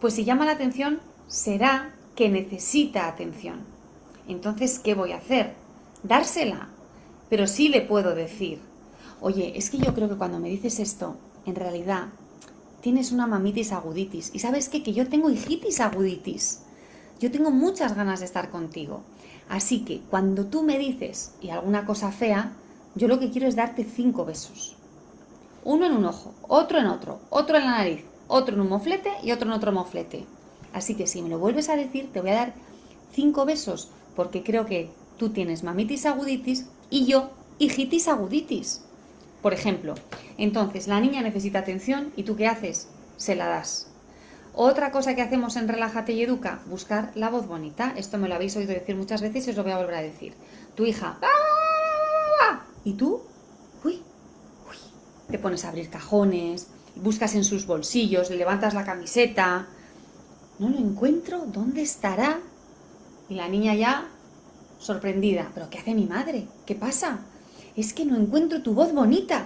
Pues 0.00 0.14
si 0.14 0.24
llama 0.24 0.46
la 0.46 0.52
atención, 0.52 1.00
será 1.26 1.92
que 2.14 2.28
necesita 2.28 3.08
atención. 3.08 3.60
Entonces, 4.28 4.78
¿qué 4.78 4.94
voy 4.94 5.12
a 5.12 5.16
hacer? 5.16 5.54
Dársela. 6.04 6.68
Pero 7.28 7.46
sí 7.46 7.68
le 7.68 7.80
puedo 7.80 8.14
decir, 8.14 8.60
oye, 9.20 9.52
es 9.56 9.70
que 9.70 9.78
yo 9.78 9.92
creo 9.94 10.08
que 10.08 10.16
cuando 10.16 10.38
me 10.38 10.48
dices 10.48 10.78
esto, 10.78 11.16
en 11.46 11.56
realidad 11.56 12.08
tienes 12.80 13.10
una 13.10 13.26
mamitis 13.26 13.72
aguditis. 13.72 14.30
¿Y 14.32 14.38
sabes 14.38 14.68
qué? 14.68 14.82
Que 14.82 14.92
yo 14.92 15.08
tengo 15.08 15.30
hijitis 15.30 15.80
aguditis. 15.80 16.60
Yo 17.20 17.32
tengo 17.32 17.50
muchas 17.50 17.96
ganas 17.96 18.20
de 18.20 18.26
estar 18.26 18.50
contigo. 18.50 19.02
Así 19.48 19.80
que 19.80 20.00
cuando 20.10 20.46
tú 20.46 20.62
me 20.62 20.78
dices 20.78 21.32
y 21.40 21.50
alguna 21.50 21.86
cosa 21.86 22.12
fea, 22.12 22.52
yo 22.94 23.08
lo 23.08 23.18
que 23.18 23.30
quiero 23.30 23.48
es 23.48 23.56
darte 23.56 23.84
cinco 23.84 24.24
besos 24.24 24.77
uno 25.64 25.86
en 25.86 25.92
un 25.92 26.04
ojo, 26.04 26.34
otro 26.42 26.78
en 26.78 26.86
otro, 26.86 27.20
otro 27.30 27.56
en 27.56 27.64
la 27.64 27.78
nariz, 27.78 28.04
otro 28.26 28.54
en 28.54 28.60
un 28.60 28.68
moflete 28.68 29.10
y 29.22 29.32
otro 29.32 29.48
en 29.48 29.54
otro 29.54 29.72
moflete. 29.72 30.26
Así 30.72 30.94
que 30.94 31.06
si 31.06 31.22
me 31.22 31.28
lo 31.28 31.38
vuelves 31.38 31.68
a 31.68 31.76
decir, 31.76 32.12
te 32.12 32.20
voy 32.20 32.30
a 32.30 32.34
dar 32.34 32.54
cinco 33.12 33.44
besos, 33.44 33.90
porque 34.14 34.42
creo 34.42 34.66
que 34.66 34.90
tú 35.16 35.30
tienes 35.30 35.62
mamitis 35.62 36.06
aguditis 36.06 36.66
y 36.90 37.06
yo 37.06 37.30
hijitis 37.58 38.08
aguditis. 38.08 38.82
Por 39.42 39.54
ejemplo, 39.54 39.94
entonces 40.36 40.88
la 40.88 41.00
niña 41.00 41.22
necesita 41.22 41.60
atención 41.60 42.12
y 42.16 42.24
tú 42.24 42.36
qué 42.36 42.46
haces? 42.46 42.88
Se 43.16 43.34
la 43.34 43.46
das. 43.46 43.88
Otra 44.54 44.90
cosa 44.90 45.14
que 45.14 45.22
hacemos 45.22 45.56
en 45.56 45.68
Relájate 45.68 46.12
y 46.12 46.22
Educa, 46.22 46.60
buscar 46.66 47.12
la 47.14 47.30
voz 47.30 47.46
bonita. 47.46 47.94
Esto 47.96 48.18
me 48.18 48.28
lo 48.28 48.34
habéis 48.34 48.56
oído 48.56 48.72
decir 48.72 48.96
muchas 48.96 49.22
veces 49.22 49.46
y 49.46 49.50
os 49.50 49.56
lo 49.56 49.62
voy 49.62 49.72
a 49.72 49.78
volver 49.78 49.94
a 49.94 50.02
decir. 50.02 50.34
Tu 50.74 50.84
hija, 50.84 51.18
¡Ah! 51.22 52.62
¿y 52.84 52.94
tú? 52.94 53.22
Te 55.30 55.38
pones 55.38 55.64
a 55.64 55.68
abrir 55.68 55.90
cajones, 55.90 56.68
buscas 56.96 57.34
en 57.34 57.44
sus 57.44 57.66
bolsillos, 57.66 58.30
le 58.30 58.36
levantas 58.36 58.74
la 58.74 58.84
camiseta. 58.84 59.66
No 60.58 60.68
lo 60.68 60.78
encuentro, 60.78 61.44
¿dónde 61.46 61.82
estará? 61.82 62.40
Y 63.28 63.34
la 63.34 63.48
niña 63.48 63.74
ya 63.74 64.08
sorprendida. 64.78 65.50
¿Pero 65.54 65.70
qué 65.70 65.78
hace 65.78 65.94
mi 65.94 66.06
madre? 66.06 66.48
¿Qué 66.66 66.74
pasa? 66.74 67.20
Es 67.76 67.92
que 67.92 68.04
no 68.04 68.16
encuentro 68.16 68.62
tu 68.62 68.74
voz 68.74 68.92
bonita. 68.92 69.44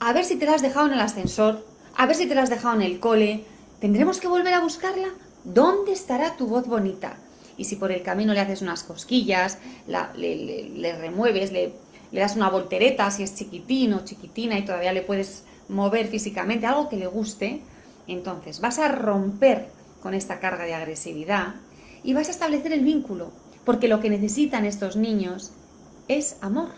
A 0.00 0.12
ver 0.12 0.24
si 0.24 0.36
te 0.36 0.46
la 0.46 0.54
has 0.54 0.62
dejado 0.62 0.86
en 0.86 0.94
el 0.94 1.00
ascensor, 1.00 1.64
a 1.96 2.06
ver 2.06 2.16
si 2.16 2.26
te 2.26 2.34
la 2.34 2.42
has 2.42 2.50
dejado 2.50 2.74
en 2.74 2.82
el 2.82 3.00
cole. 3.00 3.44
¿Tendremos 3.80 4.20
que 4.20 4.28
volver 4.28 4.54
a 4.54 4.60
buscarla? 4.60 5.08
¿Dónde 5.44 5.92
estará 5.92 6.36
tu 6.36 6.46
voz 6.46 6.66
bonita? 6.66 7.16
Y 7.56 7.64
si 7.64 7.76
por 7.76 7.92
el 7.92 8.02
camino 8.02 8.32
le 8.32 8.40
haces 8.40 8.62
unas 8.62 8.82
cosquillas, 8.82 9.58
le 9.86 10.96
remueves, 10.98 11.52
le 11.52 11.74
le 12.12 12.20
das 12.20 12.36
una 12.36 12.50
voltereta 12.50 13.10
si 13.10 13.22
es 13.22 13.34
chiquitín 13.34 13.94
o 13.94 14.04
chiquitina 14.04 14.58
y 14.58 14.64
todavía 14.64 14.92
le 14.92 15.02
puedes 15.02 15.44
mover 15.68 16.06
físicamente, 16.08 16.66
algo 16.66 16.88
que 16.88 16.96
le 16.96 17.06
guste, 17.06 17.62
entonces 18.06 18.60
vas 18.60 18.78
a 18.78 18.88
romper 18.88 19.68
con 20.02 20.14
esta 20.14 20.38
carga 20.38 20.64
de 20.64 20.74
agresividad 20.74 21.54
y 22.04 22.12
vas 22.12 22.28
a 22.28 22.32
establecer 22.32 22.72
el 22.72 22.84
vínculo, 22.84 23.30
porque 23.64 23.88
lo 23.88 24.00
que 24.00 24.10
necesitan 24.10 24.66
estos 24.66 24.96
niños 24.96 25.52
es 26.08 26.36
amor. 26.42 26.70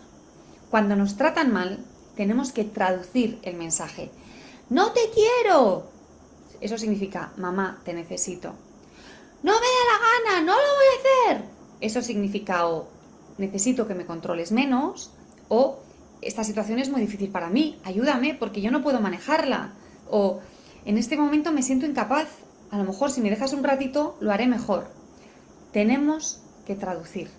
Cuando 0.69 0.95
nos 0.95 1.17
tratan 1.17 1.51
mal, 1.51 1.79
tenemos 2.15 2.51
que 2.51 2.63
traducir 2.63 3.39
el 3.43 3.55
mensaje. 3.55 4.11
No 4.69 4.93
te 4.93 5.01
quiero. 5.13 5.89
Eso 6.61 6.77
significa, 6.77 7.33
mamá, 7.37 7.81
te 7.83 7.93
necesito. 7.93 8.53
No 9.43 9.51
me 9.53 9.59
da 9.59 10.31
la 10.31 10.31
gana, 10.31 10.45
no 10.45 10.53
lo 10.53 10.57
voy 10.57 10.85
a 10.87 11.33
hacer. 11.33 11.45
Eso 11.81 12.01
significa 12.01 12.67
o 12.67 12.87
necesito 13.37 13.87
que 13.87 13.95
me 13.95 14.05
controles 14.05 14.51
menos 14.51 15.11
o 15.47 15.79
esta 16.21 16.43
situación 16.43 16.79
es 16.79 16.89
muy 16.89 17.01
difícil 17.01 17.29
para 17.29 17.49
mí, 17.49 17.79
ayúdame 17.83 18.33
porque 18.33 18.61
yo 18.61 18.71
no 18.71 18.81
puedo 18.81 18.99
manejarla. 18.99 19.73
O 20.09 20.39
en 20.85 20.97
este 20.97 21.17
momento 21.17 21.51
me 21.51 21.61
siento 21.61 21.85
incapaz, 21.85 22.27
a 22.71 22.77
lo 22.77 22.83
mejor 22.83 23.11
si 23.11 23.21
me 23.21 23.29
dejas 23.29 23.53
un 23.53 23.63
ratito 23.63 24.17
lo 24.19 24.31
haré 24.31 24.47
mejor. 24.47 24.87
Tenemos 25.71 26.41
que 26.65 26.75
traducir. 26.75 27.29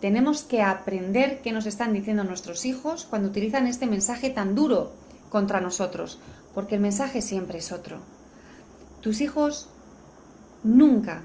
Tenemos 0.00 0.42
que 0.42 0.62
aprender 0.62 1.40
qué 1.42 1.52
nos 1.52 1.66
están 1.66 1.92
diciendo 1.92 2.24
nuestros 2.24 2.64
hijos 2.64 3.06
cuando 3.08 3.28
utilizan 3.28 3.66
este 3.66 3.86
mensaje 3.86 4.30
tan 4.30 4.54
duro 4.54 4.92
contra 5.30 5.60
nosotros, 5.60 6.18
porque 6.54 6.76
el 6.76 6.80
mensaje 6.80 7.22
siempre 7.22 7.58
es 7.58 7.72
otro. 7.72 7.98
Tus 9.00 9.20
hijos 9.20 9.68
nunca 10.62 11.22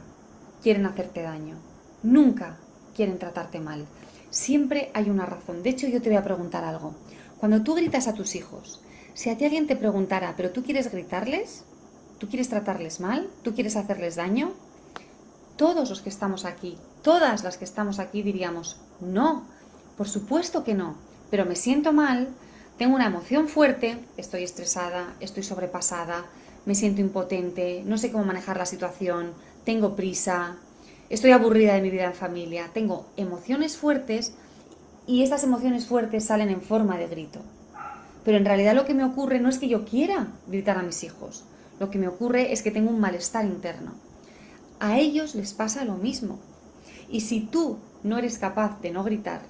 quieren 0.63 0.85
hacerte 0.85 1.21
daño, 1.21 1.55
nunca 2.03 2.57
quieren 2.95 3.19
tratarte 3.19 3.59
mal. 3.59 3.85
Siempre 4.29 4.91
hay 4.93 5.09
una 5.09 5.25
razón. 5.25 5.63
De 5.63 5.69
hecho, 5.69 5.87
yo 5.87 6.01
te 6.01 6.09
voy 6.09 6.17
a 6.17 6.23
preguntar 6.23 6.63
algo. 6.63 6.93
Cuando 7.39 7.63
tú 7.63 7.75
gritas 7.75 8.07
a 8.07 8.13
tus 8.13 8.35
hijos, 8.35 8.81
si 9.13 9.29
a 9.29 9.37
ti 9.37 9.45
alguien 9.45 9.67
te 9.67 9.75
preguntara, 9.75 10.33
¿pero 10.37 10.51
tú 10.51 10.63
quieres 10.63 10.91
gritarles? 10.91 11.63
¿Tú 12.17 12.27
quieres 12.27 12.49
tratarles 12.49 12.99
mal? 12.99 13.29
¿Tú 13.43 13.53
quieres 13.53 13.75
hacerles 13.75 14.15
daño? 14.15 14.51
Todos 15.55 15.89
los 15.89 16.01
que 16.01 16.09
estamos 16.09 16.45
aquí 16.45 16.77
todas 17.01 17.43
las 17.43 17.57
que 17.57 17.65
estamos 17.65 17.99
aquí 17.99 18.21
diríamos, 18.21 18.77
no, 18.99 19.43
por 19.97 20.07
supuesto 20.07 20.63
que 20.63 20.73
no, 20.73 20.95
pero 21.29 21.45
me 21.45 21.55
siento 21.55 21.93
mal, 21.93 22.29
tengo 22.77 22.95
una 22.95 23.07
emoción 23.07 23.47
fuerte, 23.47 23.97
estoy 24.17 24.43
estresada, 24.43 25.15
estoy 25.19 25.43
sobrepasada, 25.43 26.25
me 26.65 26.75
siento 26.75 27.01
impotente, 27.01 27.83
no 27.85 27.97
sé 27.97 28.11
cómo 28.11 28.25
manejar 28.25 28.57
la 28.57 28.65
situación, 28.65 29.33
tengo 29.65 29.95
prisa, 29.95 30.57
estoy 31.09 31.31
aburrida 31.31 31.73
de 31.73 31.81
mi 31.81 31.89
vida 31.89 32.05
en 32.05 32.13
familia, 32.13 32.69
tengo 32.73 33.07
emociones 33.17 33.77
fuertes 33.77 34.33
y 35.07 35.23
estas 35.23 35.43
emociones 35.43 35.87
fuertes 35.87 36.25
salen 36.25 36.49
en 36.49 36.61
forma 36.61 36.97
de 36.97 37.07
grito. 37.07 37.41
Pero 38.23 38.37
en 38.37 38.45
realidad 38.45 38.75
lo 38.75 38.85
que 38.85 38.93
me 38.93 39.03
ocurre 39.03 39.39
no 39.39 39.49
es 39.49 39.57
que 39.57 39.69
yo 39.69 39.85
quiera 39.85 40.27
gritar 40.47 40.77
a 40.77 40.83
mis 40.83 41.03
hijos, 41.03 41.45
lo 41.79 41.89
que 41.89 41.97
me 41.97 42.07
ocurre 42.07 42.51
es 42.53 42.61
que 42.61 42.71
tengo 42.71 42.89
un 42.89 42.99
malestar 42.99 43.45
interno. 43.45 43.93
A 44.79 44.99
ellos 44.99 45.35
les 45.35 45.53
pasa 45.53 45.85
lo 45.85 45.95
mismo. 45.95 46.39
Y 47.09 47.21
si 47.21 47.41
tú 47.41 47.79
no 48.03 48.17
eres 48.17 48.37
capaz 48.37 48.79
de 48.81 48.91
no 48.91 49.03
gritar, 49.03 49.41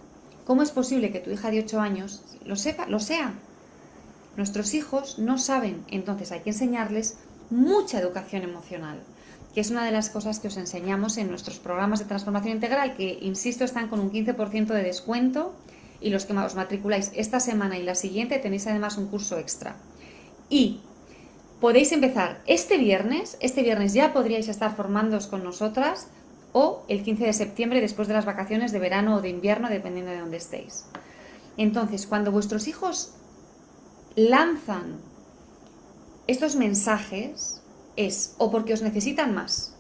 ¿cómo 0.46 0.62
es 0.62 0.72
posible 0.72 1.12
que 1.12 1.20
tu 1.20 1.30
hija 1.32 1.52
de 1.52 1.60
8 1.60 1.82
años 1.82 2.24
lo 2.46 2.56
sepa, 2.56 2.88
lo 2.88 3.00
sea? 3.00 3.34
Nuestros 4.38 4.74
hijos 4.74 5.20
no 5.20 5.38
saben, 5.38 5.84
entonces 5.90 6.32
hay 6.32 6.40
que 6.40 6.52
enseñarles 6.52 7.18
mucha 7.50 8.00
educación 8.00 8.44
emocional, 8.44 9.02
que 9.54 9.62
es 9.62 9.72
una 9.72 9.86
de 9.86 9.92
las 9.92 10.10
cosas 10.10 10.40
que 10.40 10.48
os 10.48 10.58
enseñamos 10.58 11.18
en 11.18 11.30
nuestros 11.30 11.60
programas 11.60 12.00
de 12.00 12.06
transformación 12.06 12.54
integral, 12.54 12.96
que, 12.96 13.18
insisto, 13.22 13.64
están 13.64 13.88
con 13.88 14.00
un 14.00 14.12
15% 14.12 14.68
de 14.68 14.84
descuento 14.84 15.54
y 16.02 16.10
los 16.12 16.26
que 16.26 16.34
os 16.34 16.56
matriculáis 16.56 17.12
esta 17.16 17.40
semana 17.40 17.78
y 17.78 17.84
la 17.84 17.96
siguiente 17.96 18.40
tenéis 18.40 18.68
además 18.68 18.98
un 18.98 19.08
curso 19.08 19.38
extra. 19.38 19.76
Y 20.50 20.82
podéis 21.60 21.92
empezar 21.92 22.42
este 22.46 22.78
viernes, 22.78 23.38
este 23.42 23.64
viernes 23.64 23.94
ya 23.94 24.14
podríais 24.14 24.48
estar 24.48 24.76
formándoos 24.76 25.28
con 25.28 25.44
nosotras 25.44 26.08
o 26.54 26.84
el 26.88 27.04
15 27.04 27.26
de 27.26 27.34
septiembre 27.34 27.82
después 27.82 28.08
de 28.08 28.14
las 28.14 28.26
vacaciones 28.26 28.72
de 28.72 28.80
verano 28.80 29.16
o 29.16 29.22
de 29.22 29.30
invierno, 29.30 29.70
dependiendo 29.70 30.12
de 30.12 30.20
dónde 30.20 30.38
estéis. 30.38 30.86
Entonces, 31.58 32.08
cuando 32.08 32.32
vuestros 32.32 32.68
hijos 32.68 33.14
lanzan 34.16 34.98
estos 36.28 36.56
mensajes, 36.56 37.59
es 38.00 38.34
o 38.38 38.50
porque 38.50 38.74
os 38.74 38.82
necesitan 38.82 39.36
más, 39.36 39.76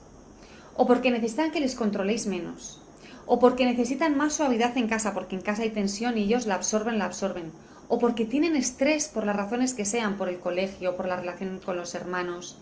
o 0.75 0.85
porque 0.85 1.09
necesitan 1.09 1.51
que 1.51 1.61
les 1.61 1.75
controléis 1.75 2.27
menos, 2.27 2.81
o 3.25 3.39
porque 3.39 3.65
necesitan 3.65 4.17
más 4.17 4.33
suavidad 4.33 4.77
en 4.77 4.89
casa, 4.89 5.13
porque 5.13 5.35
en 5.35 5.41
casa 5.41 5.63
hay 5.63 5.69
tensión 5.69 6.17
y 6.17 6.23
ellos 6.23 6.45
la 6.45 6.55
absorben, 6.55 6.99
la 6.99 7.05
absorben, 7.05 7.53
o 7.87 7.97
porque 7.97 8.25
tienen 8.25 8.57
estrés 8.57 9.07
por 9.07 9.25
las 9.25 9.37
razones 9.37 9.73
que 9.73 9.85
sean, 9.85 10.17
por 10.17 10.27
el 10.27 10.39
colegio, 10.39 10.97
por 10.97 11.07
la 11.07 11.15
relación 11.15 11.61
con 11.63 11.77
los 11.77 11.95
hermanos. 11.95 12.57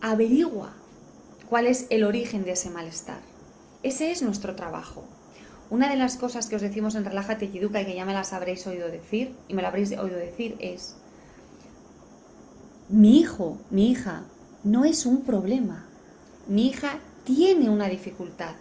Averigua 0.00 0.72
cuál 1.48 1.66
es 1.66 1.86
el 1.90 2.02
origen 2.02 2.44
de 2.44 2.52
ese 2.52 2.70
malestar. 2.70 3.20
Ese 3.84 4.10
es 4.10 4.22
nuestro 4.22 4.56
trabajo. 4.56 5.04
Una 5.70 5.88
de 5.88 5.96
las 5.96 6.16
cosas 6.16 6.48
que 6.48 6.56
os 6.56 6.62
decimos 6.62 6.96
en 6.96 7.04
Relájate 7.04 7.44
y 7.44 7.58
y 7.58 7.68
que 7.68 7.94
ya 7.94 8.04
me 8.04 8.12
las 8.12 8.32
habréis 8.32 8.66
oído 8.66 8.88
decir, 8.88 9.36
y 9.46 9.54
me 9.54 9.62
lo 9.62 9.68
habréis 9.68 9.92
oído 9.92 10.16
decir, 10.16 10.56
es, 10.58 10.96
mi 12.88 13.20
hijo, 13.20 13.58
mi 13.70 13.90
hija, 13.90 14.24
no 14.64 14.84
es 14.84 15.06
un 15.06 15.22
problema. 15.22 15.86
Mi 16.46 16.66
hija 16.66 16.98
tiene 17.24 17.70
una 17.70 17.88
dificultad. 17.88 18.54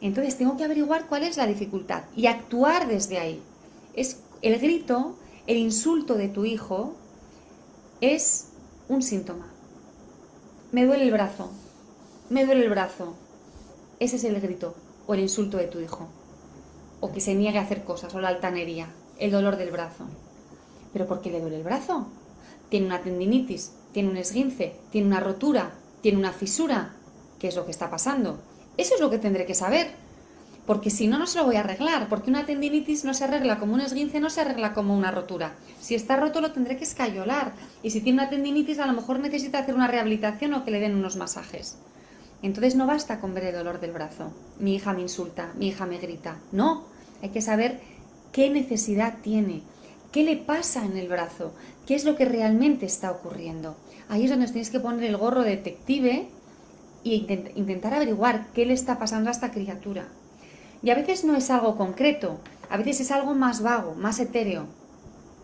Entonces 0.00 0.36
tengo 0.36 0.56
que 0.56 0.64
averiguar 0.64 1.06
cuál 1.06 1.24
es 1.24 1.36
la 1.36 1.46
dificultad 1.46 2.04
y 2.14 2.26
actuar 2.26 2.86
desde 2.86 3.18
ahí. 3.18 3.42
Es 3.94 4.20
el 4.42 4.58
grito, 4.58 5.16
el 5.46 5.56
insulto 5.56 6.14
de 6.14 6.28
tu 6.28 6.44
hijo 6.44 6.94
es 8.00 8.48
un 8.88 9.02
síntoma. 9.02 9.46
Me 10.70 10.84
duele 10.84 11.04
el 11.04 11.10
brazo, 11.10 11.50
me 12.30 12.44
duele 12.44 12.64
el 12.64 12.70
brazo. 12.70 13.14
Ese 13.98 14.16
es 14.16 14.24
el 14.24 14.40
grito 14.40 14.74
o 15.06 15.14
el 15.14 15.20
insulto 15.20 15.56
de 15.56 15.66
tu 15.66 15.80
hijo. 15.80 16.06
O 17.00 17.12
que 17.12 17.20
se 17.20 17.34
niegue 17.34 17.58
a 17.58 17.62
hacer 17.62 17.84
cosas, 17.84 18.14
o 18.14 18.20
la 18.20 18.28
altanería, 18.28 18.90
el 19.18 19.30
dolor 19.30 19.56
del 19.56 19.70
brazo. 19.70 20.04
¿Pero 20.92 21.06
por 21.06 21.20
qué 21.20 21.30
le 21.30 21.40
duele 21.40 21.56
el 21.56 21.62
brazo? 21.64 22.06
Tiene 22.68 22.86
una 22.86 23.02
tendinitis, 23.02 23.72
tiene 23.92 24.10
un 24.10 24.16
esguince, 24.16 24.74
tiene 24.90 25.06
una 25.06 25.20
rotura, 25.20 25.72
tiene 26.00 26.18
una 26.18 26.32
fisura. 26.32 26.94
¿Qué 27.38 27.48
es 27.48 27.56
lo 27.56 27.64
que 27.64 27.70
está 27.70 27.90
pasando? 27.90 28.40
Eso 28.76 28.94
es 28.94 29.00
lo 29.00 29.10
que 29.10 29.18
tendré 29.18 29.46
que 29.46 29.54
saber. 29.54 29.90
Porque 30.66 30.90
si 30.90 31.06
no, 31.06 31.18
no 31.18 31.26
se 31.26 31.38
lo 31.38 31.46
voy 31.46 31.56
a 31.56 31.60
arreglar. 31.60 32.08
Porque 32.08 32.30
una 32.30 32.44
tendinitis 32.44 33.04
no 33.04 33.14
se 33.14 33.24
arregla 33.24 33.58
como 33.58 33.74
un 33.74 33.80
esguince, 33.80 34.20
no 34.20 34.28
se 34.28 34.42
arregla 34.42 34.74
como 34.74 34.96
una 34.96 35.10
rotura. 35.10 35.54
Si 35.80 35.94
está 35.94 36.16
roto, 36.16 36.40
lo 36.40 36.52
tendré 36.52 36.76
que 36.76 36.84
escayolar. 36.84 37.52
Y 37.82 37.90
si 37.90 38.00
tiene 38.00 38.20
una 38.20 38.30
tendinitis, 38.30 38.78
a 38.78 38.86
lo 38.86 38.92
mejor 38.92 39.18
necesita 39.18 39.60
hacer 39.60 39.74
una 39.74 39.88
rehabilitación 39.88 40.52
o 40.54 40.64
que 40.64 40.70
le 40.70 40.80
den 40.80 40.94
unos 40.94 41.16
masajes. 41.16 41.78
Entonces 42.42 42.76
no 42.76 42.86
basta 42.86 43.18
con 43.20 43.34
ver 43.34 43.44
el 43.44 43.54
dolor 43.54 43.80
del 43.80 43.92
brazo. 43.92 44.32
Mi 44.58 44.74
hija 44.74 44.92
me 44.92 45.02
insulta, 45.02 45.52
mi 45.56 45.68
hija 45.68 45.86
me 45.86 45.98
grita. 45.98 46.38
No, 46.52 46.84
hay 47.22 47.30
que 47.30 47.42
saber 47.42 47.80
qué 48.32 48.50
necesidad 48.50 49.18
tiene, 49.22 49.62
qué 50.12 50.22
le 50.22 50.36
pasa 50.36 50.84
en 50.84 50.96
el 50.96 51.08
brazo, 51.08 51.52
qué 51.88 51.94
es 51.94 52.04
lo 52.04 52.16
que 52.16 52.26
realmente 52.26 52.84
está 52.84 53.10
ocurriendo. 53.10 53.74
Ahí 54.10 54.24
es 54.24 54.30
donde 54.30 54.44
os 54.44 54.52
tenéis 54.52 54.68
que 54.68 54.78
poner 54.78 55.04
el 55.04 55.16
gorro 55.16 55.42
detective 55.42 56.28
e 57.02 57.26
intentar 57.54 57.94
averiguar 57.94 58.48
qué 58.52 58.66
le 58.66 58.74
está 58.74 58.98
pasando 58.98 59.30
a 59.30 59.32
esta 59.32 59.52
criatura. 59.52 60.06
Y 60.82 60.90
a 60.90 60.94
veces 60.94 61.24
no 61.24 61.34
es 61.34 61.48
algo 61.48 61.78
concreto, 61.78 62.40
a 62.68 62.76
veces 62.76 63.00
es 63.00 63.10
algo 63.10 63.34
más 63.34 63.62
vago, 63.62 63.94
más 63.94 64.20
etéreo. 64.20 64.66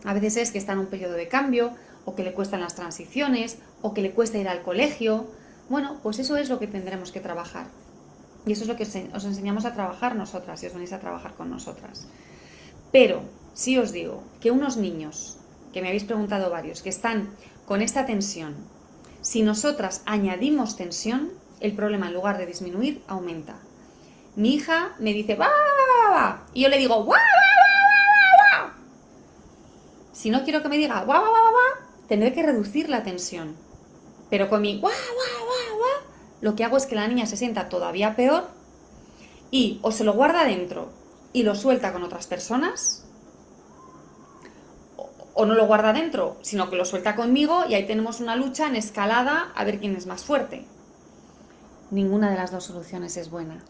A 0.03 0.13
veces 0.13 0.37
es 0.37 0.51
que 0.51 0.59
está 0.59 0.73
en 0.73 0.79
un 0.79 0.85
periodo 0.85 1.13
de 1.13 1.27
cambio, 1.27 1.71
o 2.05 2.13
que 2.13 2.23
le 2.23 2.33
cuestan 2.33 2.61
las 2.61 2.75
transiciones, 2.75 3.57
o 3.81 3.95
que 3.95 4.03
le 4.03 4.11
cuesta 4.11 4.37
ir 4.37 4.47
al 4.47 4.61
colegio, 4.61 5.25
bueno, 5.67 5.97
pues 6.03 6.19
eso 6.19 6.37
es 6.37 6.49
lo 6.49 6.59
que 6.59 6.67
tendremos 6.67 7.11
que 7.11 7.21
trabajar. 7.21 7.65
Y 8.45 8.51
eso 8.51 8.61
es 8.61 8.67
lo 8.67 8.75
que 8.75 8.83
os 8.83 9.25
enseñamos 9.25 9.65
a 9.65 9.73
trabajar 9.73 10.15
nosotras 10.15 10.61
y 10.61 10.67
os 10.67 10.75
venís 10.75 10.93
a 10.93 10.99
trabajar 10.99 11.33
con 11.33 11.49
nosotras. 11.49 12.07
Pero 12.91 13.23
si 13.55 13.79
os 13.79 13.91
digo 13.91 14.21
que 14.39 14.51
unos 14.51 14.77
niños, 14.77 15.39
que 15.75 15.81
me 15.81 15.89
habéis 15.89 16.05
preguntado 16.05 16.49
varios, 16.49 16.81
que 16.81 16.87
están 16.87 17.35
con 17.65 17.81
esta 17.81 18.05
tensión, 18.05 18.55
si 19.21 19.41
nosotras 19.41 20.03
añadimos 20.05 20.77
tensión, 20.77 21.33
el 21.59 21.75
problema 21.75 22.07
en 22.07 22.13
lugar 22.13 22.37
de 22.37 22.45
disminuir 22.45 23.03
aumenta. 23.07 23.57
Mi 24.37 24.53
hija 24.53 24.95
me 24.99 25.11
dice 25.11 25.35
va, 25.35 26.45
y 26.53 26.61
yo 26.61 26.69
le 26.69 26.77
digo 26.77 27.05
va, 27.05 27.17
Si 30.13 30.29
no 30.29 30.45
quiero 30.45 30.63
que 30.63 30.69
me 30.69 30.77
diga 30.77 31.03
va, 31.03 31.21
tendré 32.07 32.31
que 32.31 32.43
reducir 32.43 32.87
la 32.87 33.03
tensión. 33.03 33.57
Pero 34.29 34.47
con 34.47 34.61
mi 34.61 34.79
guau, 34.79 34.93
guau, 34.93 35.45
guau, 35.45 35.77
guau, 35.77 36.01
lo 36.39 36.55
que 36.55 36.63
hago 36.63 36.77
es 36.77 36.85
que 36.85 36.95
la 36.95 37.09
niña 37.09 37.25
se 37.25 37.35
sienta 37.35 37.67
todavía 37.67 38.15
peor 38.15 38.47
y 39.51 39.79
o 39.81 39.91
se 39.91 40.05
lo 40.05 40.13
guarda 40.13 40.45
dentro 40.45 40.93
y 41.33 41.43
lo 41.43 41.53
suelta 41.53 41.91
con 41.91 42.03
otras 42.03 42.27
personas, 42.27 43.04
o 45.35 45.45
no 45.45 45.53
lo 45.53 45.67
guarda 45.67 45.93
dentro, 45.93 46.37
sino 46.41 46.69
que 46.69 46.75
lo 46.75 46.85
suelta 46.85 47.15
conmigo 47.15 47.65
y 47.69 47.75
ahí 47.75 47.85
tenemos 47.85 48.19
una 48.19 48.35
lucha 48.35 48.67
en 48.67 48.75
escalada 48.75 49.51
a 49.55 49.63
ver 49.63 49.79
quién 49.79 49.95
es 49.95 50.07
más 50.07 50.23
fuerte. 50.23 50.65
Ninguna 51.91 52.31
de 52.31 52.37
las 52.37 52.51
dos 52.51 52.63
soluciones 52.63 53.15
es 53.17 53.29
buena. 53.29 53.63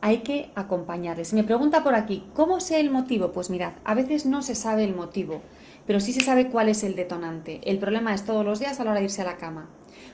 Hay 0.00 0.18
que 0.18 0.50
acompañarles. 0.56 1.32
Me 1.32 1.44
pregunta 1.44 1.84
por 1.84 1.94
aquí, 1.94 2.24
¿cómo 2.34 2.58
sé 2.58 2.80
el 2.80 2.90
motivo? 2.90 3.30
Pues 3.30 3.50
mirad, 3.50 3.74
a 3.84 3.94
veces 3.94 4.26
no 4.26 4.42
se 4.42 4.56
sabe 4.56 4.82
el 4.82 4.96
motivo 4.96 5.42
pero 5.88 6.00
sí 6.00 6.12
se 6.12 6.20
sabe 6.20 6.50
cuál 6.50 6.68
es 6.68 6.84
el 6.84 6.94
detonante. 6.94 7.62
El 7.64 7.78
problema 7.78 8.12
es 8.12 8.26
todos 8.26 8.44
los 8.44 8.58
días 8.58 8.78
a 8.78 8.84
la 8.84 8.90
hora 8.90 9.00
de 9.00 9.06
irse 9.06 9.22
a 9.22 9.24
la 9.24 9.38
cama. 9.38 9.70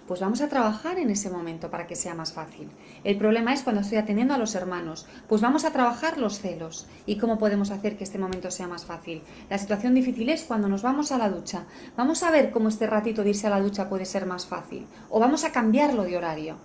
Pues 0.06 0.20
vamos 0.20 0.42
a 0.42 0.50
trabajar 0.50 0.98
en 0.98 1.08
ese 1.08 1.30
momento 1.30 1.70
para 1.70 1.86
que 1.86 1.96
sea 1.96 2.14
más 2.14 2.34
fácil. 2.34 2.68
El 3.04 3.16
problema 3.16 3.54
es 3.54 3.62
cuando 3.62 3.80
estoy 3.80 3.96
atendiendo 3.96 4.34
a 4.34 4.38
los 4.38 4.54
hermanos. 4.54 5.06
Pues 5.28 5.40
vamos 5.40 5.64
a 5.64 5.72
trabajar 5.72 6.18
los 6.18 6.40
celos 6.40 6.86
y 7.06 7.16
cómo 7.16 7.38
podemos 7.38 7.70
hacer 7.70 7.96
que 7.96 8.04
este 8.04 8.18
momento 8.18 8.50
sea 8.50 8.68
más 8.68 8.84
fácil. 8.84 9.22
La 9.48 9.56
situación 9.56 9.94
difícil 9.94 10.28
es 10.28 10.42
cuando 10.42 10.68
nos 10.68 10.82
vamos 10.82 11.10
a 11.10 11.16
la 11.16 11.30
ducha. 11.30 11.64
Vamos 11.96 12.22
a 12.22 12.30
ver 12.30 12.50
cómo 12.50 12.68
este 12.68 12.86
ratito 12.86 13.22
de 13.22 13.30
irse 13.30 13.46
a 13.46 13.50
la 13.50 13.62
ducha 13.62 13.88
puede 13.88 14.04
ser 14.04 14.26
más 14.26 14.44
fácil. 14.44 14.86
O 15.08 15.20
vamos 15.20 15.44
a 15.44 15.52
cambiarlo 15.52 16.02
de 16.02 16.18
horario. 16.18 16.56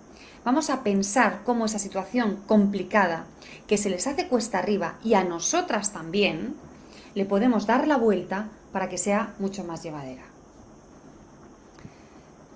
Vamos 0.44 0.68
a 0.68 0.82
pensar 0.82 1.40
cómo 1.44 1.64
esa 1.64 1.78
situación 1.78 2.42
complicada 2.46 3.24
que 3.66 3.78
se 3.78 3.88
les 3.88 4.06
hace 4.06 4.28
cuesta 4.28 4.58
arriba 4.58 4.98
y 5.02 5.14
a 5.14 5.24
nosotras 5.24 5.92
también, 5.94 6.56
le 7.14 7.24
podemos 7.24 7.66
dar 7.66 7.88
la 7.88 7.96
vuelta 7.96 8.48
para 8.70 8.90
que 8.90 8.98
sea 8.98 9.34
mucho 9.38 9.64
más 9.64 9.82
llevadera. 9.82 10.29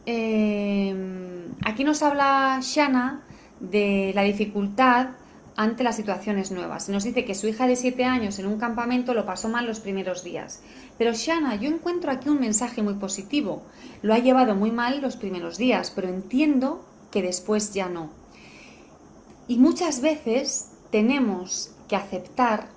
Em, 0.07 1.53
aquí 1.65 1.85
nos 1.85 2.03
habla 2.03 2.61
Shana 2.63 3.23
de 3.61 4.13
la 4.15 4.23
dificultad 4.23 5.11
ante 5.57 5.85
las 5.85 5.97
situaciones 5.97 6.51
nuevas. 6.51 6.89
Nos 6.89 7.05
dice 7.05 7.25
que 7.25 7.35
su 7.35 7.47
hija 7.47 7.67
de 7.67 7.77
7 7.77 8.05
años 8.05 8.39
en 8.39 8.47
un 8.47 8.59
campamento 8.59 9.15
lo 9.15 9.25
pasó 9.25 9.49
mal 9.49 9.67
los 9.67 9.81
primeros 9.81 10.25
días. 10.25 10.63
Pero 10.99 11.13
Shana, 11.13 11.55
yo 11.57 11.71
encuentro 11.71 12.11
aquí 12.11 12.29
un 12.29 12.41
mensaje 12.41 12.83
muy 12.83 12.95
positivo. 12.95 13.63
Lo 14.03 14.15
ha 14.15 14.19
llevado 14.19 14.55
muy 14.55 14.73
mal 14.73 15.01
los 15.01 15.17
primeros 15.17 15.57
días, 15.57 15.93
pero 15.95 16.09
entiendo 16.09 16.85
que 17.11 17.23
después 17.23 17.73
ya 17.73 17.89
no. 17.89 18.11
Y 19.47 19.59
muchas 19.59 20.01
veces 20.01 20.73
tenemos 20.91 21.71
que 21.89 21.97
aceptar 21.97 22.69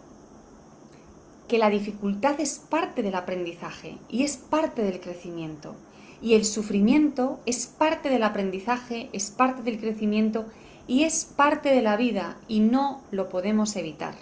que 1.47 1.57
la 1.57 1.69
dificultad 1.69 2.39
es 2.39 2.59
parte 2.59 3.01
del 3.01 3.15
aprendizaje 3.15 3.97
y 4.09 4.23
es 4.23 4.37
parte 4.37 4.83
del 4.83 4.99
crecimiento. 4.99 5.75
Y 6.21 6.33
el 6.33 6.45
sufrimiento 6.45 7.39
es 7.45 7.67
parte 7.67 8.09
del 8.09 8.23
aprendizaje, 8.23 9.09
es 9.13 9.31
parte 9.31 9.61
del 9.61 9.79
crecimiento 9.79 10.45
y 10.87 11.03
es 11.03 11.25
parte 11.25 11.69
de 11.69 11.81
la 11.81 11.97
vida 11.97 12.37
y 12.47 12.59
no 12.59 13.01
lo 13.11 13.29
podemos 13.29 13.75
evitar. 13.75 14.15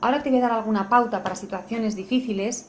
Ahora 0.00 0.22
te 0.22 0.30
voy 0.30 0.40
a 0.40 0.42
dar 0.42 0.52
alguna 0.52 0.88
pauta 0.88 1.22
para 1.22 1.36
situaciones 1.36 1.96
difíciles, 1.96 2.68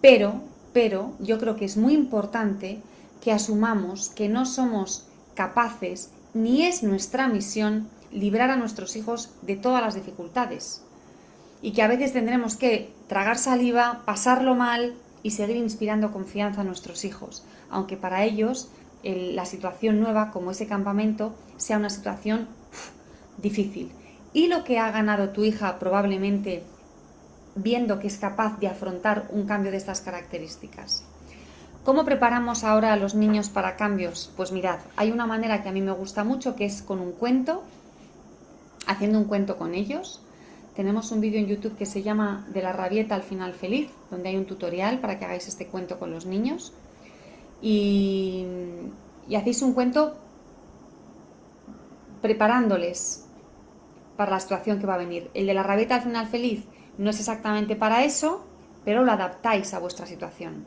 pero, 0.00 0.40
pero 0.72 1.12
yo 1.18 1.38
creo 1.38 1.56
que 1.56 1.66
es 1.66 1.76
muy 1.76 1.92
importante 1.92 2.80
que 3.20 3.32
asumamos 3.32 4.08
que 4.10 4.28
no 4.28 4.46
somos 4.46 5.06
capaces 5.34 6.10
ni 6.32 6.64
es 6.64 6.82
nuestra 6.82 7.28
misión 7.28 7.88
librar 8.12 8.50
a 8.50 8.56
nuestros 8.56 8.96
hijos 8.96 9.30
de 9.42 9.56
todas 9.56 9.82
las 9.82 9.94
dificultades 9.94 10.82
y 11.62 11.72
que 11.72 11.82
a 11.82 11.88
veces 11.88 12.12
tendremos 12.12 12.56
que 12.56 12.92
tragar 13.08 13.38
saliva, 13.38 14.02
pasarlo 14.04 14.54
mal 14.54 14.94
y 15.24 15.32
seguir 15.32 15.56
inspirando 15.56 16.12
confianza 16.12 16.60
a 16.60 16.64
nuestros 16.64 17.04
hijos, 17.04 17.42
aunque 17.70 17.96
para 17.96 18.22
ellos 18.22 18.68
la 19.02 19.46
situación 19.46 19.98
nueva 19.98 20.30
como 20.30 20.52
ese 20.52 20.68
campamento 20.68 21.34
sea 21.56 21.78
una 21.78 21.90
situación 21.90 22.46
difícil. 23.38 23.90
Y 24.32 24.46
lo 24.46 24.62
que 24.64 24.78
ha 24.78 24.90
ganado 24.90 25.30
tu 25.30 25.42
hija 25.42 25.78
probablemente 25.78 26.62
viendo 27.56 27.98
que 27.98 28.06
es 28.06 28.18
capaz 28.18 28.58
de 28.58 28.68
afrontar 28.68 29.28
un 29.30 29.46
cambio 29.46 29.70
de 29.70 29.76
estas 29.78 30.00
características. 30.00 31.04
¿Cómo 31.84 32.04
preparamos 32.04 32.64
ahora 32.64 32.92
a 32.92 32.96
los 32.96 33.14
niños 33.14 33.48
para 33.48 33.76
cambios? 33.76 34.30
Pues 34.36 34.52
mirad, 34.52 34.78
hay 34.96 35.12
una 35.12 35.26
manera 35.26 35.62
que 35.62 35.68
a 35.68 35.72
mí 35.72 35.80
me 35.80 35.92
gusta 35.92 36.24
mucho 36.24 36.56
que 36.56 36.64
es 36.64 36.82
con 36.82 36.98
un 36.98 37.12
cuento, 37.12 37.62
haciendo 38.86 39.18
un 39.18 39.26
cuento 39.26 39.56
con 39.56 39.74
ellos. 39.74 40.20
Tenemos 40.74 41.12
un 41.12 41.20
vídeo 41.20 41.38
en 41.38 41.46
YouTube 41.46 41.76
que 41.76 41.86
se 41.86 42.02
llama 42.02 42.46
De 42.52 42.60
la 42.60 42.72
rabieta 42.72 43.14
al 43.14 43.22
final 43.22 43.54
feliz, 43.54 43.90
donde 44.10 44.30
hay 44.30 44.36
un 44.36 44.46
tutorial 44.46 44.98
para 44.98 45.18
que 45.18 45.24
hagáis 45.24 45.46
este 45.46 45.66
cuento 45.66 45.98
con 45.98 46.10
los 46.10 46.26
niños. 46.26 46.72
Y, 47.62 48.44
y 49.28 49.36
hacéis 49.36 49.62
un 49.62 49.72
cuento 49.72 50.16
preparándoles 52.20 53.24
para 54.16 54.32
la 54.32 54.40
situación 54.40 54.80
que 54.80 54.86
va 54.86 54.94
a 54.94 54.98
venir. 54.98 55.30
El 55.34 55.46
de 55.46 55.54
la 55.54 55.62
rabieta 55.62 55.96
al 55.96 56.02
final 56.02 56.26
feliz 56.26 56.64
no 56.98 57.10
es 57.10 57.20
exactamente 57.20 57.76
para 57.76 58.04
eso, 58.04 58.44
pero 58.84 59.04
lo 59.04 59.12
adaptáis 59.12 59.74
a 59.74 59.78
vuestra 59.78 60.06
situación. 60.06 60.64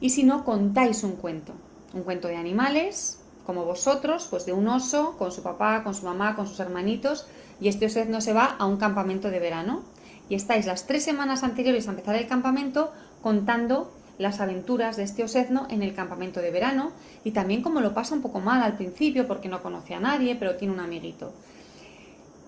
Y 0.00 0.10
si 0.10 0.24
no, 0.24 0.44
contáis 0.44 1.02
un 1.04 1.12
cuento. 1.12 1.54
Un 1.94 2.02
cuento 2.02 2.28
de 2.28 2.36
animales, 2.36 3.20
como 3.46 3.64
vosotros, 3.64 4.26
pues 4.28 4.44
de 4.44 4.52
un 4.52 4.68
oso, 4.68 5.16
con 5.16 5.32
su 5.32 5.42
papá, 5.42 5.82
con 5.82 5.94
su 5.94 6.04
mamá, 6.04 6.36
con 6.36 6.46
sus 6.46 6.60
hermanitos, 6.60 7.26
y 7.60 7.68
este 7.68 7.86
oso 7.86 8.04
no 8.06 8.20
se 8.20 8.32
va 8.32 8.44
a 8.44 8.66
un 8.66 8.76
campamento 8.76 9.30
de 9.30 9.40
verano. 9.40 9.82
Y 10.28 10.34
estáis 10.34 10.66
las 10.66 10.86
tres 10.86 11.04
semanas 11.04 11.42
anteriores 11.42 11.88
a 11.88 11.90
empezar 11.90 12.16
el 12.16 12.28
campamento 12.28 12.92
contando 13.22 13.92
las 14.18 14.40
aventuras 14.40 14.96
de 14.96 15.04
este 15.04 15.24
osezno 15.24 15.66
en 15.70 15.82
el 15.82 15.94
campamento 15.94 16.40
de 16.40 16.50
verano 16.50 16.92
y 17.24 17.30
también 17.30 17.62
como 17.62 17.80
lo 17.80 17.94
pasa 17.94 18.14
un 18.14 18.22
poco 18.22 18.40
mal 18.40 18.62
al 18.62 18.76
principio 18.76 19.26
porque 19.26 19.48
no 19.48 19.62
conoce 19.62 19.94
a 19.94 20.00
nadie, 20.00 20.36
pero 20.36 20.56
tiene 20.56 20.74
un 20.74 20.80
amiguito. 20.80 21.32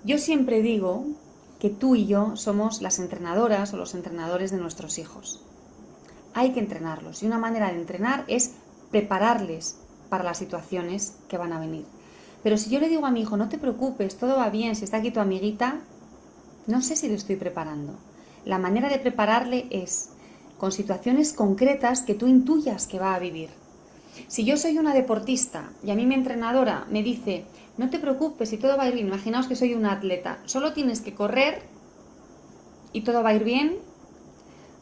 Yo 0.04 0.18
siempre 0.18 0.62
digo 0.62 1.06
que 1.60 1.70
tú 1.70 1.94
y 1.94 2.06
yo 2.06 2.36
somos 2.36 2.82
las 2.82 2.98
entrenadoras 2.98 3.72
o 3.72 3.76
los 3.76 3.94
entrenadores 3.94 4.50
de 4.50 4.56
nuestros 4.56 4.98
hijos. 4.98 5.42
Hay 6.34 6.52
que 6.52 6.60
entrenarlos 6.60 7.22
y 7.22 7.26
una 7.26 7.38
manera 7.38 7.68
de 7.68 7.78
entrenar 7.78 8.24
es 8.26 8.54
prepararles 8.90 9.78
para 10.08 10.24
las 10.24 10.38
situaciones 10.38 11.16
que 11.28 11.38
van 11.38 11.52
a 11.52 11.60
venir. 11.60 11.84
Pero 12.42 12.56
si 12.56 12.70
yo 12.70 12.80
le 12.80 12.88
digo 12.88 13.06
a 13.06 13.10
mi 13.10 13.22
hijo, 13.22 13.36
no 13.36 13.48
te 13.48 13.58
preocupes, 13.58 14.16
todo 14.16 14.36
va 14.36 14.50
bien, 14.50 14.74
si 14.74 14.84
está 14.84 14.98
aquí 14.98 15.10
tu 15.10 15.20
amiguita, 15.20 15.80
no 16.66 16.82
sé 16.82 16.96
si 16.96 17.08
lo 17.08 17.14
estoy 17.14 17.36
preparando. 17.36 17.94
La 18.44 18.58
manera 18.58 18.88
de 18.88 18.98
prepararle 18.98 19.66
es 19.70 20.10
con 20.58 20.72
situaciones 20.72 21.32
concretas 21.32 22.02
que 22.02 22.14
tú 22.14 22.26
intuyas 22.26 22.86
que 22.86 22.98
va 22.98 23.14
a 23.14 23.18
vivir. 23.18 23.50
Si 24.28 24.44
yo 24.44 24.56
soy 24.56 24.78
una 24.78 24.94
deportista 24.94 25.70
y 25.82 25.90
a 25.90 25.94
mí 25.94 26.06
mi 26.06 26.14
entrenadora 26.14 26.86
me 26.90 27.02
dice, 27.02 27.44
no 27.78 27.90
te 27.90 27.98
preocupes 27.98 28.52
y 28.52 28.58
todo 28.58 28.76
va 28.76 28.84
a 28.84 28.88
ir 28.88 28.94
bien, 28.94 29.08
imaginaos 29.08 29.46
que 29.46 29.56
soy 29.56 29.74
una 29.74 29.92
atleta, 29.92 30.38
solo 30.44 30.72
tienes 30.72 31.00
que 31.00 31.14
correr 31.14 31.62
y 32.92 33.02
todo 33.02 33.22
va 33.22 33.30
a 33.30 33.34
ir 33.34 33.44
bien, 33.44 33.78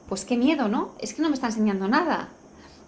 pues 0.09 0.25
qué 0.25 0.37
miedo, 0.37 0.69
¿no? 0.69 0.93
Es 0.99 1.15
que 1.15 1.23
no 1.23 1.29
me 1.29 1.35
está 1.35 1.49
enseñando 1.49 1.89
nada. 1.89 2.31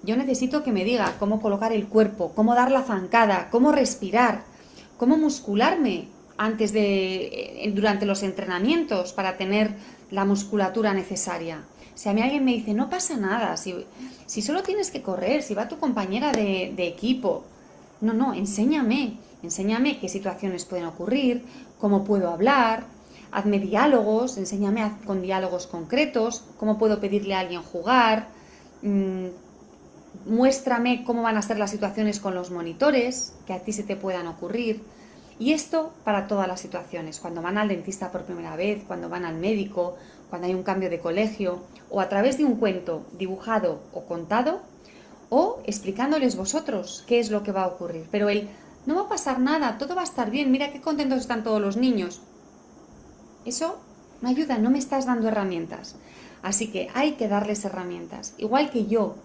Yo 0.03 0.17
necesito 0.17 0.63
que 0.63 0.73
me 0.73 0.85
diga 0.85 1.15
cómo 1.19 1.41
colocar 1.43 1.73
el 1.73 1.87
cuerpo, 1.87 2.33
cómo 2.35 2.55
dar 2.55 2.73
la 2.73 2.83
zancada, 2.83 3.51
cómo 3.51 3.71
respirar, 3.71 4.45
cómo 5.01 5.17
muscularme 5.17 6.09
antes 6.37 6.75
de 6.75 7.73
durante 7.75 8.05
los 8.05 8.23
entrenamientos 8.23 9.15
para 9.15 9.39
tener 9.39 9.75
la 10.11 10.27
musculatura 10.27 10.93
necesaria. 10.93 11.65
Si 11.95 12.11
a 12.11 12.13
mí 12.13 12.21
alguien 12.21 12.45
me 12.45 12.53
dice, 12.53 12.75
no 12.75 12.91
pasa 12.91 13.17
nada, 13.17 13.57
si, 13.57 13.75
si 14.27 14.43
solo 14.43 14.63
tienes 14.63 14.91
que 14.91 15.01
correr, 15.01 15.43
si 15.43 15.55
va 15.55 15.69
tu 15.69 15.79
compañera 15.79 16.33
de, 16.33 16.75
de 16.77 16.87
equipo. 16.87 17.45
No, 18.03 18.13
no, 18.13 18.35
enséñame, 18.35 19.17
enséñame 19.43 19.99
qué 19.99 20.11
situaciones 20.11 20.67
pueden 20.67 20.85
ocurrir, 20.85 21.47
cómo 21.81 22.05
puedo 22.05 22.29
hablar, 22.29 22.85
hazme 23.33 23.59
diálogos, 23.59 24.37
enséñame 24.37 24.83
con 25.07 25.23
diálogos 25.23 25.67
concretos, 25.67 26.45
cómo 26.59 26.77
puedo 26.77 27.01
pedirle 27.01 27.33
a 27.33 27.41
alguien 27.41 27.63
jugar, 27.63 28.29
mm, 28.83 29.29
muéstrame 30.27 31.05
cómo 31.05 31.23
van 31.23 31.37
a 31.37 31.43
ser 31.43 31.59
las 31.59 31.71
situaciones 31.71 32.21
con 32.21 32.35
los 32.35 32.51
monitores 32.51 33.35
que 33.47 33.53
a 33.53 33.61
ti 33.61 33.73
se 33.73 33.83
te 33.83 33.97
puedan 33.97 34.27
ocurrir. 34.27 34.83
Y 35.39 35.53
esto 35.53 35.93
para 36.05 36.27
todas 36.27 36.47
las 36.47 36.61
situaciones, 36.61 37.19
cuando 37.19 37.41
van 37.41 37.57
al 37.57 37.69
dentista 37.69 38.13
por 38.13 38.25
primera 38.25 38.57
vez, 38.57 38.83
cuando 38.87 39.09
van 39.09 39.25
al 39.25 39.37
médico, 39.37 39.97
cuando 40.29 40.47
hay 40.47 40.55
un 40.55 40.63
cambio 40.63 40.91
de 40.91 41.01
colegio, 41.01 41.63
o 41.89 42.01
a 42.01 42.09
través 42.09 42.37
de 42.37 42.45
un 42.45 42.57
cuento 42.57 43.07
dibujado 43.19 43.81
o 43.93 44.05
contado, 44.05 44.61
o 45.31 45.63
explicándoles 45.65 46.37
vosotros 46.37 47.05
qué 47.07 47.21
es 47.21 47.31
lo 47.31 47.43
que 47.43 47.53
va 47.53 47.63
a 47.63 47.69
ocurrir. 47.69 48.07
Pero 48.11 48.29
él, 48.29 48.51
no 48.85 48.97
va 48.97 49.03
a 49.03 49.09
pasar 49.09 49.41
nada, 49.41 49.79
todo 49.79 49.95
va 49.95 50.03
a 50.03 50.05
estar 50.05 50.31
bien, 50.31 50.51
mira 50.51 50.73
qué 50.73 50.81
contentos 50.81 51.21
están 51.21 51.43
todos 51.43 51.61
los 51.61 51.77
niños. 51.77 52.21
Eso 53.45 53.79
no 54.21 54.29
ayuda, 54.29 54.59
no 54.59 54.71
me 54.71 54.79
estás 54.79 55.07
dando 55.07 55.29
herramientas. 55.29 55.97
Así 56.43 56.71
que 56.71 56.89
hay 56.95 57.13
que 57.13 57.29
darles 57.29 57.65
herramientas. 57.65 58.35
Igual 58.39 58.71
que 58.71 58.87
yo 58.87 59.17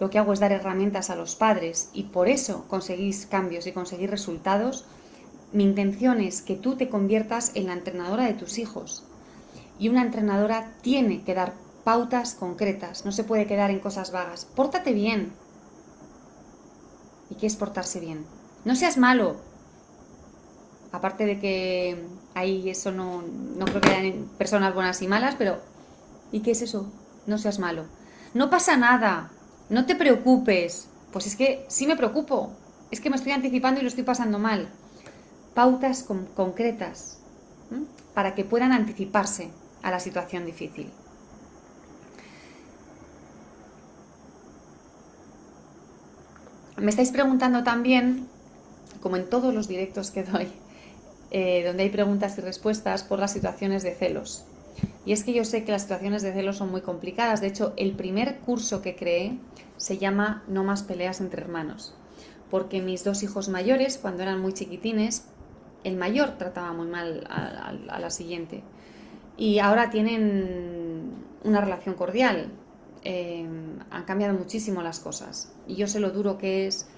lo 0.00 0.08
que 0.08 0.18
hago 0.18 0.32
es 0.32 0.40
dar 0.40 0.50
herramientas 0.50 1.10
a 1.10 1.14
los 1.14 1.36
padres 1.36 1.90
y 1.92 2.04
por 2.04 2.28
eso 2.28 2.64
conseguís 2.68 3.26
cambios 3.26 3.66
y 3.66 3.72
conseguir 3.72 4.10
resultados, 4.10 4.86
mi 5.52 5.62
intención 5.62 6.20
es 6.20 6.40
que 6.40 6.56
tú 6.56 6.76
te 6.76 6.88
conviertas 6.88 7.52
en 7.54 7.66
la 7.66 7.74
entrenadora 7.74 8.24
de 8.24 8.34
tus 8.34 8.58
hijos. 8.58 9.04
Y 9.78 9.88
una 9.88 10.02
entrenadora 10.02 10.72
tiene 10.80 11.22
que 11.22 11.34
dar 11.34 11.52
pautas 11.84 12.34
concretas, 12.34 13.04
no 13.04 13.12
se 13.12 13.24
puede 13.24 13.46
quedar 13.46 13.70
en 13.70 13.80
cosas 13.80 14.10
vagas. 14.10 14.46
Pórtate 14.46 14.92
bien. 14.94 15.32
¿Y 17.28 17.34
qué 17.34 17.46
es 17.46 17.56
portarse 17.56 18.00
bien? 18.00 18.24
No 18.64 18.76
seas 18.76 18.96
malo. 18.96 19.36
Aparte 20.92 21.26
de 21.26 21.38
que 21.38 22.04
ahí 22.34 22.68
eso 22.70 22.90
no, 22.90 23.22
no 23.22 23.64
creo 23.66 23.80
que 23.80 23.90
hayan 23.90 24.28
personas 24.38 24.74
buenas 24.74 25.00
y 25.02 25.08
malas, 25.08 25.34
pero 25.36 25.58
¿y 26.32 26.40
qué 26.40 26.52
es 26.52 26.62
eso? 26.62 26.90
No 27.26 27.38
seas 27.38 27.58
malo. 27.58 27.84
No 28.34 28.50
pasa 28.50 28.76
nada. 28.76 29.30
No 29.70 29.86
te 29.86 29.94
preocupes. 29.94 30.88
Pues 31.12 31.26
es 31.26 31.36
que 31.36 31.64
sí 31.68 31.86
me 31.86 31.96
preocupo. 31.96 32.50
Es 32.90 33.00
que 33.00 33.08
me 33.08 33.16
estoy 33.16 33.32
anticipando 33.32 33.80
y 33.80 33.84
lo 33.84 33.88
estoy 33.88 34.04
pasando 34.04 34.38
mal 34.38 34.68
pautas 35.54 36.06
concretas 36.34 37.18
para 38.14 38.34
que 38.34 38.44
puedan 38.44 38.72
anticiparse 38.72 39.50
a 39.82 39.90
la 39.90 40.00
situación 40.00 40.46
difícil. 40.46 40.90
Me 46.76 46.90
estáis 46.90 47.10
preguntando 47.10 47.62
también, 47.62 48.26
como 49.02 49.16
en 49.16 49.28
todos 49.28 49.52
los 49.52 49.68
directos 49.68 50.10
que 50.10 50.24
doy, 50.24 50.48
eh, 51.30 51.62
donde 51.66 51.82
hay 51.84 51.90
preguntas 51.90 52.38
y 52.38 52.40
respuestas 52.40 53.02
por 53.02 53.18
las 53.18 53.32
situaciones 53.32 53.82
de 53.82 53.94
celos. 53.94 54.46
Y 55.04 55.12
es 55.12 55.24
que 55.24 55.32
yo 55.32 55.44
sé 55.44 55.64
que 55.64 55.72
las 55.72 55.82
situaciones 55.82 56.22
de 56.22 56.32
celos 56.32 56.56
son 56.58 56.70
muy 56.70 56.82
complicadas. 56.82 57.40
De 57.40 57.46
hecho, 57.46 57.72
el 57.76 57.92
primer 57.92 58.38
curso 58.38 58.82
que 58.82 58.96
creé 58.96 59.38
se 59.76 59.98
llama 59.98 60.44
No 60.46 60.62
más 60.64 60.82
peleas 60.82 61.20
entre 61.20 61.42
hermanos. 61.42 61.94
Porque 62.50 62.82
mis 62.82 63.04
dos 63.04 63.22
hijos 63.22 63.48
mayores, 63.48 63.98
cuando 63.98 64.22
eran 64.22 64.40
muy 64.40 64.52
chiquitines, 64.52 65.24
el 65.84 65.96
mayor 65.96 66.36
trataba 66.36 66.72
muy 66.72 66.86
mal 66.86 67.26
a, 67.30 67.98
la 67.98 68.10
siguiente. 68.10 68.62
Y 69.36 69.58
ahora 69.58 69.90
tienen 69.90 71.12
una 71.44 71.60
relación 71.60 71.94
cordial. 71.94 72.48
Eh, 73.02 73.48
han 73.90 74.04
cambiado 74.04 74.34
muchísimo 74.34 74.82
las 74.82 75.00
cosas. 75.00 75.52
Y 75.66 75.76
yo 75.76 75.86
sé 75.86 76.00
lo 76.00 76.10
duro 76.10 76.36
que 76.36 76.66
es 76.66 76.88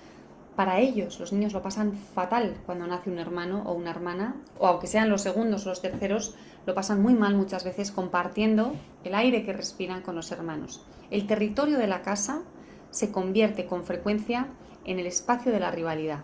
para 0.57 0.81
ellos. 0.81 1.19
Los 1.19 1.33
niños 1.33 1.53
lo 1.53 1.63
pasan 1.63 1.93
fatal 1.93 2.57
cuando 2.67 2.87
nace 2.87 3.11
un 3.11 3.19
hermano 3.19 3.63
o 3.67 3.73
una 3.73 3.91
hermana, 3.91 4.37
o 4.59 4.67
aunque 4.67 4.87
sean 4.87 5.09
los 5.09 5.23
segundos 5.23 5.67
o 5.67 5.71
los 5.71 5.81
terceros, 5.81 6.35
lo 6.67 6.75
pasan 6.75 7.03
muy 7.03 7.15
mal 7.15 7.35
muchas 7.35 7.65
veces 7.65 7.91
compartiendo 7.91 8.75
el 9.05 9.15
aire 9.15 9.45
que 9.45 9.53
respiran 9.53 10.03
con 10.03 10.15
los 10.15 10.31
hermanos. 10.31 10.85
El 11.11 11.27
territorio 11.27 11.79
de 11.79 11.87
la 11.87 12.03
casa 12.03 12.43
se 12.91 13.11
convierte 13.11 13.67
con 13.67 13.85
frecuencia 13.85 14.49
en 14.85 14.99
el 14.99 15.07
espacio 15.07 15.53
de 15.53 15.61
la 15.61 15.71
rivalidad. 15.71 16.21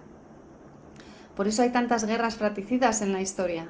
Por 1.35 1.49
eso 1.49 1.63
hay 1.63 1.71
tantas 1.71 2.05
guerras 2.05 2.37
fratricidas 2.37 3.01
en 3.01 3.13
la 3.13 3.21
historia, 3.21 3.69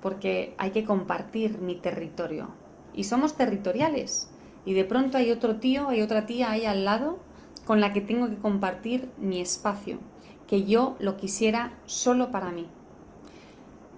porque 0.00 0.54
hay 0.56 0.70
que 0.70 0.84
compartir 0.84 1.58
mi 1.58 1.74
territorio. 1.76 2.50
Y 2.94 3.04
somos 3.04 3.36
territoriales. 3.36 4.30
Y 4.64 4.72
de 4.72 4.84
pronto 4.84 5.18
hay 5.18 5.30
otro 5.30 5.56
tío, 5.56 5.88
hay 5.88 6.02
otra 6.02 6.26
tía 6.26 6.50
ahí 6.50 6.64
al 6.64 6.84
lado 6.84 7.18
con 7.66 7.80
la 7.80 7.92
que 7.92 8.00
tengo 8.00 8.28
que 8.28 8.38
compartir 8.38 9.10
mi 9.18 9.40
espacio, 9.40 9.98
que 10.46 10.64
yo 10.64 10.96
lo 11.00 11.16
quisiera 11.16 11.72
solo 11.84 12.30
para 12.30 12.50
mí. 12.52 12.68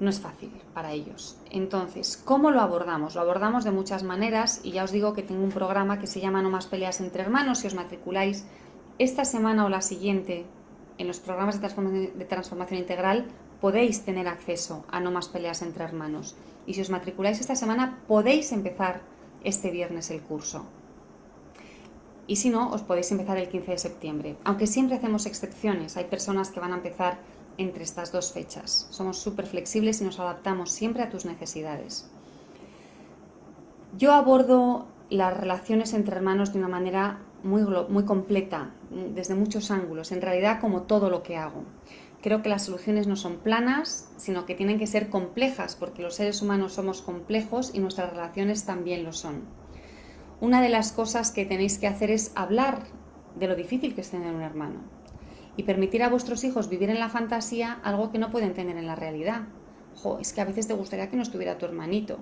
no 0.00 0.10
es 0.10 0.20
fácil 0.20 0.52
para 0.74 0.92
ellos. 0.92 1.36
Entonces, 1.50 2.16
¿cómo 2.24 2.52
lo 2.52 2.60
abordamos? 2.60 3.16
Lo 3.16 3.20
abordamos 3.20 3.64
de 3.64 3.72
muchas 3.72 4.04
maneras 4.04 4.60
y 4.62 4.70
ya 4.70 4.84
os 4.84 4.92
digo 4.92 5.12
que 5.12 5.24
tengo 5.24 5.42
un 5.42 5.50
programa 5.50 5.98
que 5.98 6.06
se 6.06 6.20
llama 6.20 6.40
No 6.40 6.50
más 6.50 6.66
peleas 6.66 7.00
entre 7.00 7.22
hermanos. 7.22 7.58
Si 7.58 7.66
os 7.66 7.74
matriculáis 7.74 8.46
esta 8.98 9.24
semana 9.24 9.66
o 9.66 9.68
la 9.68 9.82
siguiente 9.82 10.46
en 10.98 11.08
los 11.08 11.18
programas 11.18 11.56
de 11.56 11.60
transformación, 11.60 12.16
de 12.16 12.24
transformación 12.24 12.78
integral, 12.78 13.26
podéis 13.60 14.04
tener 14.04 14.28
acceso 14.28 14.84
a 14.88 15.00
No 15.00 15.10
más 15.10 15.28
peleas 15.28 15.62
entre 15.62 15.82
hermanos. 15.82 16.36
Y 16.64 16.74
si 16.74 16.80
os 16.80 16.90
matriculáis 16.90 17.40
esta 17.40 17.56
semana, 17.56 17.98
podéis 18.06 18.52
empezar 18.52 19.00
este 19.42 19.72
viernes 19.72 20.12
el 20.12 20.20
curso. 20.20 20.64
Y 22.28 22.36
si 22.36 22.50
no, 22.50 22.70
os 22.70 22.82
podéis 22.82 23.10
empezar 23.10 23.38
el 23.38 23.48
15 23.48 23.72
de 23.72 23.78
septiembre. 23.78 24.36
Aunque 24.44 24.66
siempre 24.66 24.96
hacemos 24.96 25.24
excepciones, 25.24 25.96
hay 25.96 26.04
personas 26.04 26.50
que 26.50 26.60
van 26.60 26.72
a 26.72 26.76
empezar 26.76 27.18
entre 27.56 27.82
estas 27.82 28.12
dos 28.12 28.32
fechas. 28.32 28.86
Somos 28.90 29.18
súper 29.18 29.46
flexibles 29.46 30.00
y 30.02 30.04
nos 30.04 30.20
adaptamos 30.20 30.70
siempre 30.70 31.02
a 31.02 31.08
tus 31.08 31.24
necesidades. 31.24 32.06
Yo 33.96 34.12
abordo 34.12 34.86
las 35.08 35.34
relaciones 35.34 35.94
entre 35.94 36.16
hermanos 36.16 36.52
de 36.52 36.58
una 36.58 36.68
manera 36.68 37.20
muy, 37.42 37.62
muy 37.88 38.04
completa, 38.04 38.74
desde 38.90 39.34
muchos 39.34 39.70
ángulos, 39.70 40.12
en 40.12 40.20
realidad 40.20 40.60
como 40.60 40.82
todo 40.82 41.08
lo 41.08 41.22
que 41.22 41.38
hago. 41.38 41.62
Creo 42.20 42.42
que 42.42 42.50
las 42.50 42.64
soluciones 42.64 43.06
no 43.06 43.16
son 43.16 43.38
planas, 43.38 44.10
sino 44.18 44.44
que 44.44 44.54
tienen 44.54 44.78
que 44.78 44.86
ser 44.86 45.08
complejas, 45.08 45.76
porque 45.76 46.02
los 46.02 46.16
seres 46.16 46.42
humanos 46.42 46.74
somos 46.74 47.00
complejos 47.00 47.70
y 47.72 47.78
nuestras 47.78 48.10
relaciones 48.10 48.66
también 48.66 49.04
lo 49.04 49.14
son. 49.14 49.44
Una 50.40 50.62
de 50.62 50.68
las 50.68 50.92
cosas 50.92 51.32
que 51.32 51.44
tenéis 51.44 51.80
que 51.80 51.88
hacer 51.88 52.12
es 52.12 52.30
hablar 52.36 52.84
de 53.34 53.48
lo 53.48 53.56
difícil 53.56 53.96
que 53.96 54.02
es 54.02 54.10
tener 54.10 54.32
un 54.32 54.42
hermano 54.42 54.82
y 55.56 55.64
permitir 55.64 56.04
a 56.04 56.08
vuestros 56.08 56.44
hijos 56.44 56.68
vivir 56.68 56.90
en 56.90 57.00
la 57.00 57.08
fantasía 57.08 57.80
algo 57.82 58.12
que 58.12 58.18
no 58.18 58.30
pueden 58.30 58.54
tener 58.54 58.76
en 58.76 58.86
la 58.86 58.94
realidad. 58.94 59.48
Jo, 59.96 60.20
es 60.20 60.32
que 60.32 60.40
a 60.40 60.44
veces 60.44 60.68
te 60.68 60.74
gustaría 60.74 61.10
que 61.10 61.16
no 61.16 61.24
estuviera 61.24 61.58
tu 61.58 61.66
hermanito. 61.66 62.20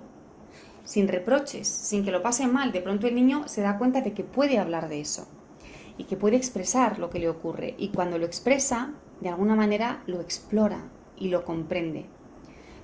Sin 0.82 1.08
reproches, 1.08 1.68
sin 1.68 2.06
que 2.06 2.10
lo 2.10 2.22
pase 2.22 2.46
mal, 2.46 2.72
de 2.72 2.80
pronto 2.80 3.06
el 3.06 3.14
niño 3.14 3.48
se 3.48 3.60
da 3.60 3.76
cuenta 3.76 4.00
de 4.00 4.14
que 4.14 4.24
puede 4.24 4.58
hablar 4.58 4.88
de 4.88 5.00
eso 5.00 5.28
y 5.98 6.04
que 6.04 6.16
puede 6.16 6.36
expresar 6.36 6.98
lo 6.98 7.10
que 7.10 7.18
le 7.18 7.28
ocurre. 7.28 7.74
Y 7.76 7.88
cuando 7.88 8.16
lo 8.16 8.24
expresa, 8.24 8.94
de 9.20 9.28
alguna 9.28 9.56
manera 9.56 10.02
lo 10.06 10.22
explora 10.22 10.88
y 11.18 11.28
lo 11.28 11.44
comprende. 11.44 12.06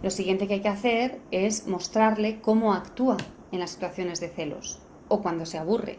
Lo 0.03 0.11
siguiente 0.11 0.47
que 0.47 0.55
hay 0.55 0.61
que 0.61 0.69
hacer 0.69 1.23
es 1.31 1.67
mostrarle 1.67 2.43
cómo 2.43 2.75
actúa 2.75 3.17
en 3.51 3.61
las 3.61 3.71
situaciones 3.71 4.21
de 4.21 4.29
celos 4.29 4.82
o 5.13 5.23
cuando 5.23 5.47
se 5.47 5.59
aburre. 5.59 5.99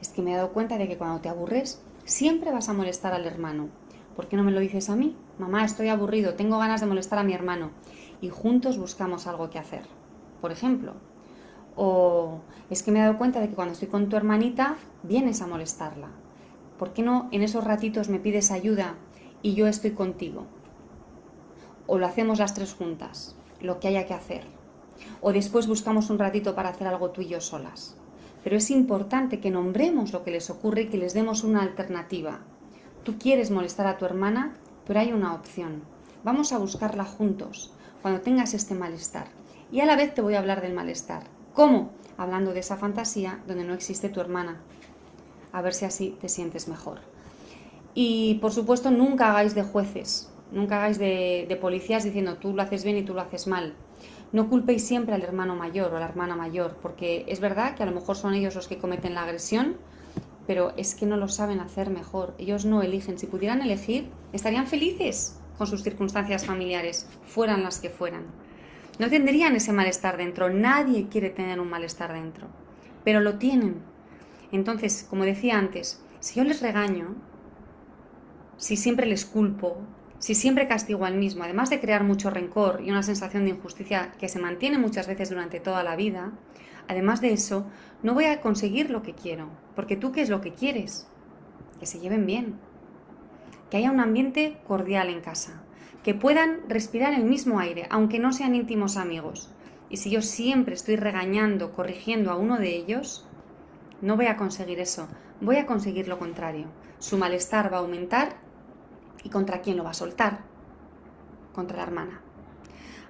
Es 0.00 0.08
que 0.08 0.22
me 0.22 0.32
he 0.32 0.36
dado 0.36 0.52
cuenta 0.52 0.78
de 0.78 0.88
que 0.88 0.98
cuando 0.98 1.20
te 1.20 1.28
aburres 1.28 1.82
siempre 2.04 2.52
vas 2.52 2.68
a 2.68 2.72
molestar 2.72 3.12
al 3.12 3.26
hermano 3.26 3.68
¿por 4.20 4.28
qué 4.28 4.36
no 4.36 4.44
me 4.44 4.52
lo 4.52 4.60
dices 4.60 4.90
a 4.90 4.96
mí? 4.96 5.16
Mamá, 5.38 5.64
estoy 5.64 5.88
aburrido, 5.88 6.34
tengo 6.34 6.58
ganas 6.58 6.82
de 6.82 6.86
molestar 6.86 7.18
a 7.18 7.22
mi 7.22 7.32
hermano. 7.32 7.70
Y 8.20 8.28
juntos 8.28 8.76
buscamos 8.76 9.26
algo 9.26 9.48
que 9.48 9.58
hacer, 9.58 9.84
por 10.42 10.52
ejemplo. 10.52 10.92
O 11.74 12.40
es 12.68 12.82
que 12.82 12.90
me 12.90 12.98
he 12.98 13.02
dado 13.02 13.16
cuenta 13.16 13.40
de 13.40 13.48
que 13.48 13.54
cuando 13.54 13.72
estoy 13.72 13.88
con 13.88 14.10
tu 14.10 14.16
hermanita, 14.16 14.76
vienes 15.02 15.40
a 15.40 15.46
molestarla. 15.46 16.08
¿Por 16.78 16.92
qué 16.92 17.02
no 17.02 17.30
en 17.32 17.42
esos 17.42 17.64
ratitos 17.64 18.10
me 18.10 18.20
pides 18.20 18.50
ayuda 18.50 18.96
y 19.40 19.54
yo 19.54 19.66
estoy 19.66 19.92
contigo? 19.92 20.44
O 21.86 21.96
lo 21.96 22.06
hacemos 22.06 22.38
las 22.38 22.52
tres 22.52 22.74
juntas, 22.74 23.36
lo 23.62 23.80
que 23.80 23.88
haya 23.88 24.04
que 24.04 24.12
hacer. 24.12 24.44
O 25.22 25.32
después 25.32 25.66
buscamos 25.66 26.10
un 26.10 26.18
ratito 26.18 26.54
para 26.54 26.68
hacer 26.68 26.86
algo 26.86 27.10
tú 27.10 27.22
y 27.22 27.28
yo 27.28 27.40
solas. 27.40 27.96
Pero 28.42 28.56
es 28.56 28.70
importante 28.70 29.40
que 29.40 29.50
nombremos 29.50 30.12
lo 30.12 30.24
que 30.24 30.30
les 30.30 30.50
ocurre 30.50 30.82
y 30.82 30.88
que 30.88 30.98
les 30.98 31.14
demos 31.14 31.44
una 31.44 31.62
alternativa. 31.62 32.40
Tú 33.04 33.18
quieres 33.18 33.50
molestar 33.50 33.86
a 33.86 33.98
tu 33.98 34.04
hermana, 34.04 34.54
pero 34.86 35.00
hay 35.00 35.12
una 35.12 35.34
opción. 35.34 35.82
Vamos 36.24 36.52
a 36.52 36.58
buscarla 36.58 37.04
juntos 37.04 37.72
cuando 38.02 38.20
tengas 38.20 38.54
este 38.54 38.74
malestar. 38.74 39.26
Y 39.72 39.80
a 39.80 39.86
la 39.86 39.96
vez 39.96 40.14
te 40.14 40.22
voy 40.22 40.34
a 40.34 40.38
hablar 40.38 40.62
del 40.62 40.74
malestar. 40.74 41.24
¿Cómo? 41.54 41.90
Hablando 42.16 42.52
de 42.52 42.60
esa 42.60 42.76
fantasía 42.76 43.40
donde 43.46 43.64
no 43.64 43.74
existe 43.74 44.08
tu 44.08 44.20
hermana. 44.20 44.60
A 45.52 45.62
ver 45.62 45.74
si 45.74 45.84
así 45.84 46.16
te 46.20 46.28
sientes 46.28 46.68
mejor. 46.68 47.00
Y 47.94 48.34
por 48.36 48.52
supuesto, 48.52 48.90
nunca 48.90 49.30
hagáis 49.30 49.54
de 49.54 49.62
jueces, 49.62 50.30
nunca 50.52 50.76
hagáis 50.76 50.98
de, 50.98 51.58
policías 51.60 52.04
diciendo 52.04 52.36
tú 52.36 52.54
lo 52.54 52.62
haces 52.62 52.84
bien 52.84 52.96
y 52.96 53.02
tú 53.02 53.14
lo 53.14 53.20
haces 53.20 53.46
mal. 53.46 53.74
No 54.32 54.48
culpéis 54.48 54.86
siempre 54.86 55.14
al 55.14 55.22
hermano 55.22 55.56
mayor 55.56 55.92
o 55.92 55.96
a 55.96 56.00
la 56.00 56.06
hermana 56.06 56.36
mayor, 56.36 56.76
porque 56.80 57.24
es 57.26 57.40
verdad 57.40 57.74
que 57.74 57.82
a 57.82 57.86
lo 57.86 57.92
mejor 57.92 58.16
son 58.16 58.34
ellos 58.34 58.54
los 58.54 58.68
que 58.68 58.78
cometen 58.78 59.14
la 59.14 59.24
agresión, 59.24 59.76
pero 60.46 60.72
es 60.76 60.94
que 60.94 61.06
no 61.06 61.16
lo 61.16 61.28
saben 61.28 61.60
hacer 61.60 61.90
mejor. 61.90 62.34
Ellos 62.38 62.64
no 62.64 62.82
eligen. 62.82 63.18
Si 63.18 63.26
pudieran 63.26 63.62
elegir, 63.62 64.08
estarían 64.32 64.66
felices 64.66 65.38
con 65.58 65.66
sus 65.66 65.82
circunstancias 65.82 66.46
familiares, 66.46 67.08
fueran 67.26 67.62
las 67.62 67.80
que 67.80 67.90
fueran. 67.90 68.24
No 68.98 69.08
tendrían 69.08 69.56
ese 69.56 69.72
malestar 69.72 70.16
dentro. 70.16 70.48
Nadie 70.48 71.08
quiere 71.08 71.30
tener 71.30 71.60
un 71.60 71.68
malestar 71.68 72.12
dentro, 72.12 72.48
pero 73.04 73.20
lo 73.20 73.38
tienen. 73.38 73.76
Entonces, 74.52 75.06
como 75.08 75.24
decía 75.24 75.58
antes, 75.58 76.02
si 76.20 76.36
yo 76.36 76.44
les 76.44 76.62
regaño, 76.62 77.14
si 78.56 78.76
siempre 78.76 79.06
les 79.06 79.24
culpo, 79.24 79.78
si 80.20 80.34
siempre 80.34 80.68
castigo 80.68 81.06
al 81.06 81.16
mismo, 81.16 81.44
además 81.44 81.70
de 81.70 81.80
crear 81.80 82.04
mucho 82.04 82.28
rencor 82.28 82.82
y 82.84 82.90
una 82.90 83.02
sensación 83.02 83.44
de 83.44 83.52
injusticia 83.52 84.12
que 84.18 84.28
se 84.28 84.38
mantiene 84.38 84.76
muchas 84.76 85.06
veces 85.06 85.30
durante 85.30 85.60
toda 85.60 85.82
la 85.82 85.96
vida, 85.96 86.32
además 86.88 87.22
de 87.22 87.32
eso, 87.32 87.66
no 88.02 88.12
voy 88.12 88.26
a 88.26 88.42
conseguir 88.42 88.90
lo 88.90 89.02
que 89.02 89.14
quiero, 89.14 89.48
porque 89.74 89.96
tú 89.96 90.12
qué 90.12 90.20
es 90.20 90.28
lo 90.28 90.42
que 90.42 90.52
quieres? 90.52 91.08
Que 91.78 91.86
se 91.86 92.00
lleven 92.00 92.26
bien, 92.26 92.58
que 93.70 93.78
haya 93.78 93.90
un 93.90 93.98
ambiente 93.98 94.58
cordial 94.66 95.08
en 95.08 95.22
casa, 95.22 95.62
que 96.04 96.12
puedan 96.12 96.68
respirar 96.68 97.14
el 97.14 97.24
mismo 97.24 97.58
aire, 97.58 97.86
aunque 97.88 98.18
no 98.18 98.34
sean 98.34 98.54
íntimos 98.54 98.98
amigos. 98.98 99.50
Y 99.88 99.96
si 99.96 100.10
yo 100.10 100.20
siempre 100.20 100.74
estoy 100.74 100.96
regañando, 100.96 101.72
corrigiendo 101.72 102.30
a 102.30 102.36
uno 102.36 102.58
de 102.58 102.76
ellos, 102.76 103.26
no 104.02 104.16
voy 104.16 104.26
a 104.26 104.36
conseguir 104.36 104.80
eso, 104.80 105.08
voy 105.40 105.56
a 105.56 105.64
conseguir 105.64 106.08
lo 106.08 106.18
contrario. 106.18 106.66
Su 106.98 107.16
malestar 107.16 107.72
va 107.72 107.78
a 107.78 107.80
aumentar 107.80 108.49
y 109.22 109.28
contra 109.30 109.60
quién 109.60 109.76
lo 109.76 109.84
va 109.84 109.90
a 109.90 109.94
soltar? 109.94 110.40
Contra 111.52 111.78
la 111.78 111.82
hermana. 111.84 112.22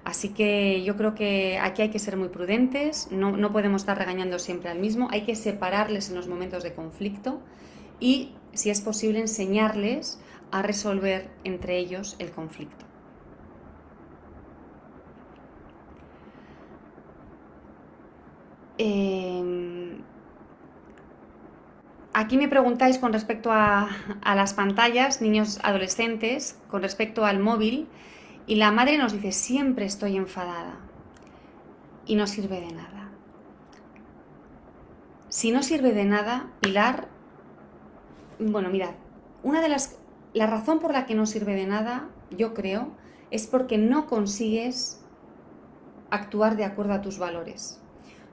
Así 0.05 0.31
que 0.31 0.83
yo 0.83 0.96
creo 0.96 1.14
que 1.14 1.59
aquí 1.59 1.83
hay 1.83 1.90
que 1.90 1.99
ser 1.99 2.16
muy 2.16 2.29
prudentes, 2.29 3.09
no, 3.11 3.53
podemos 3.53 3.83
estar 3.83 3.99
regañando 3.99 4.38
siempre 4.38 4.70
al 4.70 4.79
mismo, 4.79 5.09
hay 5.11 5.23
que 5.23 5.37
separarles 5.37 6.09
en 6.09 6.16
los 6.16 6.27
momentos 6.27 6.62
de 6.62 6.73
conflicto 6.73 7.40
y, 8.01 8.33
si 8.55 8.70
es 8.70 8.81
posible, 8.81 9.20
enseñarles 9.20 10.20
a 10.51 10.62
resolver 10.62 11.31
entre 11.44 11.77
ellos 11.77 12.16
el 12.18 12.31
conflicto. 12.31 12.87
Em, 18.79 20.03
aquí 22.12 22.37
me 22.37 22.49
preguntáis 22.49 22.99
con 22.99 23.12
respecto 23.12 23.51
a, 23.53 23.88
las 24.25 24.55
pantallas, 24.55 25.20
niños 25.20 25.61
adolescentes, 25.62 26.59
con 26.68 26.83
respecto 26.83 27.25
al 27.25 27.38
móvil. 27.38 27.88
Y 28.46 28.57
la 28.57 28.73
madre 28.73 28.99
nos 28.99 29.12
dice, 29.12 29.33
siempre 29.33 29.85
estoy 29.85 30.16
enfadada. 30.16 30.77
Y 32.07 32.16
no 32.16 32.27
sirve 32.27 32.61
de 32.61 32.73
nada. 32.73 33.11
Si 35.29 35.53
no 35.53 35.62
sirve 35.62 35.92
de 35.92 36.05
nada, 36.05 36.51
Pilar, 36.61 37.09
bueno, 38.40 38.68
mirad, 38.70 38.94
una 39.42 39.61
de 39.61 39.68
las, 39.68 39.99
la 40.35 40.46
razón 40.46 40.81
por 40.81 40.92
la 40.92 41.07
que 41.07 41.14
no 41.14 41.27
sirve 41.27 41.55
de 41.55 41.66
nada, 41.66 42.09
yo 42.31 42.53
creo, 42.53 42.88
es 43.31 43.46
porque 43.46 43.79
no 43.79 44.07
consigues 44.07 45.05
actuar 46.11 46.57
de 46.57 46.64
acuerdo 46.64 46.94
a 46.94 47.03
tus 47.03 47.18
valores. 47.18 47.81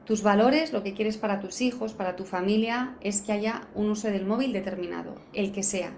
Tus 0.08 0.24
valores, 0.24 0.72
lo 0.72 0.84
que 0.84 0.94
quieres 0.94 1.18
para 1.18 1.42
tus 1.42 1.60
hijos, 1.60 1.92
para 1.92 2.16
tu 2.16 2.24
familia, 2.24 2.96
es 3.02 3.22
que 3.22 3.34
haya 3.34 3.68
un 3.76 3.90
uso 3.90 4.08
del 4.08 4.26
móvil 4.26 4.54
determinado, 4.54 5.16
el 5.34 5.52
que 5.52 5.64
sea. 5.64 5.92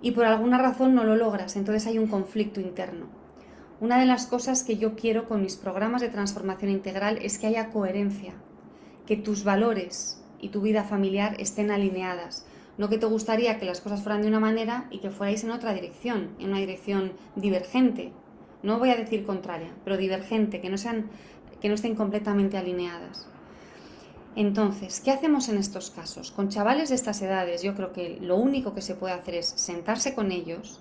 Y 0.00 0.12
por 0.12 0.24
alguna 0.24 0.56
razón 0.56 0.94
no 0.94 1.02
lo 1.02 1.16
logras, 1.16 1.56
entonces 1.56 1.88
hay 1.88 1.98
un 1.98 2.06
conflicto 2.06 2.60
interno. 2.60 3.06
Una 3.80 3.98
de 3.98 4.06
las 4.06 4.26
cosas 4.26 4.62
que 4.62 4.76
yo 4.76 4.94
quiero 4.94 5.26
con 5.26 5.42
mis 5.42 5.56
programas 5.56 6.00
de 6.00 6.10
transformación 6.10 6.70
integral 6.70 7.18
es 7.20 7.40
que 7.40 7.48
haya 7.48 7.70
coherencia, 7.70 8.34
que 9.04 9.16
tus 9.16 9.42
valores 9.42 10.22
y 10.40 10.50
tu 10.50 10.60
vida 10.60 10.84
familiar 10.84 11.34
estén 11.40 11.72
alineadas. 11.72 12.46
No 12.76 12.88
que 12.88 12.98
te 12.98 13.06
gustaría 13.06 13.58
que 13.58 13.66
las 13.66 13.80
cosas 13.80 14.00
fueran 14.00 14.22
de 14.22 14.28
una 14.28 14.38
manera 14.38 14.86
y 14.92 14.98
que 14.98 15.10
fuerais 15.10 15.42
en 15.42 15.50
otra 15.50 15.74
dirección, 15.74 16.36
en 16.38 16.50
una 16.50 16.60
dirección 16.60 17.14
divergente. 17.34 18.12
No 18.62 18.78
voy 18.78 18.90
a 18.90 18.96
decir 18.96 19.24
contraria, 19.24 19.72
pero 19.84 19.96
divergente, 19.96 20.60
que 20.60 20.70
no, 20.70 20.78
sean, 20.78 21.10
que 21.60 21.68
no 21.68 21.74
estén 21.74 21.94
completamente 21.94 22.56
alineadas. 22.56 23.28
Entonces, 24.36 25.00
¿qué 25.00 25.10
hacemos 25.10 25.48
en 25.48 25.58
estos 25.58 25.90
casos? 25.90 26.30
Con 26.30 26.48
chavales 26.48 26.90
de 26.90 26.94
estas 26.94 27.20
edades, 27.22 27.62
yo 27.62 27.74
creo 27.74 27.92
que 27.92 28.18
lo 28.20 28.36
único 28.36 28.74
que 28.74 28.82
se 28.82 28.94
puede 28.94 29.14
hacer 29.14 29.34
es 29.34 29.46
sentarse 29.46 30.14
con 30.14 30.30
ellos, 30.30 30.80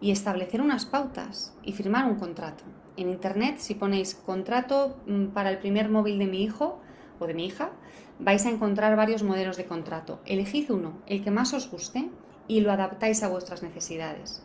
y 0.00 0.10
establecer 0.10 0.60
unas 0.60 0.86
pautas 0.86 1.54
y 1.62 1.72
firmar 1.72 2.06
un 2.06 2.16
contrato. 2.16 2.64
En 2.96 3.08
Internet, 3.08 3.58
si 3.58 3.74
ponéis 3.74 4.14
contrato 4.14 4.96
mm, 5.06 5.26
para 5.26 5.50
el 5.50 5.58
primer 5.58 5.88
móvil 5.88 6.18
de 6.18 6.26
mi 6.26 6.42
hijo 6.42 6.80
o 7.18 7.26
de 7.26 7.34
mi 7.34 7.46
hija, 7.46 7.70
vais 8.18 8.44
a 8.46 8.50
encontrar 8.50 8.96
varios 8.96 9.22
modelos 9.22 9.56
de 9.56 9.66
contrato. 9.66 10.20
Elegid 10.24 10.70
uno, 10.70 10.94
el 11.06 11.22
que 11.22 11.30
más 11.30 11.52
os 11.52 11.70
guste, 11.70 12.08
y 12.46 12.60
lo 12.60 12.72
adaptáis 12.72 13.22
a 13.22 13.28
vuestras 13.28 13.62
necesidades. 13.62 14.42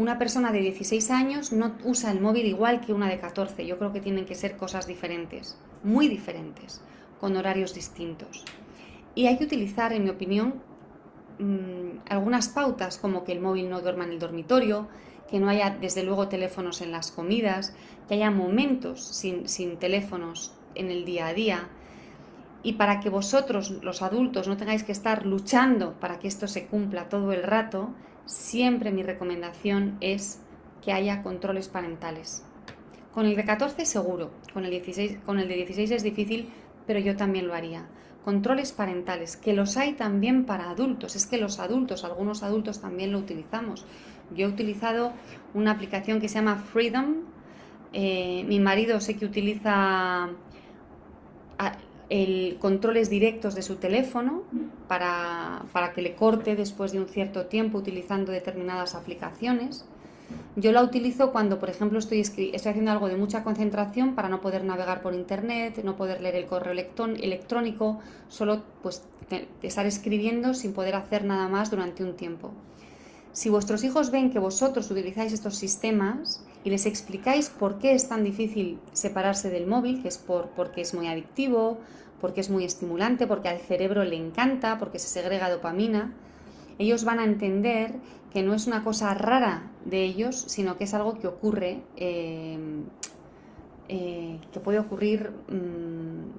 Una 0.00 0.16
persona 0.16 0.50
de 0.50 0.60
16 0.60 1.10
años 1.10 1.52
no 1.52 1.76
usa 1.84 2.10
el 2.10 2.22
móvil 2.22 2.46
igual 2.46 2.80
que 2.80 2.94
una 2.94 3.06
de 3.06 3.20
14. 3.20 3.66
Yo 3.66 3.76
creo 3.76 3.92
que 3.92 4.00
tienen 4.00 4.24
que 4.24 4.34
ser 4.34 4.56
cosas 4.56 4.86
diferentes, 4.86 5.58
muy 5.84 6.08
diferentes, 6.08 6.80
con 7.20 7.36
horarios 7.36 7.74
distintos. 7.74 8.46
Y 9.14 9.26
hay 9.26 9.36
que 9.36 9.44
utilizar, 9.44 9.92
en 9.92 10.04
mi 10.04 10.08
opinión, 10.08 10.54
mm, 11.38 12.08
algunas 12.08 12.48
pautas 12.48 12.96
como 12.96 13.24
que 13.24 13.32
el 13.32 13.42
móvil 13.42 13.68
no 13.68 13.82
duerma 13.82 14.04
en 14.04 14.12
el 14.12 14.18
dormitorio, 14.18 14.88
que 15.28 15.38
no 15.38 15.50
haya 15.50 15.68
desde 15.68 16.02
luego 16.02 16.28
teléfonos 16.28 16.80
en 16.80 16.92
las 16.92 17.12
comidas, 17.12 17.74
que 18.08 18.14
haya 18.14 18.30
momentos 18.30 19.04
sin, 19.04 19.48
sin 19.48 19.76
teléfonos 19.76 20.54
en 20.76 20.90
el 20.90 21.04
día 21.04 21.26
a 21.26 21.34
día. 21.34 21.68
Y 22.62 22.74
para 22.74 23.00
que 23.00 23.10
vosotros, 23.10 23.70
los 23.82 24.00
adultos, 24.00 24.48
no 24.48 24.56
tengáis 24.56 24.82
que 24.82 24.92
estar 24.92 25.26
luchando 25.26 26.00
para 26.00 26.18
que 26.18 26.28
esto 26.28 26.48
se 26.48 26.68
cumpla 26.68 27.10
todo 27.10 27.32
el 27.32 27.42
rato, 27.42 27.90
siempre 28.26 28.90
mi 28.90 29.02
recomendación 29.02 29.96
es 30.00 30.40
que 30.82 30.92
haya 30.92 31.22
controles 31.22 31.68
parentales. 31.68 32.44
Con 33.12 33.26
el 33.26 33.36
de 33.36 33.44
14 33.44 33.84
seguro, 33.84 34.30
con 34.52 34.64
el, 34.64 34.70
16, 34.70 35.18
con 35.26 35.38
el 35.38 35.48
de 35.48 35.56
16 35.56 35.90
es 35.90 36.02
difícil, 36.02 36.50
pero 36.86 37.00
yo 37.00 37.16
también 37.16 37.48
lo 37.48 37.54
haría. 37.54 37.86
Controles 38.24 38.72
parentales, 38.72 39.36
que 39.36 39.52
los 39.52 39.76
hay 39.76 39.94
también 39.94 40.44
para 40.44 40.70
adultos. 40.70 41.16
Es 41.16 41.26
que 41.26 41.38
los 41.38 41.58
adultos, 41.58 42.04
algunos 42.04 42.42
adultos 42.42 42.80
también 42.80 43.12
lo 43.12 43.18
utilizamos. 43.18 43.84
Yo 44.34 44.46
he 44.46 44.48
utilizado 44.48 45.12
una 45.54 45.72
aplicación 45.72 46.20
que 46.20 46.28
se 46.28 46.36
llama 46.36 46.56
Freedom. 46.56 47.16
Eh, 47.92 48.44
mi 48.46 48.60
marido 48.60 49.00
sé 49.00 49.16
que 49.16 49.24
utiliza 49.24 50.30
el 52.10 52.58
controles 52.58 53.08
directos 53.08 53.54
de 53.54 53.62
su 53.62 53.76
teléfono 53.76 54.42
para, 54.88 55.62
que 55.94 56.02
le 56.02 56.14
corte 56.14 56.56
después 56.56 56.92
de 56.92 56.98
un 56.98 57.06
cierto 57.06 57.46
tiempo 57.46 57.78
utilizando 57.78 58.32
determinadas 58.32 58.94
aplicaciones. 58.94 59.84
Yo 60.56 60.72
la 60.72 60.82
utilizo 60.82 61.32
cuando, 61.32 61.58
por 61.58 61.70
ejemplo, 61.70 61.98
estoy, 61.98 62.20
estoy 62.20 62.52
haciendo 62.52 62.90
algo 62.90 63.08
de 63.08 63.16
mucha 63.16 63.42
concentración 63.42 64.14
para 64.14 64.28
no 64.28 64.40
poder 64.40 64.64
navegar 64.64 65.02
por 65.02 65.14
internet, 65.14 65.80
no 65.84 65.96
poder 65.96 66.20
leer 66.20 66.34
el 66.34 66.46
correo 66.46 66.72
electrónico, 66.72 68.00
solo 68.28 68.62
pues, 68.82 69.02
estar 69.62 69.86
escribiendo 69.86 70.54
sin 70.54 70.72
poder 70.72 70.96
hacer 70.96 71.24
nada 71.24 71.48
más 71.48 71.70
durante 71.70 72.02
un 72.04 72.14
tiempo. 72.14 72.50
Si 73.32 73.48
vuestros 73.48 73.84
hijos 73.84 74.10
ven 74.10 74.30
que 74.32 74.40
vosotros 74.40 74.90
utilizáis 74.90 75.32
estos 75.32 75.56
sistemas 75.56 76.44
y 76.64 76.70
les 76.70 76.86
explicáis 76.86 77.48
por 77.48 77.78
qué 77.78 77.92
es 77.92 78.08
tan 78.08 78.24
difícil 78.24 78.78
separarse 78.92 79.50
del 79.50 79.66
móvil, 79.66 80.02
que 80.02 80.08
es 80.08 80.18
por, 80.18 80.48
porque 80.50 80.82
es 80.82 80.94
muy 80.94 81.06
adictivo, 81.06 81.78
porque 82.20 82.40
es 82.40 82.50
muy 82.50 82.64
estimulante, 82.64 83.26
porque 83.26 83.48
al 83.48 83.60
cerebro 83.60 84.04
le 84.04 84.16
encanta, 84.16 84.78
porque 84.78 84.98
se 84.98 85.08
segrega 85.08 85.50
dopamina, 85.50 86.12
ellos 86.78 87.04
van 87.04 87.18
a 87.18 87.24
entender 87.24 87.94
que 88.32 88.42
no 88.42 88.54
es 88.54 88.66
una 88.66 88.84
cosa 88.84 89.12
rara 89.14 89.70
de 89.84 90.04
ellos, 90.04 90.44
sino 90.48 90.76
que 90.76 90.84
es 90.84 90.94
algo 90.94 91.18
que 91.18 91.26
ocurre, 91.26 91.82
eh, 91.96 92.58
eh, 93.88 94.38
que 94.52 94.60
puede 94.60 94.78
ocurrir 94.78 95.30
mm, 95.48 96.30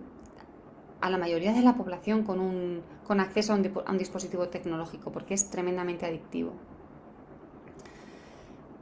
a 1.02 1.10
la 1.10 1.18
mayoría 1.18 1.54
de 1.54 1.62
la 1.62 1.76
población 1.76 2.24
con, 2.24 2.40
un, 2.40 2.82
con 3.06 3.20
acceso 3.20 3.54
a 3.54 3.56
un, 3.56 3.98
dispositivo 3.98 4.48
tecnológico, 4.48 5.12
porque 5.12 5.34
es 5.34 5.50
tremendamente 5.50 6.06
adictivo. 6.06 6.54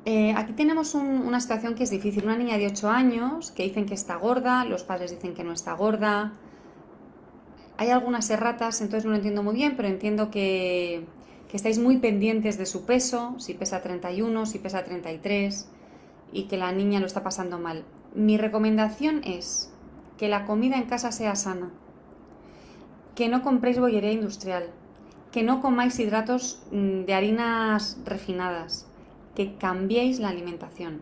Eh, 0.06 0.34
aquí 0.36 0.54
tenemos 0.54 0.96
una 0.96 1.40
situación 1.40 1.76
que 1.76 1.84
es 1.84 1.90
difícil. 1.90 2.24
Una 2.24 2.38
niña 2.38 2.58
de 2.58 2.68
8 2.68 2.90
años 2.90 3.52
que 3.52 3.64
dicen 3.64 3.86
que 3.86 3.94
está 3.94 4.16
gorda, 4.16 4.66
los 4.66 4.84
padres 4.84 5.12
dicen 5.12 5.34
que 5.34 5.44
no 5.44 5.54
está 5.54 5.74
gorda, 5.74 6.34
hay 7.80 7.92
algunas 7.92 8.30
erratas, 8.30 8.82
entonces 8.82 9.06
no 9.06 9.12
lo 9.12 9.16
entiendo 9.16 9.42
muy 9.42 9.56
bien, 9.56 9.78
pero 9.78 9.88
entiendo 9.88 10.30
que, 10.30 11.06
estáis 11.54 11.80
muy 11.80 11.96
pendientes 11.96 12.58
de 12.58 12.66
su 12.66 12.86
peso, 12.86 13.36
si 13.40 13.54
pesa 13.54 13.82
31, 13.82 14.46
si 14.46 14.60
pesa 14.60 14.84
33 14.84 15.70
y 16.34 16.44
que 16.44 16.58
la 16.58 16.74
niña 16.74 17.00
lo 17.00 17.06
está 17.06 17.24
pasando 17.24 17.58
mal. 17.58 17.86
Mi 18.14 18.38
recomendación 18.38 19.22
es 19.24 19.72
que 20.18 20.28
la 20.28 20.46
comida 20.46 20.76
en 20.76 20.88
casa 20.88 21.14
sea 21.14 21.38
sana, 21.38 21.72
que 23.16 23.30
no 23.30 23.44
compréis 23.44 23.80
bollería 23.80 24.12
industrial, 24.12 24.72
que 25.32 25.44
no 25.44 25.62
comáis 25.62 25.98
hidratos 26.00 26.62
mm, 26.74 27.06
de 27.06 27.14
harinas 27.14 27.98
refinadas, 28.04 28.89
que 29.36 29.56
cambiéis 29.56 30.20
la 30.20 30.30
alimentación. 30.30 31.02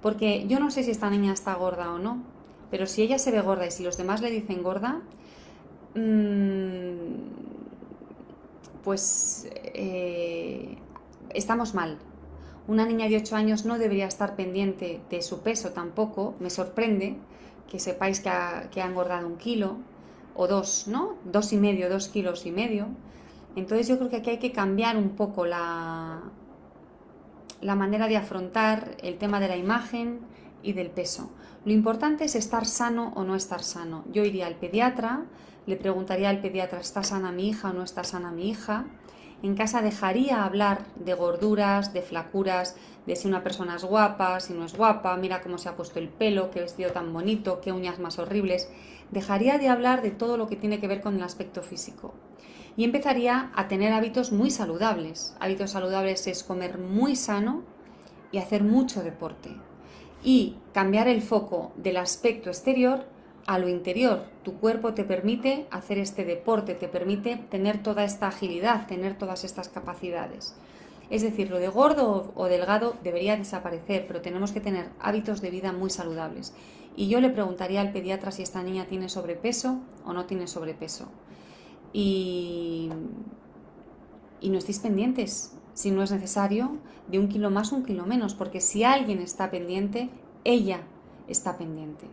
Porque 0.00 0.46
yo 0.48 0.58
no 0.58 0.70
sé 0.70 0.82
si 0.82 0.90
esta 0.90 1.10
niña 1.10 1.32
está 1.32 1.54
gorda 1.54 1.92
o 1.92 1.98
no, 1.98 2.22
pero 2.70 2.86
si 2.86 3.02
ella 3.02 3.18
se 3.18 3.30
ve 3.30 3.40
gorda 3.40 3.66
y 3.66 3.70
si 3.70 3.82
los 3.82 3.96
demás 3.96 4.20
le 4.20 4.30
dicen 4.30 4.62
gorda, 4.62 5.02
Mm, 5.94 7.28
pues 8.82 9.48
eh, 9.52 10.76
estamos 11.34 11.74
mal. 11.74 11.98
Una 12.66 12.86
niña 12.86 13.08
de 13.08 13.16
8 13.16 13.36
años 13.36 13.64
no 13.64 13.78
debería 13.78 14.06
estar 14.06 14.36
pendiente 14.36 15.00
de 15.10 15.22
su 15.22 15.40
peso 15.40 15.70
tampoco. 15.70 16.34
Me 16.40 16.50
sorprende 16.50 17.16
que 17.68 17.78
sepáis 17.78 18.20
que 18.20 18.28
ha, 18.28 18.70
que 18.70 18.80
ha 18.80 18.86
engordado 18.86 19.26
un 19.26 19.36
kilo 19.36 19.76
o 20.34 20.46
dos, 20.46 20.86
¿no? 20.88 21.16
Dos 21.24 21.52
y 21.52 21.56
medio, 21.58 21.90
dos 21.90 22.08
kilos 22.08 22.46
y 22.46 22.52
medio. 22.52 22.86
Entonces 23.56 23.88
yo 23.88 23.98
creo 23.98 24.10
que 24.10 24.16
aquí 24.16 24.30
hay 24.30 24.38
que 24.38 24.52
cambiar 24.52 24.96
un 24.96 25.10
poco 25.10 25.44
la, 25.44 26.22
la 27.62 27.76
manera 27.76 28.08
de 28.08 28.16
afrontar 28.16 28.96
el 29.02 29.16
tema 29.16 29.40
de 29.40 29.48
la 29.48 29.56
imagen 29.56 30.20
y 30.62 30.74
del 30.74 30.90
peso. 30.90 31.30
Lo 31.64 31.72
importante 31.72 32.24
es 32.24 32.34
estar 32.34 32.66
sano 32.66 33.12
o 33.14 33.24
no 33.24 33.36
estar 33.36 33.62
sano. 33.62 34.04
Yo 34.12 34.24
iría 34.24 34.46
al 34.46 34.56
pediatra, 34.56 35.24
le 35.66 35.76
preguntaría 35.76 36.28
al 36.28 36.40
pediatra, 36.40 36.80
¿está 36.80 37.04
sana 37.04 37.30
mi 37.30 37.48
hija 37.48 37.70
o 37.70 37.72
no 37.72 37.84
está 37.84 38.02
sana 38.04 38.32
mi 38.32 38.50
hija? 38.50 38.86
En 39.42 39.56
casa 39.56 39.82
dejaría 39.82 40.44
hablar 40.44 40.84
de 40.96 41.14
gorduras, 41.14 41.92
de 41.92 42.02
flacuras, 42.02 42.76
de 43.06 43.16
si 43.16 43.26
una 43.26 43.42
persona 43.42 43.76
es 43.76 43.84
guapa, 43.84 44.38
si 44.38 44.54
no 44.54 44.64
es 44.64 44.76
guapa, 44.76 45.16
mira 45.16 45.40
cómo 45.40 45.58
se 45.58 45.68
ha 45.68 45.76
puesto 45.76 45.98
el 45.98 46.08
pelo, 46.08 46.50
qué 46.50 46.60
vestido 46.60 46.90
tan 46.90 47.12
bonito, 47.12 47.60
qué 47.60 47.72
uñas 47.72 47.98
más 47.98 48.18
horribles. 48.18 48.70
Dejaría 49.10 49.58
de 49.58 49.68
hablar 49.68 50.02
de 50.02 50.12
todo 50.12 50.36
lo 50.36 50.46
que 50.46 50.56
tiene 50.56 50.78
que 50.78 50.86
ver 50.86 51.00
con 51.00 51.16
el 51.16 51.22
aspecto 51.22 51.62
físico. 51.62 52.14
Y 52.76 52.84
empezaría 52.84 53.50
a 53.54 53.68
tener 53.68 53.92
hábitos 53.92 54.32
muy 54.32 54.50
saludables. 54.50 55.36
Hábitos 55.40 55.72
saludables 55.72 56.26
es 56.26 56.42
comer 56.42 56.78
muy 56.78 57.16
sano 57.16 57.62
y 58.30 58.38
hacer 58.38 58.62
mucho 58.62 59.02
deporte. 59.02 59.50
Y 60.24 60.56
cambiar 60.72 61.08
el 61.08 61.22
foco 61.22 61.72
del 61.76 61.98
aspecto 61.98 62.48
exterior 62.48 63.04
a 63.46 63.58
lo 63.58 63.68
interior. 63.68 64.24
Tu 64.42 64.54
cuerpo 64.58 64.94
te 64.94 65.04
permite 65.04 65.66
hacer 65.70 65.98
este 65.98 66.24
deporte, 66.24 66.74
te 66.74 66.88
permite 66.88 67.36
tener 67.50 67.82
toda 67.82 68.04
esta 68.04 68.28
agilidad, 68.28 68.86
tener 68.86 69.18
todas 69.18 69.44
estas 69.44 69.68
capacidades. 69.68 70.56
Es 71.10 71.22
decir, 71.22 71.50
lo 71.50 71.58
de 71.58 71.68
gordo 71.68 72.32
o 72.34 72.46
delgado 72.46 72.96
debería 73.02 73.36
desaparecer, 73.36 74.06
pero 74.06 74.22
tenemos 74.22 74.52
que 74.52 74.60
tener 74.60 74.88
hábitos 74.98 75.42
de 75.42 75.50
vida 75.50 75.72
muy 75.72 75.90
saludables. 75.90 76.54
Y 76.96 77.08
yo 77.08 77.20
le 77.20 77.30
preguntaría 77.30 77.80
al 77.80 77.92
pediatra 77.92 78.30
si 78.30 78.42
esta 78.42 78.62
niña 78.62 78.86
tiene 78.86 79.08
sobrepeso 79.08 79.80
o 80.06 80.12
no 80.12 80.24
tiene 80.24 80.46
sobrepeso. 80.46 81.08
Y, 81.92 82.90
no 84.42 84.58
estéis 84.58 84.80
pendientes, 84.80 85.56
si 85.74 85.90
no 85.90 86.02
es 86.02 86.10
necesario, 86.10 86.78
de 87.08 87.18
un 87.18 87.28
kilo 87.28 87.50
más 87.50 87.72
un 87.72 87.84
kilo 87.84 88.06
menos, 88.06 88.34
porque 88.34 88.60
si 88.60 88.84
alguien 88.84 89.18
está 89.18 89.50
pendiente, 89.50 90.10
ella 90.44 90.80
está 91.28 91.56
pendiente. 91.56 92.06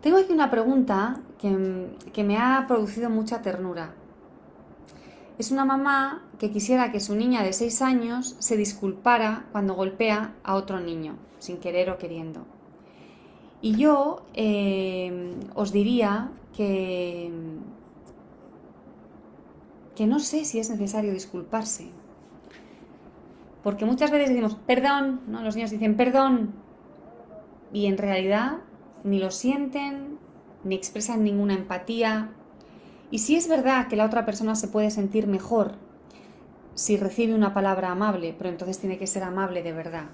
Tengo 0.00 0.18
aquí 0.18 0.32
una 0.32 0.50
pregunta 0.50 1.20
que, 1.38 2.22
me 2.22 2.38
ha 2.38 2.64
producido 2.66 3.08
mucha 3.08 3.42
ternura. 3.42 3.94
Es 5.38 5.50
una 5.50 5.64
mamá 5.64 6.24
que 6.38 6.50
quisiera 6.50 6.92
que 6.92 7.00
su 7.00 7.14
niña 7.14 7.42
de 7.42 7.52
6 7.52 7.82
años 7.82 8.36
se 8.38 8.56
disculpara 8.56 9.46
cuando 9.52 9.74
golpea 9.74 10.34
a 10.42 10.54
otro 10.54 10.80
niño, 10.80 11.16
sin 11.38 11.58
querer 11.58 11.90
o 11.90 11.98
queriendo. 11.98 12.44
Y 13.62 13.76
yo 13.76 14.26
eh, 14.34 15.34
os 15.54 15.72
diría 15.72 16.30
que, 16.54 17.30
que 19.94 20.06
no 20.06 20.18
sé 20.18 20.44
si 20.44 20.58
es 20.58 20.68
necesario 20.68 21.12
disculparse. 21.12 21.90
Porque 23.62 23.84
muchas 23.84 24.10
veces 24.10 24.30
decimos, 24.30 24.56
perdón, 24.66 25.20
¿no? 25.28 25.42
los 25.42 25.54
niños 25.54 25.70
dicen, 25.70 25.96
perdón. 25.96 26.52
Y 27.72 27.86
en 27.86 27.96
realidad 27.96 28.58
ni 29.04 29.20
lo 29.20 29.30
sienten, 29.30 30.18
ni 30.64 30.74
expresan 30.74 31.22
ninguna 31.22 31.54
empatía. 31.54 32.30
Y 33.12 33.18
si 33.18 33.36
es 33.36 33.48
verdad 33.48 33.86
que 33.86 33.96
la 33.96 34.06
otra 34.06 34.24
persona 34.24 34.56
se 34.56 34.68
puede 34.68 34.90
sentir 34.90 35.28
mejor 35.28 35.74
si 36.74 36.96
recibe 36.96 37.34
una 37.34 37.54
palabra 37.54 37.90
amable, 37.90 38.34
pero 38.36 38.50
entonces 38.50 38.78
tiene 38.78 38.98
que 38.98 39.06
ser 39.06 39.22
amable 39.22 39.62
de 39.62 39.72
verdad. 39.72 40.06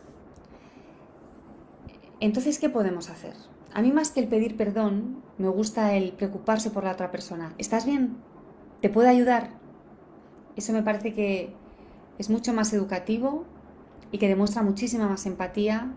Entonces, 2.21 2.59
¿qué 2.59 2.69
podemos 2.69 3.11
hacer? 3.11 3.35
A 3.73 3.83
mí 3.83 3.93
más 3.93 4.11
que 4.11 4.21
el 4.21 4.29
pedir 4.29 4.57
perdón, 4.57 5.23
me 5.39 5.49
gusta 5.49 5.95
el 5.95 6.13
preocuparse 6.13 6.71
por 6.71 6.85
la 6.85 6.93
otra 6.93 7.11
persona. 7.11 7.55
¿Estás 7.59 7.87
bien? 7.87 8.17
¿Te 8.81 8.89
puedo 8.89 9.09
ayudar? 9.09 9.51
Eso 10.57 10.73
me 10.73 10.83
parece 10.83 11.15
que 11.15 11.55
es 12.19 12.29
mucho 12.29 12.53
más 12.53 12.73
educativo 12.73 13.45
y 14.11 14.19
que 14.19 14.29
demuestra 14.29 14.63
muchísima 14.63 15.09
más 15.09 15.27
empatía 15.27 15.93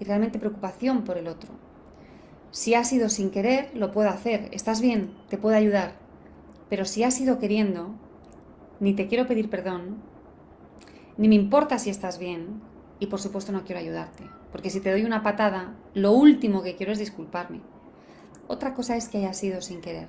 y 0.00 0.04
realmente 0.04 0.38
preocupación 0.38 1.04
por 1.04 1.18
el 1.18 1.28
otro. 1.28 1.50
Si 2.50 2.74
ha 2.74 2.84
sido 2.84 3.10
sin 3.10 3.30
querer, 3.30 3.70
lo 3.74 3.92
puedo 3.92 4.08
hacer. 4.08 4.48
¿Estás 4.52 4.80
bien? 4.80 5.14
Te 5.28 5.36
puedo 5.36 5.56
ayudar. 5.56 5.92
Pero 6.70 6.86
si 6.86 7.04
ha 7.04 7.10
sido 7.10 7.38
queriendo, 7.38 7.94
ni 8.80 8.94
te 8.94 9.08
quiero 9.08 9.26
pedir 9.26 9.50
perdón, 9.50 9.96
ni 11.16 11.28
me 11.28 11.34
importa 11.34 11.78
si 11.78 11.90
estás 11.90 12.18
bien 12.18 12.60
y 12.98 13.06
por 13.06 13.20
supuesto 13.20 13.52
no 13.52 13.64
quiero 13.64 13.80
ayudarte, 13.80 14.24
porque 14.52 14.70
si 14.70 14.80
te 14.80 14.90
doy 14.90 15.04
una 15.04 15.22
patada, 15.22 15.74
lo 15.94 16.12
último 16.12 16.62
que 16.62 16.76
quiero 16.76 16.92
es 16.92 16.98
disculparme. 16.98 17.60
Otra 18.48 18.74
cosa 18.74 18.96
es 18.96 19.08
que 19.08 19.18
haya 19.18 19.32
sido 19.32 19.60
sin 19.60 19.80
querer. 19.80 20.08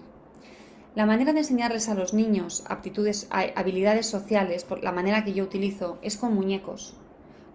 La 0.96 1.06
manera 1.06 1.34
de 1.34 1.40
enseñarles 1.40 1.90
a 1.90 1.96
los 1.96 2.14
niños 2.14 2.64
aptitudes, 2.68 3.28
habilidades 3.30 4.08
sociales, 4.08 4.64
por 4.64 4.84
la 4.84 4.92
manera 4.92 5.24
que 5.24 5.34
yo 5.34 5.44
utilizo, 5.44 6.00
es 6.02 6.18
con 6.18 6.34
muñecos. 6.34 6.96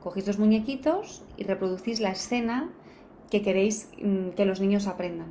Cogéis 0.02 0.26
dos 0.26 0.38
muñequitos 0.38 1.22
y 1.36 1.44
reproducís 1.44 2.00
la 2.00 2.10
escena 2.10 2.70
que 3.30 3.42
queréis 3.42 3.88
mm, 4.00 4.30
que 4.30 4.44
los 4.44 4.60
niños 4.60 4.86
aprendan. 4.86 5.28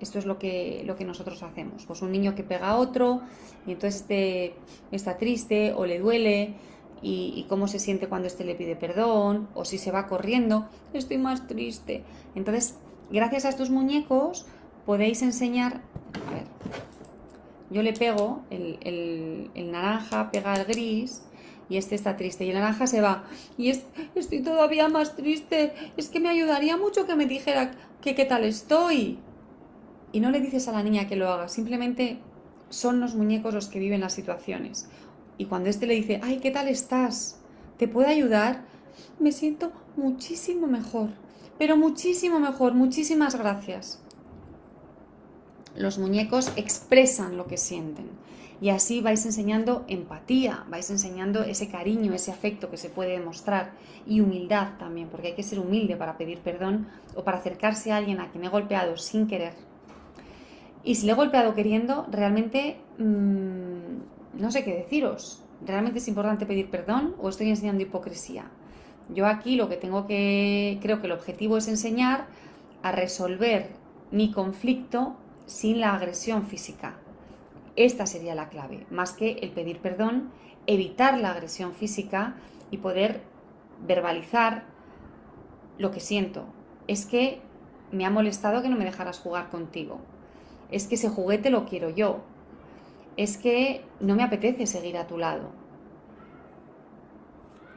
Esto 0.00 0.18
es 0.18 0.26
lo 0.26 0.38
que, 0.38 0.82
lo 0.86 0.96
que 0.96 1.04
nosotros 1.04 1.42
hacemos. 1.42 1.86
Pues 1.86 2.02
un 2.02 2.12
niño 2.12 2.34
que 2.34 2.44
pega 2.44 2.68
a 2.70 2.76
otro 2.76 3.22
y 3.66 3.72
entonces 3.72 4.02
este 4.02 4.54
está 4.92 5.16
triste 5.16 5.72
o 5.74 5.86
le 5.86 5.98
duele 5.98 6.54
y, 7.02 7.46
cómo 7.48 7.68
se 7.68 7.78
siente 7.78 8.08
cuando 8.08 8.26
este 8.26 8.44
le 8.44 8.54
pide 8.54 8.76
perdón 8.76 9.48
o 9.54 9.64
si 9.64 9.78
se 9.78 9.90
va 9.90 10.06
corriendo, 10.06 10.68
estoy 10.92 11.18
más 11.18 11.46
triste. 11.46 12.04
Entonces, 12.34 12.76
gracias 13.10 13.44
a 13.44 13.48
estos 13.48 13.70
muñecos 13.70 14.46
podéis 14.84 15.22
enseñar, 15.22 15.82
a 16.26 16.34
ver, 16.34 16.44
yo 17.70 17.82
le 17.82 17.92
pego 17.92 18.42
el, 18.50 18.78
el, 19.54 19.70
naranja, 19.70 20.30
pega 20.30 20.54
al 20.54 20.64
gris 20.64 21.22
y 21.68 21.76
este 21.76 21.94
está 21.94 22.16
triste 22.16 22.46
y 22.46 22.48
el 22.48 22.54
naranja 22.54 22.86
se 22.86 23.02
va 23.02 23.24
y 23.58 23.70
estoy 23.70 24.42
todavía 24.42 24.88
más 24.88 25.14
triste, 25.16 25.74
es 25.96 26.08
que 26.08 26.20
me 26.20 26.30
ayudaría 26.30 26.76
mucho 26.76 27.06
que 27.06 27.14
me 27.14 27.26
dijera 27.26 27.72
que 28.00 28.14
qué 28.14 28.24
tal 28.24 28.44
estoy. 28.44 29.18
Y 30.10 30.20
no 30.20 30.30
le 30.30 30.40
dices 30.40 30.68
a 30.68 30.72
la 30.72 30.82
niña 30.82 31.06
que 31.06 31.16
lo 31.16 31.28
haga, 31.28 31.48
simplemente 31.48 32.18
son 32.70 33.00
los 33.00 33.14
muñecos 33.14 33.54
los 33.54 33.68
que 33.68 33.78
viven 33.78 34.00
las 34.00 34.14
situaciones. 34.14 34.88
Y 35.38 35.46
cuando 35.46 35.70
éste 35.70 35.86
le 35.86 35.94
dice, 35.94 36.20
ay, 36.22 36.38
¿qué 36.38 36.50
tal 36.50 36.68
estás? 36.68 37.40
¿Te 37.78 37.88
puedo 37.88 38.08
ayudar? 38.08 38.64
Me 39.20 39.32
siento 39.32 39.72
muchísimo 39.96 40.66
mejor, 40.66 41.10
pero 41.58 41.76
muchísimo 41.76 42.40
mejor, 42.40 42.74
muchísimas 42.74 43.36
gracias. 43.36 44.02
Los 45.76 45.98
muñecos 45.98 46.52
expresan 46.56 47.36
lo 47.36 47.46
que 47.46 47.56
sienten 47.56 48.10
y 48.60 48.70
así 48.70 49.00
vais 49.00 49.24
enseñando 49.24 49.84
empatía, 49.86 50.64
vais 50.68 50.90
enseñando 50.90 51.44
ese 51.44 51.68
cariño, 51.68 52.12
ese 52.14 52.32
afecto 52.32 52.70
que 52.70 52.76
se 52.76 52.90
puede 52.90 53.12
demostrar 53.12 53.72
y 54.06 54.20
humildad 54.20 54.70
también, 54.78 55.08
porque 55.08 55.28
hay 55.28 55.34
que 55.34 55.44
ser 55.44 55.60
humilde 55.60 55.96
para 55.96 56.18
pedir 56.18 56.40
perdón 56.40 56.88
o 57.14 57.22
para 57.22 57.38
acercarse 57.38 57.92
a 57.92 57.96
alguien 57.96 58.20
a 58.20 58.30
quien 58.30 58.44
he 58.44 58.48
golpeado 58.48 58.96
sin 58.96 59.28
querer. 59.28 59.52
Y 60.82 60.96
si 60.96 61.06
le 61.06 61.12
he 61.12 61.14
golpeado 61.14 61.54
queriendo, 61.54 62.06
realmente 62.10 62.78
mmm, 62.98 63.67
no 64.34 64.50
sé 64.50 64.64
qué 64.64 64.74
deciros. 64.74 65.42
¿Realmente 65.64 65.98
es 65.98 66.08
importante 66.08 66.46
pedir 66.46 66.70
perdón 66.70 67.14
o 67.18 67.28
estoy 67.28 67.48
enseñando 67.48 67.82
hipocresía? 67.82 68.50
Yo 69.08 69.26
aquí 69.26 69.56
lo 69.56 69.68
que 69.68 69.76
tengo 69.76 70.06
que, 70.06 70.78
creo 70.82 71.00
que 71.00 71.06
el 71.06 71.12
objetivo 71.12 71.56
es 71.56 71.66
enseñar 71.68 72.26
a 72.82 72.92
resolver 72.92 73.70
mi 74.10 74.30
conflicto 74.30 75.16
sin 75.46 75.80
la 75.80 75.94
agresión 75.94 76.46
física. 76.46 76.98
Esta 77.74 78.06
sería 78.06 78.34
la 78.34 78.48
clave, 78.48 78.86
más 78.90 79.12
que 79.12 79.32
el 79.40 79.50
pedir 79.50 79.80
perdón, 79.80 80.30
evitar 80.66 81.18
la 81.18 81.30
agresión 81.30 81.72
física 81.72 82.34
y 82.70 82.78
poder 82.78 83.22
verbalizar 83.86 84.64
lo 85.78 85.90
que 85.90 86.00
siento. 86.00 86.44
Es 86.86 87.06
que 87.06 87.40
me 87.90 88.04
ha 88.04 88.10
molestado 88.10 88.62
que 88.62 88.68
no 88.68 88.76
me 88.76 88.84
dejaras 88.84 89.18
jugar 89.18 89.48
contigo. 89.48 90.00
Es 90.70 90.86
que 90.86 90.96
ese 90.96 91.08
juguete 91.08 91.50
lo 91.50 91.64
quiero 91.64 91.88
yo 91.90 92.20
es 93.18 93.36
que 93.36 93.84
no 93.98 94.14
me 94.14 94.22
apetece 94.22 94.64
seguir 94.64 94.96
a 94.96 95.08
tu 95.08 95.18
lado. 95.18 95.50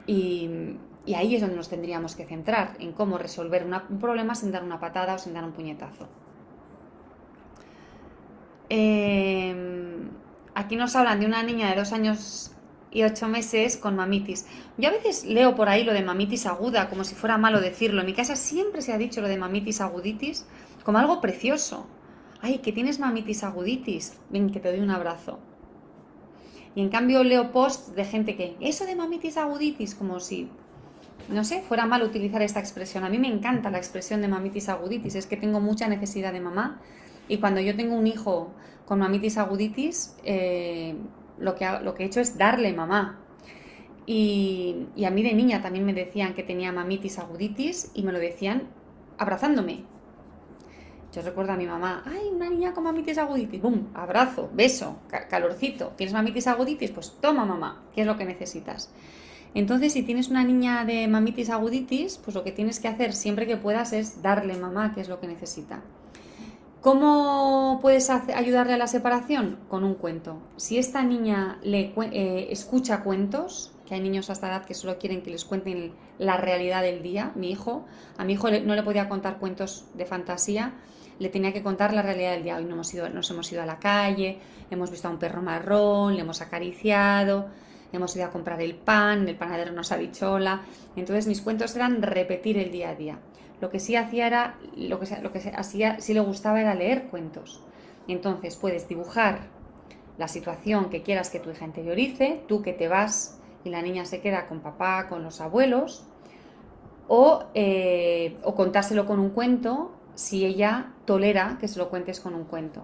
Y, 0.05 0.77
ahí 1.15 1.35
es 1.35 1.41
donde 1.41 1.55
nos 1.55 1.67
tendríamos 1.67 2.15
que 2.15 2.25
centrar, 2.25 2.75
en 2.79 2.93
cómo 2.93 3.17
resolver 3.17 3.65
un 3.65 3.99
problema 3.99 4.35
sin 4.35 4.51
dar 4.51 4.63
una 4.63 4.79
patada 4.79 5.15
o 5.15 5.17
sin 5.17 5.33
dar 5.33 5.43
un 5.43 5.51
puñetazo. 5.51 6.07
Em, 8.69 10.11
aquí 10.53 10.75
nos 10.75 10.95
hablan 10.95 11.19
de 11.19 11.25
una 11.25 11.41
niña 11.41 11.71
de 11.71 11.75
dos 11.75 11.91
años 11.91 12.51
y 12.91 13.01
ocho 13.01 13.27
meses 13.27 13.77
con 13.77 13.95
mamitis. 13.95 14.45
Yo 14.77 14.89
a 14.89 14.91
veces 14.91 15.25
leo 15.25 15.55
por 15.55 15.69
ahí 15.69 15.83
lo 15.83 15.93
de 15.93 16.03
mamitis 16.03 16.45
aguda, 16.45 16.87
como 16.87 17.03
si 17.03 17.15
fuera 17.15 17.39
malo 17.39 17.61
decirlo. 17.61 18.01
En 18.01 18.05
mi 18.05 18.13
casa 18.13 18.35
siempre 18.35 18.83
se 18.83 18.93
ha 18.93 18.99
dicho 18.99 19.21
lo 19.21 19.27
de 19.27 19.37
mamitis 19.37 19.81
aguditis 19.81 20.45
como 20.83 20.99
algo 20.99 21.19
precioso 21.19 21.87
ay, 22.41 22.59
que 22.59 22.71
tienes 22.71 22.99
mamitis 22.99 23.43
aguditis, 23.43 24.19
ven 24.29 24.51
que 24.51 24.59
te 24.59 24.69
doy 24.69 24.79
un 24.79 24.89
abrazo. 24.89 25.39
Y 26.73 26.81
en 26.81 26.89
cambio 26.89 27.23
leo 27.23 27.51
posts 27.51 27.95
de 27.95 28.05
gente 28.05 28.35
que, 28.35 28.55
eso 28.61 28.85
de 28.85 28.95
mamitis 28.95 29.37
aguditis, 29.37 29.93
como 29.93 30.19
si, 30.19 30.49
no 31.29 31.43
sé, 31.43 31.61
fuera 31.61 31.85
mal 31.85 32.01
utilizar 32.03 32.41
esta 32.41 32.59
expresión. 32.59 33.03
A 33.03 33.09
mí 33.09 33.19
me 33.19 33.27
encanta 33.27 33.69
la 33.69 33.77
expresión 33.77 34.21
de 34.21 34.27
mamitis 34.27 34.69
aguditis, 34.69 35.15
es 35.15 35.25
que 35.27 35.37
tengo 35.37 35.59
mucha 35.59 35.87
necesidad 35.87 36.33
de 36.33 36.39
mamá 36.39 36.81
y 37.27 37.37
cuando 37.37 37.61
yo 37.61 37.75
tengo 37.75 37.95
un 37.95 38.07
hijo 38.07 38.53
con 38.85 38.99
mamitis 38.99 39.37
aguditis, 39.37 40.15
eh, 40.23 40.95
lo, 41.37 41.55
que, 41.55 41.65
lo 41.83 41.93
que 41.93 42.03
he 42.03 42.05
hecho 42.07 42.19
es 42.19 42.37
darle 42.37 42.73
mamá. 42.73 43.19
Y, 44.05 44.87
y 44.95 45.05
a 45.05 45.11
mí 45.11 45.23
de 45.23 45.33
niña 45.33 45.61
también 45.61 45.85
me 45.85 45.93
decían 45.93 46.33
que 46.33 46.43
tenía 46.43 46.71
mamitis 46.71 47.19
aguditis 47.19 47.91
y 47.93 48.03
me 48.03 48.11
lo 48.11 48.19
decían 48.19 48.69
abrazándome. 49.17 49.83
Yo 51.14 51.22
recuerdo 51.22 51.51
a 51.51 51.57
mi 51.57 51.66
mamá, 51.66 52.03
ay, 52.05 52.30
una 52.34 52.49
niña 52.49 52.74
con 52.74 52.86
mamitis 52.86 53.18
aguditis, 53.18 53.62
¡bum! 53.62 53.88
Abrazo, 53.93 54.49
beso, 54.53 54.99
calorcito. 55.30 55.91
¿Tienes 55.97 56.14
mamitis 56.14 56.47
aguditis? 56.47 56.91
Pues 56.91 57.18
toma 57.20 57.45
mamá, 57.45 57.84
¿qué 57.93 58.01
es 58.01 58.07
lo 58.07 58.18
que 58.18 58.24
necesitas? 58.24 58.89
Entonces, 59.53 59.91
si 59.91 60.03
tienes 60.03 60.30
una 60.30 60.45
niña 60.45 60.86
de 60.86 61.09
mamitis 61.09 61.49
aguditis, 61.49 62.18
pues 62.18 62.34
lo 62.34 62.43
que 62.45 62.53
tienes 62.53 62.80
que 62.80 62.88
hacer 62.88 63.12
siempre 63.12 63.45
que 63.45 63.57
puedas 63.57 63.91
es 63.91 64.22
darle 64.22 64.55
mamá, 64.55 64.93
qué 64.93 65.01
es 65.01 65.09
lo 65.09 65.20
que 65.20 65.28
necesita. 65.28 65.82
¿Cómo 66.80 67.78
puedes 67.82 68.09
ayudarle 68.09 68.74
a 68.74 68.78
la 68.78 68.88
separación? 68.88 69.59
Con 69.68 69.84
un 69.84 69.95
cuento. 69.95 70.38
Si 70.55 70.78
esta 70.78 71.03
niña 71.03 71.59
le 71.62 71.93
eh, 72.12 72.47
escucha 72.49 73.03
cuentos, 73.03 73.74
que 73.86 73.95
hay 73.95 74.01
niños 74.01 74.30
hasta 74.30 74.47
edad 74.47 74.66
que 74.66 74.74
solo 74.74 74.97
quieren 74.97 75.22
que 75.22 75.30
les 75.30 75.43
cuenten 75.43 75.91
la 76.18 76.38
realidad 76.38 76.82
del 76.82 77.03
día, 77.03 77.34
mi 77.36 77.51
hijo, 77.51 77.86
a 78.18 78.24
mi 78.24 78.34
hijo 78.34 78.49
no 78.49 78.74
le 78.74 78.84
podía 78.84 79.09
contar 79.09 79.38
cuentos 79.38 79.86
de 79.93 80.05
fantasía, 80.05 80.74
le 81.22 81.30
tenía 81.30 81.53
que 81.53 81.61
contar 81.61 81.93
la 81.93 82.01
realidad 82.01 82.32
del 82.32 82.43
día. 82.43 82.57
Hoy 82.57 82.65
no 82.65 82.74
hemos 82.74 82.91
ido, 82.95 83.07
nos 83.09 83.30
hemos 83.30 83.51
ido 83.51 83.61
a 83.61 83.65
la 83.67 83.78
calle, 83.78 84.39
hemos 84.72 84.89
visto 84.89 85.07
a 85.07 85.11
un 85.11 85.19
perro 85.19 85.43
marrón, 85.43 86.15
le 86.15 86.22
hemos 86.22 86.41
acariciado, 86.41 87.45
hemos 87.93 88.15
ido 88.15 88.26
a 88.26 88.32
comprar 88.32 88.59
el 88.59 88.74
pan, 88.74 89.28
el 89.28 89.36
panadero 89.36 89.72
nos 89.72 89.91
ha 89.91 89.97
dicho 89.97 90.32
hola. 90.34 90.61
Entonces 90.95 91.28
mis 91.28 91.41
cuentos 91.41 91.76
eran 91.76 92.01
repetir 92.01 92.57
el 92.57 92.72
día 92.72 92.89
a 92.89 92.95
día. 92.95 93.19
Lo 93.61 93.69
que 93.69 93.80
sí 93.80 93.95
hacía 93.95 94.26
era, 94.26 94.55
lo 94.76 94.99
que, 94.99 95.22
lo 95.22 95.32
que 95.32 95.53
hacía, 95.55 95.99
sí 95.99 96.15
le 96.15 96.22
gustaba 96.22 96.59
era 96.59 96.74
leer 96.74 97.03
cuentos. 97.03 97.61
Entonces 98.07 98.55
puedes 98.55 98.88
dibujar 98.88 99.41
la 100.17 100.28
situación 100.28 100.89
que 100.89 101.03
quieras 101.03 101.30
que 101.30 101.39
tu 101.39 101.51
hija 101.51 101.65
interiorice, 101.65 102.41
tú 102.47 102.63
que 102.63 102.74
te 102.74 102.88
vas 102.88 103.39
y 103.63 103.69
la 103.69 103.84
niña 103.84 104.05
se 104.05 104.22
queda 104.22 104.47
con 104.47 104.61
papá, 104.61 105.07
con 105.07 105.22
los 105.22 105.39
abuelos, 105.39 106.03
o, 107.07 107.43
eh, 107.53 108.39
o 108.41 108.55
contárselo 108.55 109.05
con 109.05 109.19
un 109.19 109.30
cuento 109.30 109.91
si 110.15 110.45
ella 110.45 110.93
tolera 111.12 111.57
que 111.59 111.68
se 111.68 111.78
lo 111.78 111.89
cuentes 111.89 112.22
con 112.22 112.34
un 112.34 112.45
cuento. 112.45 112.84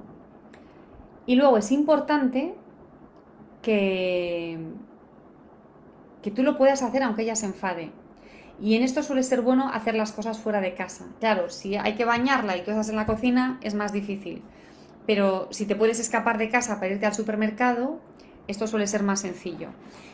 Y 1.25 1.35
luego 1.35 1.57
es 1.57 1.71
importante 1.71 2.55
que, 3.61 4.59
que 6.21 6.29
tú 6.29 6.43
lo 6.43 6.57
puedas 6.57 6.83
hacer 6.83 7.03
aunque 7.03 7.21
ella 7.21 7.37
se 7.37 7.45
enfade. 7.45 7.89
Y 8.59 8.75
en 8.75 8.83
esto 8.83 9.01
suele 9.01 9.23
ser 9.23 9.41
bueno 9.41 9.69
hacer 9.73 9.95
las 9.95 10.11
cosas 10.11 10.39
fuera 10.39 10.59
de 10.59 10.73
casa. 10.73 11.05
Claro, 11.21 11.49
si 11.49 11.77
hay 11.77 11.95
que 11.95 12.03
bañarla 12.03 12.57
y 12.57 12.59
estás 12.59 12.89
en 12.89 12.97
la 12.97 13.05
cocina 13.05 13.59
es 13.61 13.75
más 13.75 13.93
difícil. 13.93 14.43
Pero 15.05 15.47
si 15.51 15.65
te 15.65 15.77
puedes 15.77 16.01
escapar 16.01 16.37
de 16.37 16.49
casa 16.49 16.81
para 16.81 16.91
irte 16.91 17.05
al 17.05 17.13
supermercado, 17.13 18.01
esto 18.47 18.67
suele 18.67 18.87
ser 18.87 19.03
más 19.03 19.21
sencillo. 19.21 19.69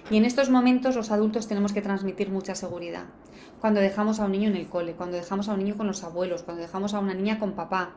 Y 0.09 0.17
en 0.17 0.25
estos 0.25 0.49
momentos 0.49 0.95
los 0.95 1.11
adultos 1.11 1.47
tenemos 1.47 1.73
que 1.73 1.81
transmitir 1.81 2.29
mucha 2.29 2.55
seguridad. 2.55 3.05
Cuando 3.61 3.79
dejamos 3.79 4.19
a 4.19 4.25
un 4.25 4.31
niño 4.31 4.49
en 4.49 4.57
el 4.57 4.67
cole, 4.67 4.93
cuando 4.93 5.17
dejamos 5.17 5.47
a 5.47 5.53
un 5.53 5.59
niño 5.59 5.77
con 5.77 5.87
los 5.87 6.03
abuelos, 6.03 6.43
cuando 6.43 6.61
dejamos 6.61 6.93
a 6.93 6.99
una 6.99 7.13
niña 7.13 7.39
con 7.39 7.53
papá, 7.53 7.93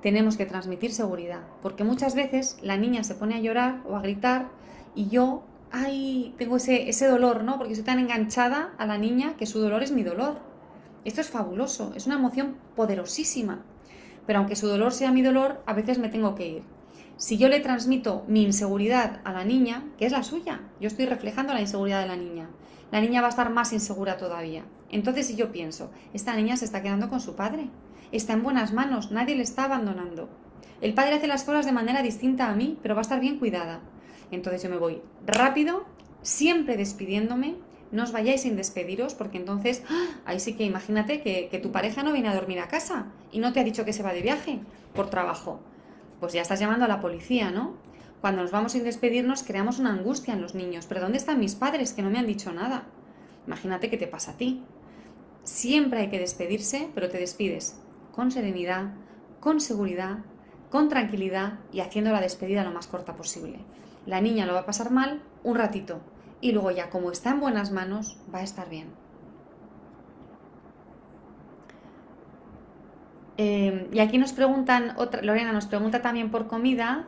tenemos 0.00 0.36
que 0.36 0.46
transmitir 0.46 0.92
seguridad. 0.92 1.40
Porque 1.62 1.84
muchas 1.84 2.14
veces 2.14 2.58
la 2.62 2.76
niña 2.76 3.04
se 3.04 3.14
pone 3.14 3.34
a 3.34 3.40
llorar 3.40 3.82
o 3.86 3.96
a 3.96 4.02
gritar 4.02 4.48
y 4.94 5.08
yo, 5.08 5.44
ay, 5.70 6.34
tengo 6.38 6.56
ese, 6.56 6.88
ese 6.88 7.06
dolor, 7.06 7.44
¿no? 7.44 7.58
Porque 7.58 7.72
estoy 7.72 7.84
tan 7.84 7.98
enganchada 7.98 8.72
a 8.78 8.86
la 8.86 8.98
niña 8.98 9.36
que 9.36 9.46
su 9.46 9.58
dolor 9.58 9.82
es 9.82 9.92
mi 9.92 10.02
dolor. 10.02 10.38
Esto 11.04 11.20
es 11.20 11.30
fabuloso, 11.30 11.92
es 11.96 12.06
una 12.06 12.16
emoción 12.16 12.56
poderosísima. 12.76 13.64
Pero 14.26 14.38
aunque 14.38 14.56
su 14.56 14.66
dolor 14.68 14.92
sea 14.92 15.10
mi 15.10 15.22
dolor, 15.22 15.62
a 15.66 15.72
veces 15.72 15.98
me 15.98 16.08
tengo 16.08 16.34
que 16.34 16.48
ir. 16.48 16.62
Si 17.16 17.38
yo 17.38 17.48
le 17.48 17.60
transmito 17.60 18.24
mi 18.26 18.42
inseguridad 18.42 19.20
a 19.24 19.32
la 19.32 19.44
niña, 19.44 19.84
que 19.98 20.06
es 20.06 20.12
la 20.12 20.22
suya, 20.22 20.60
yo 20.80 20.88
estoy 20.88 21.06
reflejando 21.06 21.54
la 21.54 21.60
inseguridad 21.60 22.00
de 22.02 22.08
la 22.08 22.16
niña, 22.16 22.48
la 22.90 23.00
niña 23.00 23.20
va 23.20 23.28
a 23.28 23.30
estar 23.30 23.50
más 23.50 23.72
insegura 23.72 24.16
todavía. 24.16 24.64
Entonces, 24.90 25.26
si 25.26 25.36
yo 25.36 25.52
pienso, 25.52 25.90
esta 26.12 26.34
niña 26.34 26.56
se 26.56 26.64
está 26.64 26.82
quedando 26.82 27.08
con 27.08 27.20
su 27.20 27.34
padre, 27.34 27.70
está 28.12 28.34
en 28.34 28.42
buenas 28.42 28.72
manos, 28.72 29.10
nadie 29.10 29.34
le 29.34 29.42
está 29.42 29.64
abandonando. 29.64 30.28
El 30.82 30.94
padre 30.94 31.14
hace 31.14 31.26
las 31.26 31.44
cosas 31.44 31.64
de 31.64 31.72
manera 31.72 32.02
distinta 32.02 32.48
a 32.48 32.54
mí, 32.54 32.78
pero 32.82 32.94
va 32.94 33.00
a 33.00 33.02
estar 33.02 33.20
bien 33.20 33.38
cuidada. 33.38 33.80
Entonces 34.30 34.62
yo 34.62 34.68
me 34.68 34.76
voy 34.76 35.00
rápido, 35.26 35.84
siempre 36.22 36.76
despidiéndome, 36.76 37.56
no 37.92 38.02
os 38.02 38.12
vayáis 38.12 38.42
sin 38.42 38.56
despediros, 38.56 39.14
porque 39.14 39.38
entonces, 39.38 39.82
¡ah! 39.88 40.08
ahí 40.24 40.40
sí 40.40 40.54
que 40.54 40.64
imagínate 40.64 41.22
que, 41.22 41.48
que, 41.50 41.58
tu 41.58 41.72
pareja 41.72 42.02
no 42.02 42.12
viene 42.12 42.28
a 42.28 42.34
dormir 42.34 42.58
a 42.58 42.68
casa 42.68 43.06
y 43.30 43.38
no 43.38 43.52
te 43.52 43.60
ha 43.60 43.64
dicho 43.64 43.84
que 43.84 43.92
se 43.92 44.02
va 44.02 44.12
de 44.12 44.22
viaje 44.22 44.60
por 44.94 45.08
trabajo. 45.08 45.60
Pues 46.22 46.34
ya 46.34 46.42
estás 46.42 46.60
llamando 46.60 46.84
a 46.84 46.88
la 46.88 47.00
policía, 47.00 47.50
¿no? 47.50 47.74
Cuando 48.20 48.42
nos 48.42 48.52
vamos 48.52 48.70
sin 48.70 48.84
despedirnos 48.84 49.42
creamos 49.42 49.80
una 49.80 49.90
angustia 49.90 50.34
en 50.34 50.40
los 50.40 50.54
niños. 50.54 50.86
¿Pero 50.86 51.00
dónde 51.00 51.18
están 51.18 51.40
mis 51.40 51.56
padres 51.56 51.92
que 51.92 52.02
no 52.02 52.10
me 52.10 52.20
han 52.20 52.28
dicho 52.28 52.52
nada? 52.52 52.84
Imagínate 53.48 53.90
qué 53.90 53.96
te 53.96 54.06
pasa 54.06 54.30
a 54.30 54.36
ti. 54.36 54.62
Siempre 55.42 55.98
hay 55.98 56.10
que 56.10 56.20
despedirse, 56.20 56.88
pero 56.94 57.08
te 57.10 57.18
despides 57.18 57.76
con 58.12 58.30
serenidad, 58.30 58.92
con 59.40 59.60
seguridad, 59.60 60.18
con 60.70 60.88
tranquilidad 60.88 61.58
y 61.72 61.80
haciendo 61.80 62.12
la 62.12 62.20
despedida 62.20 62.62
lo 62.62 62.70
más 62.70 62.86
corta 62.86 63.16
posible. 63.16 63.58
La 64.06 64.20
niña 64.20 64.46
lo 64.46 64.52
va 64.52 64.60
a 64.60 64.66
pasar 64.66 64.92
mal 64.92 65.24
un 65.42 65.56
ratito 65.56 66.02
y 66.40 66.52
luego 66.52 66.70
ya 66.70 66.88
como 66.88 67.10
está 67.10 67.30
en 67.30 67.40
buenas 67.40 67.72
manos 67.72 68.16
va 68.32 68.38
a 68.38 68.44
estar 68.44 68.70
bien. 68.70 69.01
Eh, 73.38 73.88
y 73.92 73.98
aquí 74.00 74.18
nos 74.18 74.32
preguntan, 74.32 74.94
otra, 74.96 75.22
Lorena 75.22 75.52
nos 75.52 75.66
pregunta 75.66 76.02
también 76.02 76.30
por 76.30 76.46
comida, 76.46 77.06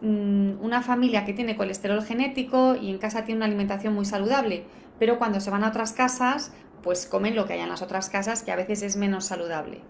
mm, 0.00 0.60
una 0.60 0.82
familia 0.82 1.24
que 1.24 1.34
tiene 1.34 1.56
colesterol 1.56 2.02
genético 2.02 2.76
y 2.76 2.90
en 2.90 2.98
casa 2.98 3.24
tiene 3.24 3.38
una 3.38 3.46
alimentación 3.46 3.94
muy 3.94 4.04
saludable, 4.04 4.64
pero 4.98 5.18
cuando 5.18 5.40
se 5.40 5.50
van 5.50 5.64
a 5.64 5.68
otras 5.68 5.92
casas, 5.92 6.52
pues 6.82 7.06
comen 7.06 7.34
lo 7.36 7.46
que 7.46 7.54
hay 7.54 7.60
en 7.60 7.68
las 7.68 7.82
otras 7.82 8.08
casas, 8.08 8.42
que 8.42 8.52
a 8.52 8.56
veces 8.56 8.82
es 8.82 8.96
menos 8.96 9.26
saludable. 9.26 9.80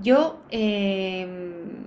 Yo 0.00 0.40
em, 0.50 1.86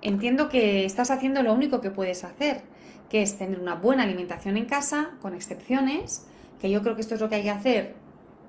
entiendo 0.00 0.48
que 0.48 0.84
estás 0.84 1.10
haciendo 1.10 1.42
lo 1.42 1.52
único 1.52 1.80
que 1.80 1.90
puedes 1.90 2.24
hacer, 2.24 2.62
que 3.10 3.22
es 3.22 3.36
tener 3.38 3.58
una 3.60 3.74
buena 3.74 4.04
alimentación 4.04 4.56
en 4.56 4.66
casa, 4.66 5.10
con 5.20 5.34
excepciones, 5.34 6.26
que 6.60 6.70
yo 6.70 6.82
creo 6.82 6.94
que 6.94 7.00
esto 7.00 7.14
es 7.14 7.20
lo 7.20 7.28
que 7.28 7.36
hay 7.36 7.42
que 7.42 7.50
hacer 7.50 7.94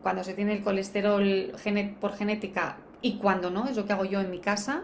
cuando 0.02 0.24
se 0.24 0.34
tiene 0.34 0.54
el 0.54 0.64
colesterol 0.64 1.54
por 2.00 2.14
genética 2.14 2.78
y 3.02 3.18
cuando 3.18 3.50
no, 3.50 3.68
es 3.68 3.78
lo 3.78 3.86
que 3.86 3.94
hago 3.94 4.06
yo 4.06 4.20
en 4.20 4.30
mi 4.30 4.40
casa, 4.40 4.84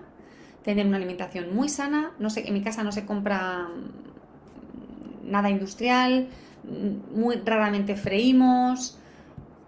tener 0.64 0.86
una 0.86 0.98
alimentación 0.98 1.54
muy 1.54 1.70
sana, 1.70 2.14
no 2.18 2.30
sé, 2.30 2.48
en 2.48 2.54
mi 2.54 2.62
casa 2.62 2.84
no 2.84 2.92
se 2.92 3.06
compra 3.06 3.68
mm, 3.70 5.30
nada 5.30 5.50
industrial, 5.50 6.30
mm, 6.64 7.20
muy 7.20 7.36
raramente 7.38 7.96
freímos, 7.96 8.98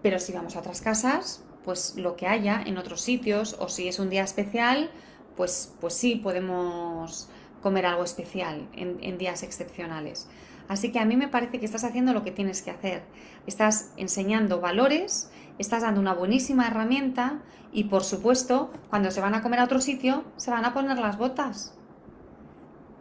pero 0.02 0.18
si 0.18 0.32
vamos 0.32 0.56
a 0.56 0.60
otras 0.60 0.80
casas, 0.80 1.44
pues 1.64 1.96
lo 1.96 2.16
que 2.16 2.26
haya 2.26 2.62
en 2.64 2.78
otros 2.78 3.00
sitios, 3.00 3.56
o 3.60 3.68
si 3.68 3.88
es 3.88 3.98
un 3.98 4.10
día 4.10 4.24
especial, 4.24 4.90
pues, 5.36 5.74
pues 5.80 5.94
sí 5.94 6.16
podemos 6.16 7.28
comer 7.62 7.86
algo 7.86 8.04
especial 8.04 8.68
en, 8.74 8.98
en 9.02 9.18
días 9.18 9.42
excepcionales. 9.42 10.28
Así 10.68 10.92
que 10.92 10.98
a 10.98 11.04
mí 11.04 11.16
me 11.16 11.28
parece 11.28 11.58
que 11.58 11.66
estás 11.66 11.84
haciendo 11.84 12.12
lo 12.12 12.22
que 12.22 12.30
tienes 12.30 12.62
que 12.62 12.70
hacer. 12.70 13.02
Estás 13.46 13.92
enseñando 13.96 14.60
valores, 14.60 15.30
estás 15.58 15.82
dando 15.82 16.00
una 16.00 16.14
buenísima 16.14 16.66
herramienta 16.66 17.40
y 17.72 17.84
por 17.84 18.04
supuesto, 18.04 18.70
cuando 18.90 19.10
se 19.10 19.20
van 19.20 19.34
a 19.34 19.42
comer 19.42 19.60
a 19.60 19.64
otro 19.64 19.80
sitio, 19.80 20.24
se 20.36 20.50
van 20.50 20.64
a 20.64 20.72
poner 20.72 20.98
las 20.98 21.18
botas 21.18 21.78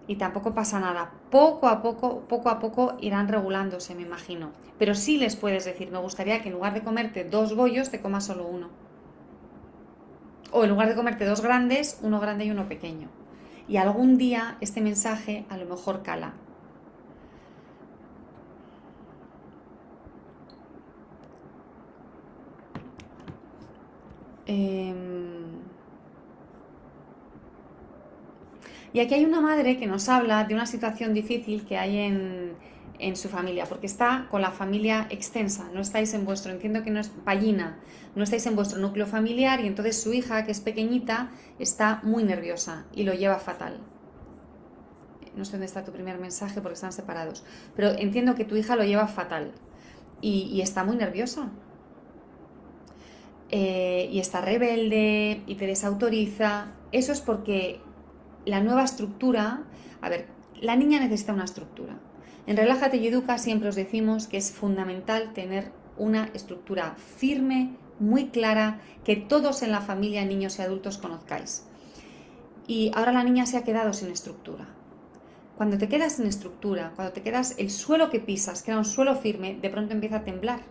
y 0.08 0.16
tampoco 0.16 0.53
pasa 0.53 0.80
nada. 0.80 1.12
Poco 1.30 1.68
a 1.68 1.82
poco, 1.82 2.22
poco 2.22 2.49
a 2.49 2.60
poco 2.60 2.97
irán 3.01 3.28
regulándose, 3.28 3.93
me 3.93 4.03
imagino. 4.03 4.51
Pero 4.80 4.95
sí 4.95 5.18
les 5.18 5.36
puedes 5.36 5.66
decir, 5.66 5.91
me 5.91 5.99
gustaría 5.99 6.41
que 6.41 6.47
en 6.47 6.55
lugar 6.55 6.74
de 6.74 6.84
comerte 6.84 7.26
dos 7.26 7.55
bollos, 7.55 7.91
te 7.91 8.01
comas 8.01 8.26
solo 8.26 8.47
uno. 8.47 8.70
O 10.51 10.64
en 10.64 10.70
lugar 10.70 10.88
de 10.88 10.95
comerte 10.95 11.26
dos 11.26 11.41
grandes, 11.41 11.99
uno 12.01 12.20
grande 12.22 12.45
y 12.45 12.51
uno 12.51 12.70
pequeño. 12.70 13.10
Y 13.68 13.78
algún 13.78 14.18
día 14.18 14.58
este 14.62 14.80
mensaje 14.80 15.45
a 15.49 15.58
lo 15.58 15.66
mejor 15.66 16.03
cala. 16.03 16.34
Eh... 24.48 24.93
Y 28.93 29.00
aquí 29.00 29.14
hay 29.14 29.26
una 29.26 29.41
madre 29.41 29.78
que 29.78 29.86
nos 29.86 30.10
habla 30.10 30.43
de 30.45 30.56
una 30.56 30.66
situación 30.66 31.14
difícil 31.14 31.66
que 31.66 31.78
hay 31.78 32.00
en, 32.00 33.16
su 33.16 33.30
familia, 33.30 33.66
porque 33.68 33.86
está 33.86 34.26
con 34.32 34.41
la 34.41 34.50
familia 34.50 35.06
extensa, 35.12 35.70
no 35.72 35.82
estáis 35.82 36.16
en 36.16 36.26
vuestro, 36.26 36.52
entiendo 36.52 36.82
que 36.82 36.89
no 36.89 37.00
es 37.00 37.10
pallina, 37.10 37.78
no 38.16 38.24
estáis 38.24 38.48
en 38.48 38.56
vuestro 38.56 38.80
núcleo 38.80 39.06
familiar 39.06 39.60
y 39.60 39.68
entonces 39.68 40.02
su 40.02 40.14
hija, 40.14 40.45
que 40.45 40.52
es 40.52 40.62
pequeñita, 40.62 41.30
está 41.60 42.00
muy 42.02 42.24
nerviosa 42.24 42.88
y 42.95 43.04
lo 43.04 43.14
lleva 43.14 43.38
fatal. 43.38 43.78
No 45.36 45.45
sé 45.45 45.52
dónde 45.52 45.68
está 45.68 45.84
tu 45.84 45.91
primer 45.91 46.18
mensaje 46.18 46.60
porque 46.60 46.74
están 46.74 46.91
separados, 46.91 47.45
pero 47.76 47.91
entiendo 47.91 48.34
que 48.34 48.45
tu 48.45 48.56
hija 48.56 48.76
lo 48.76 48.84
lleva 48.84 49.06
fatal 49.06 49.52
y, 50.22 50.60
está 50.62 50.84
muy 50.84 50.95
nerviosa. 50.95 51.50
Eh, 53.50 54.10
y 54.12 54.20
está 54.20 54.41
rebelde 54.41 55.41
y 55.48 55.56
te 55.56 55.68
desautoriza. 55.68 56.74
Eso 56.91 57.12
es 57.12 57.22
porque 57.22 57.80
la 58.45 58.62
nueva 58.62 58.84
estructura, 58.84 59.64
a 60.02 60.10
ver, 60.10 60.28
la 60.60 60.76
niña 60.76 61.00
necesita 61.00 61.34
una 61.34 61.45
estructura. 61.45 61.98
En 62.45 62.58
Relájate 62.58 62.98
y 62.98 63.08
Educa 63.08 63.38
siempre 63.38 63.70
os 63.70 63.76
decimos 63.76 64.28
que 64.28 64.38
es 64.38 64.52
fundamental 64.52 65.34
tener 65.34 65.72
una 65.98 66.30
estructura 66.34 66.95
firme, 66.95 67.76
muy 68.00 68.30
clara, 68.30 68.80
que 69.04 69.16
todos 69.16 69.64
en 69.64 69.72
la 69.72 69.82
familia, 69.82 70.24
niños 70.26 70.60
y 70.60 70.62
adultos, 70.62 70.98
conozcáis. 70.98 71.66
Y 72.68 72.91
ahora 72.95 73.12
la 73.12 73.24
niña 73.24 73.45
se 73.45 73.58
ha 73.58 73.64
quedado 73.64 73.93
sin 73.93 74.12
estructura. 74.12 74.68
Cuando 75.58 75.78
te 75.78 75.88
quedas 75.88 76.14
sin 76.14 76.28
estructura, 76.28 76.91
cuando 76.95 77.14
te 77.14 77.22
quedas 77.22 77.56
el 77.58 77.70
suelo 77.70 78.10
que 78.10 78.20
pisas, 78.20 78.62
que 78.62 78.72
era 78.72 78.78
un 78.78 78.86
suelo 78.86 79.16
firme, 79.16 79.58
de 79.60 79.70
pronto 79.70 79.93
empieza 79.93 80.18
a 80.18 80.24
temblar. 80.24 80.62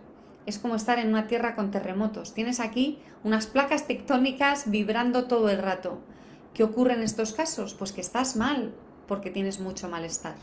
Es 0.47 0.57
como 0.59 0.75
estar 0.75 0.97
en 0.97 1.09
una 1.09 1.27
tierra 1.27 1.55
con 1.55 1.71
terremotos. 1.71 2.33
Tienes 2.33 2.61
aquí 2.61 2.99
unas 3.25 3.47
placas 3.47 3.85
tectónicas 3.85 4.71
vibrando 4.71 5.25
todo 5.25 5.49
el 5.49 5.57
rato. 5.57 5.99
¿Qué 6.53 6.63
ocurre 6.63 6.93
en 6.93 7.03
estos 7.03 7.33
casos? 7.33 7.73
Pues 7.73 7.91
que 7.91 7.99
estás 7.99 8.37
mal 8.37 8.73
porque 9.09 9.29
tienes 9.29 9.59
mucho 9.59 9.89
malestar. 9.89 10.35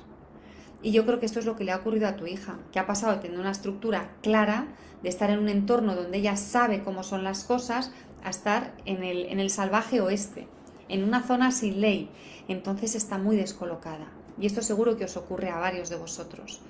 Y 0.83 0.93
yo 0.93 1.07
creo 1.07 1.21
que 1.21 1.25
esto 1.25 1.39
es 1.39 1.47
lo 1.47 1.57
que 1.57 1.65
le 1.65 1.73
ha 1.73 1.79
ocurrido 1.79 2.07
a 2.07 2.17
tu 2.17 2.27
hija, 2.27 2.59
que 2.71 2.79
ha 2.79 2.87
pasado 2.87 3.15
de 3.15 3.23
tener 3.23 3.41
una 3.41 3.51
estructura 3.51 4.11
clara, 4.21 4.69
de 5.03 5.09
estar 5.09 5.31
en 5.31 5.39
un 5.39 5.49
entorno 5.49 5.97
donde 5.97 6.19
ella 6.19 6.37
sabe 6.37 6.83
cómo 6.83 7.03
son 7.03 7.25
las 7.25 7.45
cosas, 7.45 7.91
a 8.23 8.29
estar 8.29 8.75
en 8.85 9.05
el, 9.05 9.25
en 9.25 9.41
el 9.41 9.49
salvaje 9.49 10.03
oeste, 10.03 10.49
en 10.91 11.03
una 11.03 11.23
zona 11.23 11.51
sin 11.51 11.81
ley. 11.81 12.11
Entonces 12.47 12.95
está 12.95 13.17
muy 13.17 13.37
descolocada. 13.37 14.13
Y 14.39 14.45
esto 14.45 14.61
seguro 14.61 14.99
que 14.99 15.07
os 15.07 15.17
ocurre 15.17 15.49
a 15.49 15.59
varios 15.59 15.89
de 15.89 15.97
vosotros. 15.97 16.61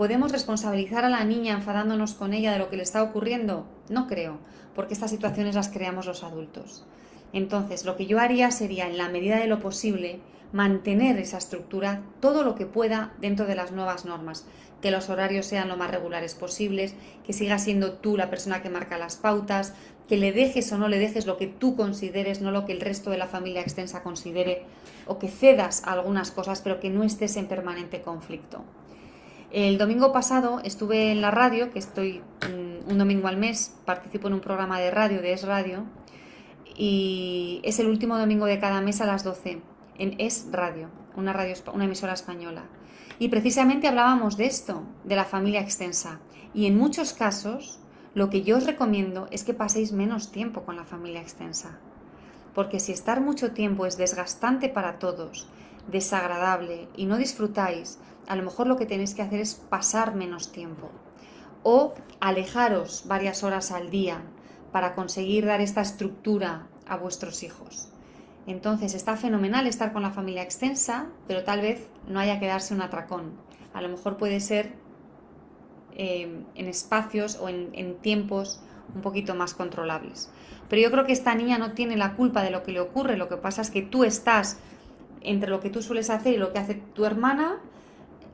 ¿Podemos 0.00 0.32
responsabilizar 0.32 1.04
a 1.04 1.10
la 1.10 1.24
niña 1.24 1.52
enfadándonos 1.52 2.14
con 2.14 2.32
ella 2.32 2.52
de 2.52 2.58
lo 2.58 2.70
que 2.70 2.78
le 2.78 2.82
está 2.82 3.02
ocurriendo? 3.02 3.66
No 3.90 4.06
creo, 4.06 4.38
porque 4.74 4.94
estas 4.94 5.10
situaciones 5.10 5.54
las 5.54 5.68
creamos 5.68 6.06
los 6.06 6.24
adultos. 6.24 6.86
Entonces, 7.34 7.84
lo 7.84 7.98
que 7.98 8.06
yo 8.06 8.18
haría 8.18 8.50
sería, 8.50 8.88
en 8.88 8.96
la 8.96 9.10
medida 9.10 9.36
de 9.36 9.46
lo 9.46 9.60
posible, 9.60 10.20
mantener 10.54 11.18
esa 11.18 11.36
estructura 11.36 12.00
todo 12.20 12.44
lo 12.44 12.54
que 12.54 12.64
pueda 12.64 13.12
dentro 13.20 13.44
de 13.44 13.54
las 13.54 13.72
nuevas 13.72 14.06
normas, 14.06 14.46
que 14.80 14.90
los 14.90 15.10
horarios 15.10 15.44
sean 15.44 15.68
lo 15.68 15.76
más 15.76 15.90
regulares 15.90 16.34
posibles, 16.34 16.94
que 17.26 17.34
sigas 17.34 17.64
siendo 17.64 17.92
tú 17.92 18.16
la 18.16 18.30
persona 18.30 18.62
que 18.62 18.70
marca 18.70 18.96
las 18.96 19.16
pautas, 19.16 19.74
que 20.08 20.16
le 20.16 20.32
dejes 20.32 20.72
o 20.72 20.78
no 20.78 20.88
le 20.88 20.98
dejes 20.98 21.26
lo 21.26 21.36
que 21.36 21.46
tú 21.46 21.76
consideres, 21.76 22.40
no 22.40 22.52
lo 22.52 22.64
que 22.64 22.72
el 22.72 22.80
resto 22.80 23.10
de 23.10 23.18
la 23.18 23.26
familia 23.26 23.60
extensa 23.60 24.02
considere, 24.02 24.64
o 25.06 25.18
que 25.18 25.28
cedas 25.28 25.84
a 25.84 25.92
algunas 25.92 26.30
cosas, 26.30 26.62
pero 26.62 26.80
que 26.80 26.88
no 26.88 27.04
estés 27.04 27.36
en 27.36 27.48
permanente 27.48 28.00
conflicto. 28.00 28.64
El 29.50 29.78
domingo 29.78 30.12
pasado 30.12 30.60
estuve 30.62 31.10
en 31.10 31.20
la 31.20 31.32
radio, 31.32 31.72
que 31.72 31.80
estoy 31.80 32.22
mm, 32.48 32.88
un 32.88 32.98
domingo 32.98 33.26
al 33.26 33.36
mes, 33.36 33.74
participo 33.84 34.28
en 34.28 34.34
un 34.34 34.40
programa 34.40 34.78
de 34.78 34.92
radio, 34.92 35.20
de 35.20 35.32
Es 35.32 35.42
Radio, 35.42 35.86
y 36.76 37.60
es 37.64 37.80
el 37.80 37.88
último 37.88 38.16
domingo 38.16 38.46
de 38.46 38.60
cada 38.60 38.80
mes 38.80 39.00
a 39.00 39.06
las 39.06 39.24
12 39.24 39.60
en 39.98 40.14
Es 40.18 40.46
Radio, 40.52 40.88
una, 41.16 41.32
radio, 41.32 41.56
una 41.74 41.86
emisora 41.86 42.12
española. 42.12 42.62
Y 43.18 43.28
precisamente 43.28 43.88
hablábamos 43.88 44.36
de 44.36 44.46
esto, 44.46 44.84
de 45.02 45.16
la 45.16 45.24
familia 45.24 45.60
extensa. 45.60 46.20
Y 46.54 46.66
en 46.66 46.78
muchos 46.78 47.12
casos, 47.12 47.80
lo 48.14 48.30
que 48.30 48.42
yo 48.42 48.56
os 48.56 48.66
recomiendo 48.66 49.26
es 49.32 49.42
que 49.42 49.52
paséis 49.52 49.90
menos 49.90 50.30
tiempo 50.30 50.62
con 50.62 50.76
la 50.76 50.84
familia 50.84 51.22
extensa. 51.22 51.80
Porque 52.54 52.78
si 52.78 52.92
estar 52.92 53.20
mucho 53.20 53.50
tiempo 53.50 53.84
es 53.84 53.98
desgastante 53.98 54.68
para 54.68 55.00
todos, 55.00 55.48
desagradable 55.90 56.88
y 56.96 57.06
no 57.06 57.16
disfrutáis, 57.16 57.98
a 58.26 58.36
lo 58.36 58.42
mejor 58.42 58.66
lo 58.66 58.76
que 58.76 58.86
tenéis 58.86 59.14
que 59.14 59.22
hacer 59.22 59.40
es 59.40 59.54
pasar 59.54 60.14
menos 60.14 60.52
tiempo. 60.52 60.90
O 61.62 61.94
alejaros 62.20 63.04
varias 63.06 63.42
horas 63.42 63.70
al 63.70 63.90
día 63.90 64.22
para 64.72 64.94
conseguir 64.94 65.46
dar 65.46 65.60
esta 65.60 65.80
estructura 65.80 66.66
a 66.86 66.96
vuestros 66.96 67.42
hijos. 67.42 67.88
Entonces 68.46 68.94
está 68.94 69.16
fenomenal 69.16 69.66
estar 69.66 69.92
con 69.92 70.02
la 70.02 70.10
familia 70.10 70.42
extensa, 70.42 71.08
pero 71.26 71.44
tal 71.44 71.60
vez 71.60 71.88
no 72.08 72.18
haya 72.18 72.40
que 72.40 72.46
darse 72.46 72.74
un 72.74 72.82
atracón. 72.82 73.32
A 73.74 73.82
lo 73.82 73.88
mejor 73.88 74.16
puede 74.16 74.40
ser 74.40 74.72
eh, 75.92 76.44
en 76.54 76.66
espacios 76.66 77.36
o 77.40 77.48
en, 77.48 77.70
en 77.74 77.96
tiempos 77.96 78.62
un 78.94 79.02
poquito 79.02 79.34
más 79.34 79.54
controlables. 79.54 80.30
Pero 80.68 80.82
yo 80.82 80.90
creo 80.90 81.04
que 81.04 81.12
esta 81.12 81.34
niña 81.34 81.58
no 81.58 81.72
tiene 81.72 81.96
la 81.96 82.14
culpa 82.14 82.42
de 82.42 82.50
lo 82.50 82.62
que 82.62 82.72
le 82.72 82.80
ocurre, 82.80 83.16
lo 83.16 83.28
que 83.28 83.36
pasa 83.36 83.62
es 83.62 83.70
que 83.70 83.82
tú 83.82 84.04
estás 84.04 84.58
entre 85.20 85.50
lo 85.50 85.60
que 85.60 85.70
tú 85.70 85.82
sueles 85.82 86.10
hacer 86.10 86.34
y 86.34 86.38
lo 86.38 86.52
que 86.52 86.58
hace 86.58 86.74
tu 86.74 87.04
hermana, 87.04 87.58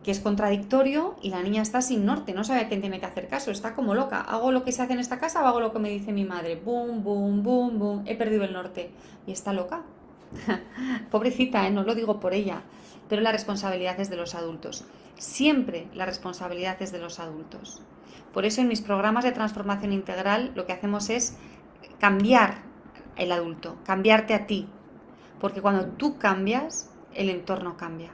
que 0.06 0.12
es 0.12 0.20
contradictorio 0.20 1.16
y 1.20 1.30
la 1.30 1.42
niña 1.42 1.62
está 1.62 1.82
sin 1.82 2.06
norte, 2.06 2.32
no 2.32 2.44
sabe 2.44 2.60
a 2.60 2.68
quién 2.68 2.80
tiene 2.80 3.00
que 3.00 3.06
hacer 3.06 3.26
caso, 3.26 3.50
está 3.50 3.74
como 3.74 3.92
loca. 3.92 4.20
¿Hago 4.20 4.52
lo 4.52 4.62
que 4.62 4.70
se 4.70 4.80
hace 4.80 4.92
en 4.92 5.00
esta 5.00 5.18
casa 5.18 5.42
o 5.42 5.46
hago 5.48 5.58
lo 5.58 5.72
que 5.72 5.80
me 5.80 5.90
dice 5.90 6.12
mi 6.12 6.24
madre? 6.24 6.54
Boom, 6.54 7.02
boom, 7.02 7.42
boom, 7.42 7.76
boom, 7.80 8.02
he 8.06 8.14
perdido 8.14 8.44
el 8.44 8.52
norte. 8.52 8.92
Y 9.26 9.32
está 9.32 9.52
loca. 9.52 9.82
Pobrecita, 11.10 11.66
¿eh? 11.66 11.72
no 11.72 11.82
lo 11.82 11.96
digo 11.96 12.20
por 12.20 12.34
ella, 12.34 12.62
pero 13.08 13.20
la 13.20 13.32
responsabilidad 13.32 13.98
es 13.98 14.08
de 14.08 14.14
los 14.14 14.36
adultos. 14.36 14.84
Siempre 15.16 15.88
la 15.92 16.06
responsabilidad 16.06 16.80
es 16.80 16.92
de 16.92 17.00
los 17.00 17.18
adultos. 17.18 17.82
Por 18.32 18.44
eso 18.44 18.60
en 18.60 18.68
mis 18.68 18.82
programas 18.82 19.24
de 19.24 19.32
transformación 19.32 19.92
integral 19.92 20.52
lo 20.54 20.66
que 20.66 20.72
hacemos 20.72 21.10
es 21.10 21.36
cambiar 21.98 22.58
el 23.16 23.32
adulto, 23.32 23.76
cambiarte 23.84 24.34
a 24.34 24.46
ti. 24.46 24.68
Porque 25.40 25.62
cuando 25.62 25.86
tú 25.86 26.16
cambias, 26.16 26.92
el 27.12 27.28
entorno 27.28 27.76
cambia. 27.76 28.12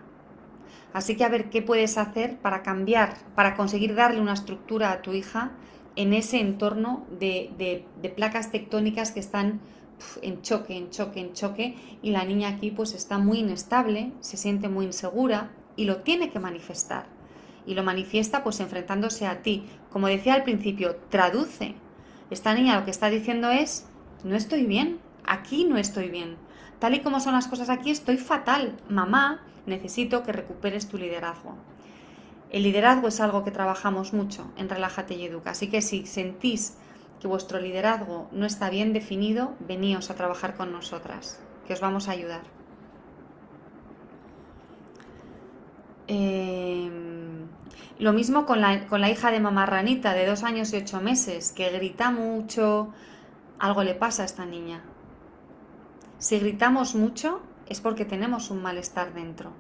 Así 0.93 1.16
que 1.16 1.24
a 1.24 1.28
ver 1.28 1.51
qué 1.51 1.62
puedes 1.62 1.97
hacer 1.97 2.38
para 2.38 2.62
cambiar, 2.62 3.16
para 3.34 3.57
conseguir 3.57 3.95
darle 3.95 4.20
una 4.20 4.34
estructura 4.34 4.93
a 4.93 5.03
tu 5.03 5.12
hija 5.12 5.53
en 5.97 6.12
ese 6.12 6.40
entorno 6.40 7.07
de, 7.18 7.84
placas 8.16 8.51
tectónicas 8.51 9.12
que 9.12 9.20
están 9.20 9.61
en 10.20 10.43
choque, 10.43 10.76
en 10.76 10.90
choque, 10.90 11.20
en 11.20 11.32
choque 11.32 11.76
y 12.03 12.11
la 12.11 12.24
niña 12.24 12.49
aquí 12.49 12.70
pues 12.70 12.95
está 12.95 13.18
muy 13.18 13.38
inestable, 13.38 14.12
se 14.20 14.36
siente 14.36 14.68
muy 14.68 14.86
insegura 14.86 15.51
y 15.76 15.84
lo 15.84 15.99
tiene 15.99 16.30
que 16.30 16.40
manifestar. 16.40 17.07
Y 17.64 17.74
lo 17.74 17.84
manifiesta 17.84 18.43
pues 18.43 18.59
enfrentándose 18.59 19.26
a 19.26 19.43
ti. 19.43 19.64
Como 19.90 20.09
decía 20.09 20.34
al 20.34 20.43
principio, 20.43 20.97
traduce. 21.11 21.76
Esta 22.30 22.55
niña 22.55 22.76
lo 22.76 22.84
que 22.84 22.90
está 22.90 23.09
diciendo 23.09 23.51
es, 23.51 23.86
no 24.24 24.34
estoy 24.34 24.66
bien, 24.66 24.99
aquí 25.24 25.64
no 25.64 25.78
estoy 25.78 26.09
bien. 26.09 26.36
Tal 26.80 26.95
y 26.95 27.01
como 27.01 27.20
son 27.20 27.34
las 27.34 27.47
cosas 27.47 27.70
aquí, 27.70 27.93
estoy 27.93 28.16
fatal. 28.16 28.76
Mamá, 28.88 29.43
necesito 29.67 30.23
que 30.23 30.33
recuperes 30.33 30.89
tu 30.89 30.99
liderazgo. 30.99 31.57
El 32.51 32.65
liderazgo 32.65 33.09
es 33.09 33.21
algo 33.21 33.45
que 33.45 33.51
trabajamos 33.51 34.13
mucho 34.13 34.51
en 34.57 34.69
Relájate 34.69 35.15
y 35.15 35.25
Educa, 35.25 35.53
así 35.53 35.69
que 35.69 35.81
si 35.81 36.07
sentís 36.07 36.77
que 37.21 37.29
vuestro 37.29 37.61
liderazgo 37.61 38.29
no 38.33 38.47
está 38.47 38.69
bien 38.69 38.93
definido, 38.93 39.55
veníos 39.61 40.11
a 40.11 40.17
trabajar 40.17 40.57
con 40.57 40.73
nosotras, 40.73 41.41
que 41.67 41.73
os 41.73 41.81
vamos 41.81 42.09
a 42.09 42.13
ayudar. 42.13 42.43
Em, 46.09 47.47
lo 47.99 48.13
mismo 48.13 48.45
con 48.45 48.61
la, 48.61 48.87
con 48.87 49.01
la 49.01 49.09
hija 49.09 49.31
de 49.31 49.41
mamá 49.41 49.65
ranita 49.67 50.13
de 50.13 50.27
dos 50.27 50.43
años 50.43 50.73
y 50.73 50.77
ocho 50.77 51.01
meses, 51.01 51.53
que 51.53 51.71
grita 51.71 52.11
mucho, 52.11 52.93
algo 53.59 53.85
le 53.85 53.95
pasa 53.95 54.23
a 54.23 54.27
esta 54.27 54.45
niña. 54.45 54.83
Si 56.19 56.39
gritamos 56.39 56.95
mucho, 56.95 57.41
es 57.73 57.81
porque 57.81 58.05
tenemos 58.05 58.51
un 58.51 58.62
malestar 58.62 59.14
dentro. 59.14 59.51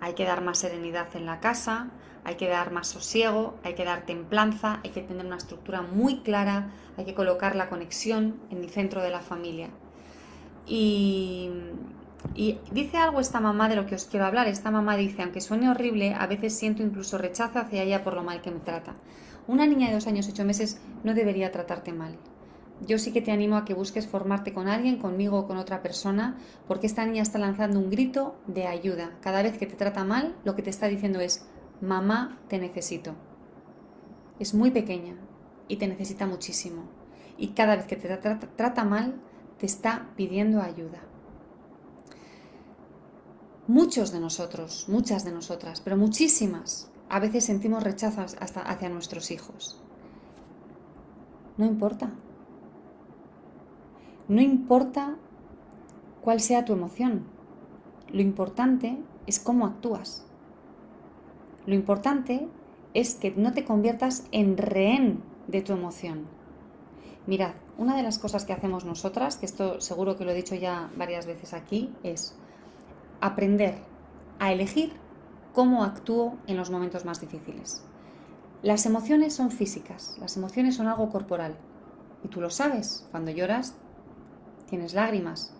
Hay 0.00 0.14
que 0.14 0.24
dar 0.24 0.42
más 0.42 0.58
serenidad 0.58 1.08
en 1.14 1.26
la 1.26 1.40
casa, 1.40 1.90
hay 2.24 2.36
que 2.36 2.48
dar 2.48 2.70
más 2.70 2.86
sosiego, 2.86 3.58
hay 3.64 3.74
que 3.74 3.84
dar 3.84 4.06
templanza, 4.06 4.80
hay 4.84 4.90
que 4.90 5.02
tener 5.02 5.26
una 5.26 5.36
estructura 5.36 5.82
muy 5.82 6.20
clara, 6.20 6.70
hay 6.96 7.04
que 7.04 7.14
colocar 7.14 7.56
la 7.56 7.68
conexión 7.68 8.40
en 8.50 8.58
el 8.58 8.70
centro 8.70 9.02
de 9.02 9.10
la 9.10 9.20
familia. 9.20 9.70
Y, 10.66 11.50
y 12.36 12.60
dice 12.70 12.96
algo 12.96 13.18
esta 13.18 13.40
mamá 13.40 13.68
de 13.68 13.74
lo 13.74 13.86
que 13.86 13.96
os 13.96 14.04
quiero 14.04 14.24
hablar. 14.24 14.46
Esta 14.46 14.70
mamá 14.70 14.96
dice, 14.96 15.22
aunque 15.22 15.40
suene 15.40 15.68
horrible, 15.68 16.14
a 16.14 16.26
veces 16.28 16.56
siento 16.56 16.82
incluso 16.82 17.18
rechazo 17.18 17.58
hacia 17.58 17.82
ella 17.82 18.04
por 18.04 18.14
lo 18.14 18.22
mal 18.22 18.40
que 18.40 18.52
me 18.52 18.60
trata. 18.60 18.94
Una 19.48 19.66
niña 19.66 19.88
de 19.88 19.94
dos 19.94 20.06
años, 20.06 20.28
ocho 20.28 20.44
meses 20.44 20.80
no 21.02 21.12
debería 21.14 21.50
tratarte 21.50 21.92
mal 21.92 22.16
yo 22.86 22.98
sí 22.98 23.12
que 23.12 23.22
te 23.22 23.32
animo 23.32 23.56
a 23.56 23.64
que 23.64 23.74
busques 23.74 24.06
formarte 24.06 24.52
con 24.52 24.68
alguien, 24.68 24.98
conmigo 24.98 25.38
o 25.38 25.46
con 25.46 25.56
otra 25.56 25.82
persona, 25.82 26.38
porque 26.66 26.86
esta 26.86 27.04
niña 27.04 27.22
está 27.22 27.38
lanzando 27.38 27.78
un 27.78 27.90
grito 27.90 28.36
de 28.46 28.66
ayuda. 28.66 29.16
Cada 29.20 29.42
vez 29.42 29.58
que 29.58 29.66
te 29.66 29.76
trata 29.76 30.04
mal, 30.04 30.36
lo 30.44 30.54
que 30.56 30.62
te 30.62 30.70
está 30.70 30.88
diciendo 30.88 31.20
es, 31.20 31.46
mamá, 31.80 32.38
te 32.48 32.58
necesito. 32.58 33.14
Es 34.38 34.54
muy 34.54 34.70
pequeña 34.70 35.16
y 35.68 35.76
te 35.76 35.86
necesita 35.86 36.26
muchísimo. 36.26 36.84
Y 37.38 37.48
cada 37.48 37.76
vez 37.76 37.86
que 37.86 37.96
te 37.96 38.08
trata, 38.08 38.84
mal, 38.84 39.20
te 39.58 39.66
está 39.66 40.10
pidiendo 40.16 40.60
ayuda. 40.60 41.00
Muchos 43.68 44.12
de 44.12 44.20
nosotros, 44.20 44.86
muchas 44.88 45.24
de 45.24 45.32
nosotras, 45.32 45.80
pero 45.80 45.96
muchísimas, 45.96 46.90
a 47.08 47.20
veces 47.20 47.44
sentimos 47.44 47.82
rechazos 47.82 48.36
hasta 48.40 48.60
hacia 48.60 48.88
nuestros 48.88 49.30
hijos. 49.30 49.80
No 51.56 51.66
importa, 51.66 52.12
no 54.32 54.40
importa 54.40 55.16
cuál 56.22 56.40
sea 56.40 56.64
tu 56.64 56.72
emoción, 56.72 57.24
lo 58.10 58.22
importante 58.22 58.96
es 59.26 59.38
cómo 59.38 59.66
actúas. 59.66 60.24
Lo 61.66 61.74
importante 61.74 62.48
es 62.94 63.14
que 63.14 63.32
no 63.32 63.52
te 63.52 63.66
conviertas 63.66 64.24
en 64.32 64.56
rehén 64.56 65.22
de 65.48 65.60
tu 65.60 65.74
emoción. 65.74 66.26
Mirad, 67.26 67.52
una 67.76 67.94
de 67.94 68.02
las 68.02 68.18
cosas 68.18 68.46
que 68.46 68.54
hacemos 68.54 68.86
nosotras, 68.86 69.36
que 69.36 69.44
esto 69.44 69.82
seguro 69.82 70.16
que 70.16 70.24
lo 70.24 70.30
he 70.30 70.34
dicho 70.34 70.54
ya 70.54 70.90
varias 70.96 71.26
veces 71.26 71.52
aquí, 71.52 71.92
es 72.02 72.34
aprender 73.20 73.74
a 74.38 74.50
elegir 74.50 74.94
cómo 75.52 75.84
actúo 75.84 76.38
en 76.46 76.56
los 76.56 76.70
momentos 76.70 77.04
más 77.04 77.20
difíciles. 77.20 77.84
Las 78.62 78.86
emociones 78.86 79.34
son 79.34 79.50
físicas, 79.50 80.16
las 80.20 80.38
emociones 80.38 80.74
son 80.76 80.86
algo 80.86 81.10
corporal. 81.10 81.54
Y 82.24 82.28
tú 82.28 82.40
lo 82.40 82.48
sabes, 82.48 83.06
cuando 83.10 83.30
lloras 83.30 83.76
tienes 84.72 84.94
lágrimas. 84.94 85.52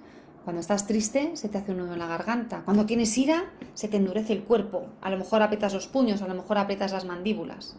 Cuando 0.43 0.61
estás 0.61 0.87
triste, 0.87 1.37
se 1.37 1.51
te 1.51 1.59
hace 1.59 1.73
un 1.73 1.79
nudo 1.79 1.93
en 1.93 1.99
la 1.99 2.07
garganta. 2.07 2.63
Cuando 2.65 2.87
tienes 2.87 3.19
ira, 3.19 3.45
se 3.75 3.87
te 3.87 3.99
endurece 3.99 4.33
el 4.33 4.45
cuerpo. 4.45 4.87
A 5.03 5.11
lo 5.11 5.19
mejor 5.19 5.43
aprietas 5.43 5.75
los 5.75 5.87
puños, 5.87 6.23
a 6.23 6.29
lo 6.29 6.35
mejor 6.35 6.57
aprietas 6.57 6.93
las 6.93 7.05
mandíbulas. 7.05 7.77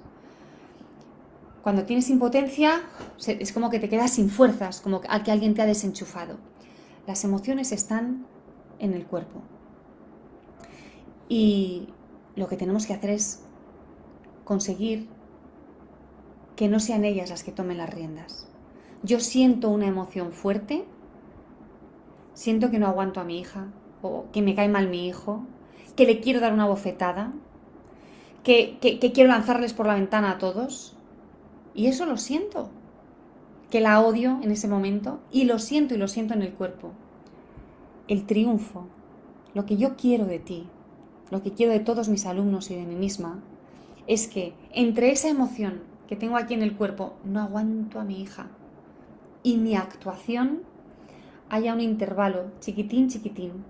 Cuando 1.64 1.86
tienes 1.86 2.08
impotencia, 2.12 2.84
es 3.26 3.52
como 3.52 3.72
que 3.72 3.80
te 3.80 3.90
quedas 3.90 4.12
sin 4.12 4.30
fuerzas, 4.30 4.80
como 4.80 5.02
que 5.02 5.08
alguien 5.10 5.56
te 5.56 5.64
ha 5.64 5.66
desenchufado. 5.66 6.38
Las 7.08 7.24
emociones 7.24 7.72
están 7.72 8.28
en 8.78 8.94
el 8.94 9.08
cuerpo. 9.08 9.42
Y 11.30 11.88
lo 12.36 12.48
que 12.48 12.58
tenemos 12.58 12.86
que 12.86 12.94
hacer 12.94 13.10
es 13.10 13.42
conseguir 14.44 15.10
que 16.56 16.68
no 16.68 16.80
sean 16.80 17.06
ellas 17.06 17.32
las 17.32 17.44
que 17.44 17.52
tomen 17.52 17.80
las 17.80 17.90
riendas. 17.90 18.48
Yo 19.02 19.20
siento 19.20 19.72
una 19.72 19.88
emoción 19.88 20.32
fuerte 20.32 20.86
siento 22.34 22.72
que 22.72 22.80
no 22.80 22.88
aguanto 22.88 23.20
a 23.20 23.24
mi 23.24 23.40
hija, 23.40 23.68
o 24.02 24.26
que 24.32 24.42
me 24.42 24.56
cae 24.56 24.70
mal 24.70 24.90
mi 24.90 25.08
hijo, 25.08 25.46
que 25.96 26.06
le 26.06 26.20
quiero 26.20 26.40
dar 26.40 26.54
una 26.54 26.68
bofetada, 26.68 27.34
que, 28.44 28.78
quiero 29.14 29.30
lanzarles 29.30 29.74
por 29.74 29.88
la 29.88 29.96
ventana 29.96 30.32
a 30.32 30.38
todos. 30.38 30.96
Y 31.74 31.88
eso 31.88 32.06
lo 32.06 32.18
siento, 32.18 32.70
que 33.72 33.82
la 33.82 34.02
odio 34.02 34.40
en 34.44 34.52
ese 34.52 34.68
momento, 34.68 35.20
y 35.32 35.46
lo 35.46 35.60
siento 35.60 35.96
y 35.96 35.98
lo 35.98 36.08
siento 36.08 36.34
en 36.34 36.42
el 36.42 36.54
cuerpo. 36.54 36.92
El 38.08 38.26
triunfo, 38.26 38.88
lo 39.54 39.66
que 39.66 39.78
yo 39.78 39.96
quiero 39.96 40.26
de 40.26 40.40
ti, 40.40 40.68
lo 41.32 41.42
que 41.42 41.52
quiero 41.52 41.72
de 41.72 41.80
todos 41.80 42.10
mis 42.10 42.26
alumnos 42.26 42.70
y 42.70 42.76
de 42.76 42.86
mí 42.86 42.96
misma, 42.96 43.42
es 44.06 44.28
que 44.28 44.54
entre 44.72 45.12
esa 45.12 45.30
emoción 45.30 45.82
que 46.08 46.16
tengo 46.16 46.38
aquí 46.38 46.54
en 46.54 46.62
el 46.62 46.76
cuerpo, 46.76 47.14
no 47.24 47.42
aguanto 47.42 48.00
a 48.00 48.04
mi 48.04 48.22
hija, 48.22 48.48
y 49.42 49.58
mi 49.58 49.76
actuación 49.76 50.62
haya 51.54 51.72
un 51.72 51.82
intervalo 51.82 52.45
chiquitín, 52.62 53.10
chiquitín, 53.10 53.64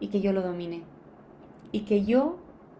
y 0.00 0.08
que 0.08 0.20
yo 0.20 0.32
lo 0.32 0.42
domine. 0.42 0.82
Y 1.70 1.82
que 1.82 2.04
yo 2.04 2.38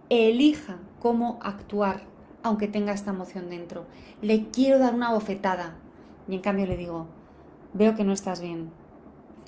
elija 0.09 0.79
cómo 0.99 1.39
actuar, 1.43 2.03
aunque 2.43 2.67
tenga 2.67 2.93
esta 2.93 3.13
emoción 3.13 3.49
dentro. 3.51 3.87
Le 4.23 4.47
quiero 4.51 4.81
dar 4.81 4.95
una 4.95 5.13
bofetada, 5.13 5.77
y 6.27 6.35
en 6.35 6.41
cambio 6.41 6.67
le 6.67 6.77
digo, 6.77 7.07
veo 7.73 7.95
que 7.95 8.03
no 8.03 8.13
estás 8.13 8.41
bien. 8.41 8.73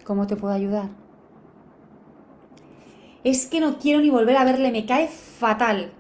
¿Cómo 0.05 0.29
te 0.29 0.37
puedo 0.37 0.55
ayudar? 0.55 0.91
Es 3.25 3.49
que 3.49 3.59
no 3.59 3.79
quiero 3.79 4.01
ni 4.01 4.11
volver 4.11 4.37
a 4.37 4.45
verle, 4.45 4.71
me 4.71 4.87
cae 4.87 5.09
fatal. 5.09 5.91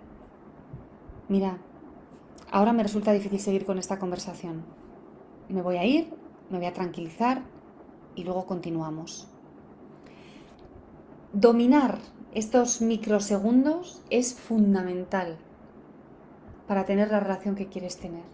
Mira, 1.29 1.59
ahora 2.53 2.72
me 2.72 2.85
resulta 2.85 3.11
difícil 3.11 3.41
seguir 3.41 3.66
con 3.66 3.81
esta 3.81 3.99
conversación. 3.99 4.62
Me 5.49 5.62
voy 5.62 5.79
a 5.79 5.85
ir, 5.85 6.11
me 6.49 6.59
voy 6.59 6.66
a 6.68 6.72
tranquilizar, 6.72 7.43
y 8.19 8.25
luego 8.25 8.47
continuamos. 8.47 9.29
Dominar 11.33 11.99
estos 12.35 12.83
microsegundos 12.83 14.03
es 14.11 14.35
fundamental 14.35 15.39
para 16.66 16.85
tener 16.85 17.11
la 17.12 17.21
relación 17.21 17.55
que 17.55 17.69
quieres 17.69 17.99
tener. 17.99 18.25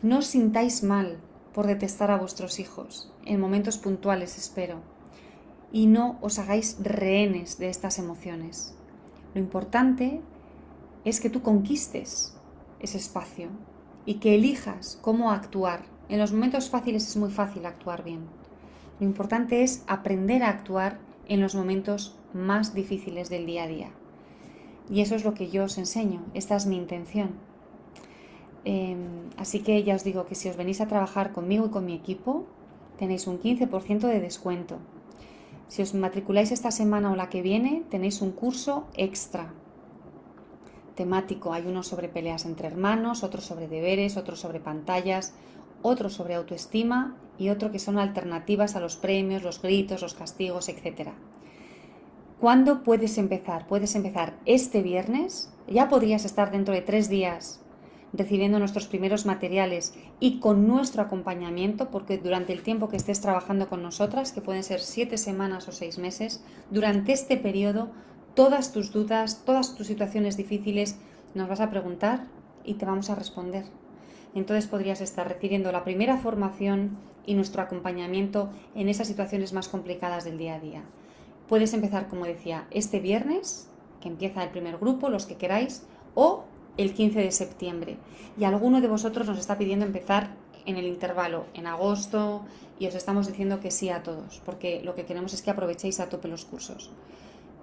No 0.00 0.18
os 0.18 0.26
sintáis 0.26 0.84
mal 0.84 1.18
por 1.52 1.66
detestar 1.66 2.10
a 2.12 2.18
vuestros 2.18 2.60
hijos, 2.60 3.12
en 3.24 3.40
momentos 3.40 3.78
puntuales 3.78 4.38
espero, 4.38 4.80
y 5.72 5.86
no 5.86 6.18
os 6.20 6.38
hagáis 6.38 6.76
rehenes 6.80 7.58
de 7.58 7.68
estas 7.68 7.98
emociones. 7.98 8.76
Lo 9.34 9.40
importante 9.40 10.20
es 11.04 11.20
que 11.20 11.30
tú 11.30 11.42
conquistes 11.42 12.36
ese 12.78 12.98
espacio 12.98 13.48
y 14.04 14.14
que 14.14 14.36
elijas 14.36 14.98
cómo 15.02 15.32
actuar. 15.32 15.84
En 16.08 16.20
los 16.20 16.32
momentos 16.32 16.70
fáciles 16.70 17.08
es 17.08 17.16
muy 17.16 17.30
fácil 17.30 17.66
actuar 17.66 18.04
bien. 18.04 18.45
Lo 18.98 19.06
importante 19.06 19.62
es 19.62 19.84
aprender 19.86 20.42
a 20.42 20.48
actuar 20.48 20.98
en 21.28 21.40
los 21.40 21.54
momentos 21.54 22.16
más 22.32 22.74
difíciles 22.74 23.28
del 23.28 23.46
día 23.46 23.64
a 23.64 23.68
día. 23.68 23.90
Y 24.88 25.00
eso 25.00 25.14
es 25.14 25.24
lo 25.24 25.34
que 25.34 25.50
yo 25.50 25.64
os 25.64 25.78
enseño, 25.78 26.22
esta 26.32 26.56
es 26.56 26.66
mi 26.66 26.76
intención. 26.76 27.30
Em, 28.64 29.30
así 29.36 29.60
que 29.60 29.82
ya 29.84 29.94
os 29.94 30.04
digo 30.04 30.26
que 30.26 30.34
si 30.34 30.48
os 30.48 30.56
venís 30.56 30.80
a 30.80 30.88
trabajar 30.88 31.32
conmigo 31.32 31.66
y 31.66 31.70
con 31.70 31.84
mi 31.84 31.94
equipo, 31.94 32.46
tenéis 32.98 33.26
un 33.26 33.38
15% 33.38 34.06
de 34.06 34.20
descuento. 34.20 34.78
Si 35.68 35.82
os 35.82 35.94
matriculáis 35.94 36.52
esta 36.52 36.70
semana 36.70 37.12
o 37.12 37.16
la 37.16 37.28
que 37.28 37.42
viene, 37.42 37.82
tenéis 37.90 38.22
un 38.22 38.32
curso 38.32 38.86
extra 38.94 39.52
temático. 40.94 41.52
Hay 41.52 41.66
uno 41.66 41.82
sobre 41.82 42.08
peleas 42.08 42.46
entre 42.46 42.68
hermanos, 42.68 43.22
otro 43.22 43.42
sobre 43.42 43.68
deberes, 43.68 44.16
otro 44.16 44.36
sobre 44.36 44.60
pantallas, 44.60 45.34
otro 45.82 46.08
sobre 46.08 46.34
autoestima 46.34 47.16
y 47.38 47.50
otro 47.50 47.70
que 47.70 47.78
son 47.78 47.98
alternativas 47.98 48.76
a 48.76 48.80
los 48.80 48.96
premios, 48.96 49.42
los 49.42 49.60
gritos, 49.62 50.02
los 50.02 50.14
castigos, 50.14 50.68
etc. 50.68 51.10
¿Cuándo 52.40 52.82
puedes 52.82 53.18
empezar? 53.18 53.66
Puedes 53.66 53.94
empezar 53.94 54.34
este 54.44 54.82
viernes. 54.82 55.52
Ya 55.68 55.88
podrías 55.88 56.24
estar 56.24 56.50
dentro 56.50 56.74
de 56.74 56.82
tres 56.82 57.08
días 57.08 57.60
recibiendo 58.12 58.58
nuestros 58.58 58.86
primeros 58.86 59.26
materiales 59.26 59.94
y 60.20 60.38
con 60.40 60.66
nuestro 60.66 61.02
acompañamiento, 61.02 61.90
porque 61.90 62.18
durante 62.18 62.52
el 62.52 62.62
tiempo 62.62 62.88
que 62.88 62.96
estés 62.96 63.20
trabajando 63.20 63.68
con 63.68 63.82
nosotras, 63.82 64.32
que 64.32 64.40
pueden 64.40 64.62
ser 64.62 64.80
siete 64.80 65.18
semanas 65.18 65.68
o 65.68 65.72
seis 65.72 65.98
meses, 65.98 66.42
durante 66.70 67.12
este 67.12 67.36
periodo, 67.36 67.90
todas 68.34 68.72
tus 68.72 68.92
dudas, 68.92 69.42
todas 69.44 69.74
tus 69.74 69.86
situaciones 69.86 70.36
difíciles, 70.36 70.98
nos 71.34 71.48
vas 71.48 71.60
a 71.60 71.70
preguntar 71.70 72.26
y 72.64 72.74
te 72.74 72.86
vamos 72.86 73.10
a 73.10 73.14
responder. 73.14 73.64
Entonces 74.34 74.66
podrías 74.66 75.00
estar 75.00 75.28
recibiendo 75.28 75.72
la 75.72 75.84
primera 75.84 76.18
formación 76.18 76.98
y 77.26 77.34
nuestro 77.34 77.62
acompañamiento 77.62 78.48
en 78.74 78.88
esas 78.88 79.08
situaciones 79.08 79.52
más 79.52 79.68
complicadas 79.68 80.24
del 80.24 80.38
día 80.38 80.54
a 80.54 80.60
día. 80.60 80.82
Puedes 81.48 81.74
empezar, 81.74 82.08
como 82.08 82.24
decía, 82.24 82.66
este 82.70 83.00
viernes, 83.00 83.68
que 84.00 84.08
empieza 84.08 84.42
el 84.42 84.50
primer 84.50 84.78
grupo, 84.78 85.10
los 85.10 85.26
que 85.26 85.36
queráis, 85.36 85.84
o 86.14 86.44
el 86.76 86.94
15 86.94 87.20
de 87.20 87.32
septiembre. 87.32 87.98
Y 88.38 88.44
alguno 88.44 88.80
de 88.80 88.88
vosotros 88.88 89.26
nos 89.26 89.38
está 89.38 89.58
pidiendo 89.58 89.84
empezar 89.84 90.30
en 90.64 90.76
el 90.76 90.86
intervalo, 90.86 91.46
en 91.54 91.66
agosto, 91.66 92.42
y 92.78 92.86
os 92.86 92.94
estamos 92.94 93.26
diciendo 93.26 93.60
que 93.60 93.70
sí 93.70 93.88
a 93.88 94.02
todos, 94.02 94.42
porque 94.44 94.82
lo 94.82 94.94
que 94.94 95.04
queremos 95.04 95.32
es 95.32 95.42
que 95.42 95.50
aprovechéis 95.50 96.00
a 96.00 96.08
tope 96.08 96.28
los 96.28 96.44
cursos 96.44 96.90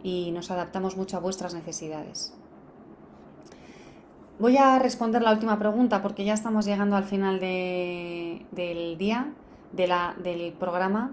y 0.04 0.32
nos 0.32 0.52
adaptamos 0.52 0.98
mucho 0.98 1.18
a 1.18 1.20
vuestras 1.20 1.54
necesidades. 1.54 2.34
Voy 4.40 4.58
a 4.58 4.80
responder 4.80 5.22
la 5.22 5.32
última 5.32 5.60
pregunta 5.60 6.02
porque 6.02 6.26
ya 6.26 6.34
estamos 6.34 6.66
llegando 6.66 6.96
al 6.96 7.04
final 7.04 7.40
del 7.40 8.98
día, 8.98 9.32
de 9.74 9.88
la, 9.88 10.16
del 10.24 10.54
programa. 10.54 11.12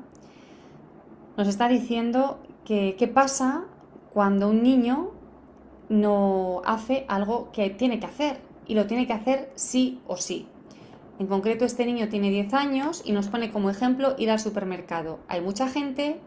Nos 1.37 1.49
está 1.49 1.69
diciendo 1.69 2.39
que 2.65 2.95
qué 2.99 3.09
pasa 3.09 3.65
cuando 4.13 4.49
un 4.49 4.63
niño 4.63 5.11
no 5.89 6.63
hace 6.65 7.05
algo 7.09 7.51
que 7.53 7.71
tiene 7.71 7.99
que 7.99 8.07
hacer 8.07 8.41
y 8.67 8.75
lo 8.75 8.87
tiene 8.87 9.07
que 9.07 9.13
hacer 9.13 9.51
sí 9.57 10.01
o 10.07 10.17
sí. 10.17 10.47
En 11.19 11.27
concreto, 11.27 11.65
este 11.65 11.85
niño 11.85 12.09
tiene 12.09 12.31
10 12.31 12.55
años 12.55 13.03
y 13.05 13.13
nos 13.13 13.29
pone 13.29 13.51
como 13.51 13.69
ejemplo 13.69 14.15
ir 14.17 14.31
al 14.31 14.41
supermercado. 14.41 15.19
Hay 15.29 15.41
mucha 15.41 15.69
gente 15.69 16.19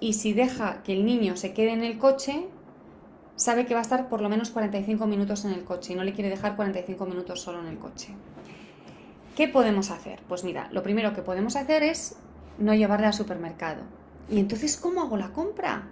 y 0.00 0.14
si 0.14 0.32
deja 0.32 0.82
que 0.82 0.92
el 0.92 1.06
niño 1.06 1.36
se 1.36 1.54
quede 1.54 1.72
en 1.72 1.82
el 1.82 1.96
coche, 1.96 2.46
sabe 3.36 3.64
que 3.64 3.74
va 3.74 3.80
a 3.80 3.82
estar 3.82 4.08
por 4.08 4.20
lo 4.20 4.28
menos 4.28 4.50
45 4.50 5.06
minutos 5.06 5.44
en 5.44 5.52
el 5.52 5.64
coche 5.64 5.92
y 5.92 5.96
no 5.96 6.04
le 6.04 6.12
quiere 6.12 6.28
dejar 6.28 6.56
45 6.56 7.06
minutos 7.06 7.40
solo 7.40 7.60
en 7.60 7.68
el 7.68 7.78
coche. 7.78 8.08
¿Qué 9.36 9.48
podemos 9.48 9.90
hacer? 9.90 10.22
Pues 10.28 10.44
mira, 10.44 10.70
lo 10.72 10.82
primero 10.82 11.12
que 11.12 11.20
podemos 11.20 11.56
hacer 11.56 11.82
es 11.82 12.16
no 12.56 12.74
llevarle 12.74 13.06
al 13.06 13.12
supermercado. 13.12 13.82
¿Y 14.30 14.40
entonces 14.40 14.78
cómo 14.78 15.02
hago 15.02 15.18
la 15.18 15.34
compra? 15.34 15.88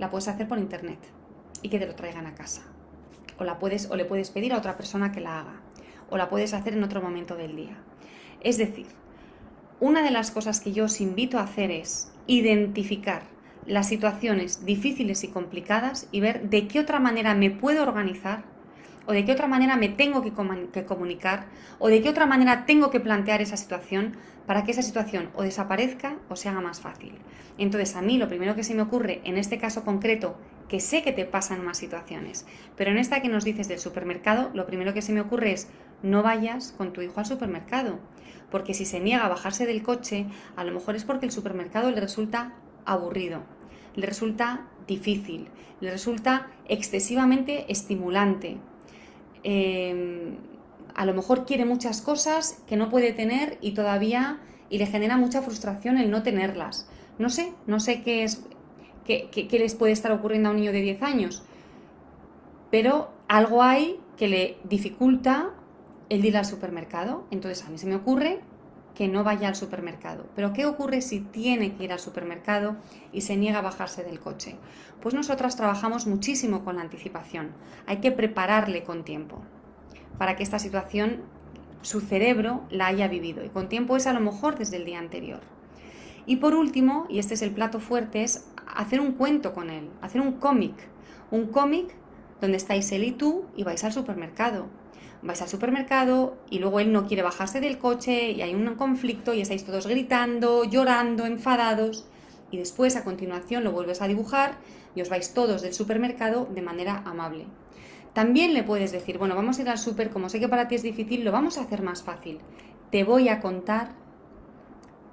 La 0.00 0.10
puedes 0.10 0.26
hacer 0.26 0.48
por 0.48 0.58
internet 0.58 0.98
y 1.62 1.68
que 1.68 1.78
te 1.78 1.86
lo 1.86 1.94
traigan 1.94 2.26
a 2.26 2.34
casa. 2.34 2.62
O, 3.38 3.44
la 3.44 3.60
puedes, 3.60 3.88
o 3.88 3.94
le 3.94 4.04
puedes 4.04 4.30
pedir 4.30 4.52
a 4.52 4.58
otra 4.58 4.76
persona 4.76 5.12
que 5.12 5.20
la 5.20 5.38
haga. 5.38 5.60
O 6.10 6.16
la 6.16 6.28
puedes 6.28 6.54
hacer 6.54 6.72
en 6.72 6.82
otro 6.82 7.00
momento 7.00 7.36
del 7.36 7.54
día. 7.54 7.76
Es 8.40 8.58
decir, 8.58 8.88
una 9.78 10.02
de 10.02 10.10
las 10.10 10.32
cosas 10.32 10.58
que 10.58 10.72
yo 10.72 10.86
os 10.86 11.00
invito 11.00 11.38
a 11.38 11.42
hacer 11.42 11.70
es 11.70 12.12
identificar 12.26 13.22
las 13.64 13.86
situaciones 13.86 14.66
difíciles 14.66 15.22
y 15.22 15.28
complicadas 15.28 16.08
y 16.10 16.18
ver 16.18 16.50
de 16.50 16.66
qué 16.66 16.80
otra 16.80 16.98
manera 16.98 17.34
me 17.34 17.52
puedo 17.52 17.84
organizar 17.84 18.42
o 19.08 19.12
de 19.12 19.24
qué 19.24 19.32
otra 19.32 19.48
manera 19.48 19.76
me 19.76 19.88
tengo 19.88 20.20
que, 20.20 20.34
comunicar 20.84 21.46
o 21.78 21.88
de 21.88 22.02
qué 22.02 22.10
otra 22.10 22.26
manera 22.26 22.66
tengo 22.66 22.90
que 22.90 23.00
plantear 23.00 23.40
esa 23.40 23.56
situación 23.56 24.18
para 24.46 24.64
que 24.64 24.72
esa 24.72 24.82
situación 24.82 25.30
o 25.34 25.42
desaparezca 25.42 26.18
o 26.28 26.36
se 26.36 26.50
haga 26.50 26.60
más 26.60 26.82
fácil. 26.82 27.14
Entonces 27.56 27.96
a 27.96 28.02
mí 28.02 28.18
lo 28.18 28.28
primero 28.28 28.54
que 28.54 28.62
se 28.62 28.74
me 28.74 28.82
ocurre 28.82 29.22
en 29.24 29.38
este 29.38 29.56
caso 29.56 29.82
concreto 29.82 30.36
que 30.68 30.78
sé 30.80 31.02
que 31.02 31.12
te 31.12 31.24
pasan 31.24 31.64
más 31.64 31.78
situaciones. 31.78 32.44
Pero 32.76 32.90
en 32.90 32.98
esta 32.98 33.22
que 33.22 33.30
nos 33.30 33.44
dices 33.44 33.66
del 33.66 33.78
supermercado, 33.78 34.50
lo 34.52 34.66
primero 34.66 34.92
que 34.92 35.00
se 35.00 35.14
me 35.14 35.22
ocurre 35.22 35.52
es 35.52 35.68
no 36.02 36.22
vayas 36.22 36.74
con 36.76 36.92
tu 36.92 37.00
hijo 37.00 37.18
al 37.18 37.24
supermercado, 37.24 38.00
porque 38.50 38.74
si 38.74 38.84
se 38.84 39.00
niega 39.00 39.24
a 39.24 39.30
bajarse 39.30 39.64
del 39.64 39.82
coche, 39.82 40.26
a 40.54 40.64
lo 40.64 40.72
mejor 40.72 40.96
es 40.96 41.04
porque 41.04 41.24
el 41.24 41.32
supermercado 41.32 41.90
le 41.90 42.02
resulta 42.02 42.52
aburrido, 42.84 43.42
le 43.96 44.04
resulta 44.04 44.66
difícil, 44.86 45.48
le 45.80 45.90
resulta 45.90 46.48
excesivamente 46.68 47.72
estimulante. 47.72 48.58
Em, 49.50 50.36
a 50.94 51.06
lo 51.06 51.14
mejor 51.14 51.46
quiere 51.46 51.64
muchas 51.64 52.02
cosas 52.02 52.62
que 52.66 52.76
no 52.76 52.90
puede 52.90 53.14
tener 53.14 53.56
y 53.62 53.72
todavía 53.72 54.40
y 54.68 54.76
le 54.76 54.84
genera 54.84 55.16
mucha 55.16 55.40
frustración 55.40 55.96
el 55.96 56.10
no 56.10 56.22
tenerlas. 56.22 56.86
No 57.18 57.30
sé, 57.30 57.54
no 57.66 57.80
sé 57.80 58.02
qué 58.02 58.24
es 58.24 58.44
qué, 59.06 59.48
les 59.58 59.74
puede 59.74 59.92
estar 59.92 60.12
ocurriendo 60.12 60.50
a 60.50 60.52
un 60.52 60.58
niño 60.58 60.70
de 60.70 60.82
10 60.82 61.02
años. 61.02 61.44
Pero 62.70 63.10
algo 63.26 63.62
hay 63.62 63.98
que 64.18 64.28
le 64.28 64.58
dificulta 64.64 65.54
el 66.10 66.22
ir 66.26 66.36
al 66.36 66.44
supermercado. 66.44 67.24
Entonces 67.30 67.64
a 67.64 67.70
mí 67.70 67.78
se 67.78 67.86
me 67.86 67.94
ocurre 67.94 68.40
que 68.98 69.06
no 69.06 69.22
vaya 69.22 69.46
al 69.46 69.54
supermercado. 69.54 70.26
Pero 70.34 70.52
¿qué 70.52 70.66
ocurre 70.66 71.02
si 71.02 71.20
tiene 71.20 71.76
que 71.76 71.84
ir 71.84 71.92
al 71.92 72.00
supermercado 72.00 72.74
y 73.12 73.20
se 73.20 73.36
niega 73.36 73.60
a 73.60 73.62
bajarse 73.62 74.02
del 74.02 74.18
coche? 74.18 74.56
Pues 75.00 75.14
nosotras 75.14 75.54
trabajamos 75.54 76.08
muchísimo 76.08 76.64
con 76.64 76.74
la 76.74 76.82
anticipación. 76.82 77.52
Hay 77.86 77.98
que 77.98 78.10
prepararle 78.10 78.82
con 78.82 79.04
tiempo 79.04 79.40
para 80.18 80.34
que 80.34 80.42
esta 80.42 80.58
situación 80.58 81.20
su 81.80 82.00
cerebro 82.00 82.64
la 82.70 82.88
haya 82.88 83.06
vivido. 83.06 83.44
Y 83.44 83.50
con 83.50 83.68
tiempo 83.68 83.96
es 83.96 84.08
a 84.08 84.12
lo 84.12 84.18
mejor 84.18 84.58
desde 84.58 84.78
el 84.78 84.84
día 84.84 84.98
anterior. 84.98 85.42
Y 86.26 86.38
por 86.38 86.56
último, 86.56 87.06
y 87.08 87.20
este 87.20 87.34
es 87.34 87.42
el 87.42 87.52
plato 87.52 87.78
fuerte, 87.78 88.24
es 88.24 88.48
hacer 88.74 89.00
un 89.00 89.12
cuento 89.12 89.54
con 89.54 89.70
él, 89.70 89.90
hacer 90.02 90.20
un 90.20 90.32
cómic. 90.32 90.74
Un 91.30 91.46
cómic 91.52 91.94
donde 92.40 92.56
estáis 92.56 92.90
él 92.90 93.04
y 93.04 93.12
tú 93.12 93.44
y 93.54 93.62
vais 93.62 93.84
al 93.84 93.92
supermercado. 93.92 94.66
Vais 95.22 95.42
al 95.42 95.48
supermercado 95.48 96.36
y 96.48 96.60
luego 96.60 96.80
él 96.80 96.92
no 96.92 97.06
quiere 97.06 97.22
bajarse 97.22 97.60
del 97.60 97.78
coche 97.78 98.30
y 98.30 98.42
hay 98.42 98.54
un 98.54 98.74
conflicto 98.76 99.34
y 99.34 99.40
estáis 99.40 99.64
todos 99.64 99.86
gritando, 99.86 100.64
llorando, 100.64 101.26
enfadados. 101.26 102.06
Y 102.50 102.56
después 102.56 102.96
a 102.96 103.04
continuación 103.04 103.64
lo 103.64 103.72
vuelves 103.72 104.00
a 104.00 104.08
dibujar 104.08 104.58
y 104.94 105.02
os 105.02 105.08
vais 105.08 105.34
todos 105.34 105.62
del 105.62 105.74
supermercado 105.74 106.46
de 106.46 106.62
manera 106.62 107.02
amable. 107.04 107.46
También 108.12 108.54
le 108.54 108.62
puedes 108.62 108.92
decir, 108.92 109.18
bueno, 109.18 109.34
vamos 109.34 109.58
a 109.58 109.62
ir 109.62 109.68
al 109.68 109.78
super, 109.78 110.10
como 110.10 110.28
sé 110.28 110.40
que 110.40 110.48
para 110.48 110.66
ti 110.66 110.74
es 110.76 110.82
difícil, 110.82 111.24
lo 111.24 111.32
vamos 111.32 111.58
a 111.58 111.62
hacer 111.62 111.82
más 111.82 112.02
fácil. 112.02 112.38
Te 112.90 113.04
voy 113.04 113.28
a 113.28 113.40
contar 113.40 113.92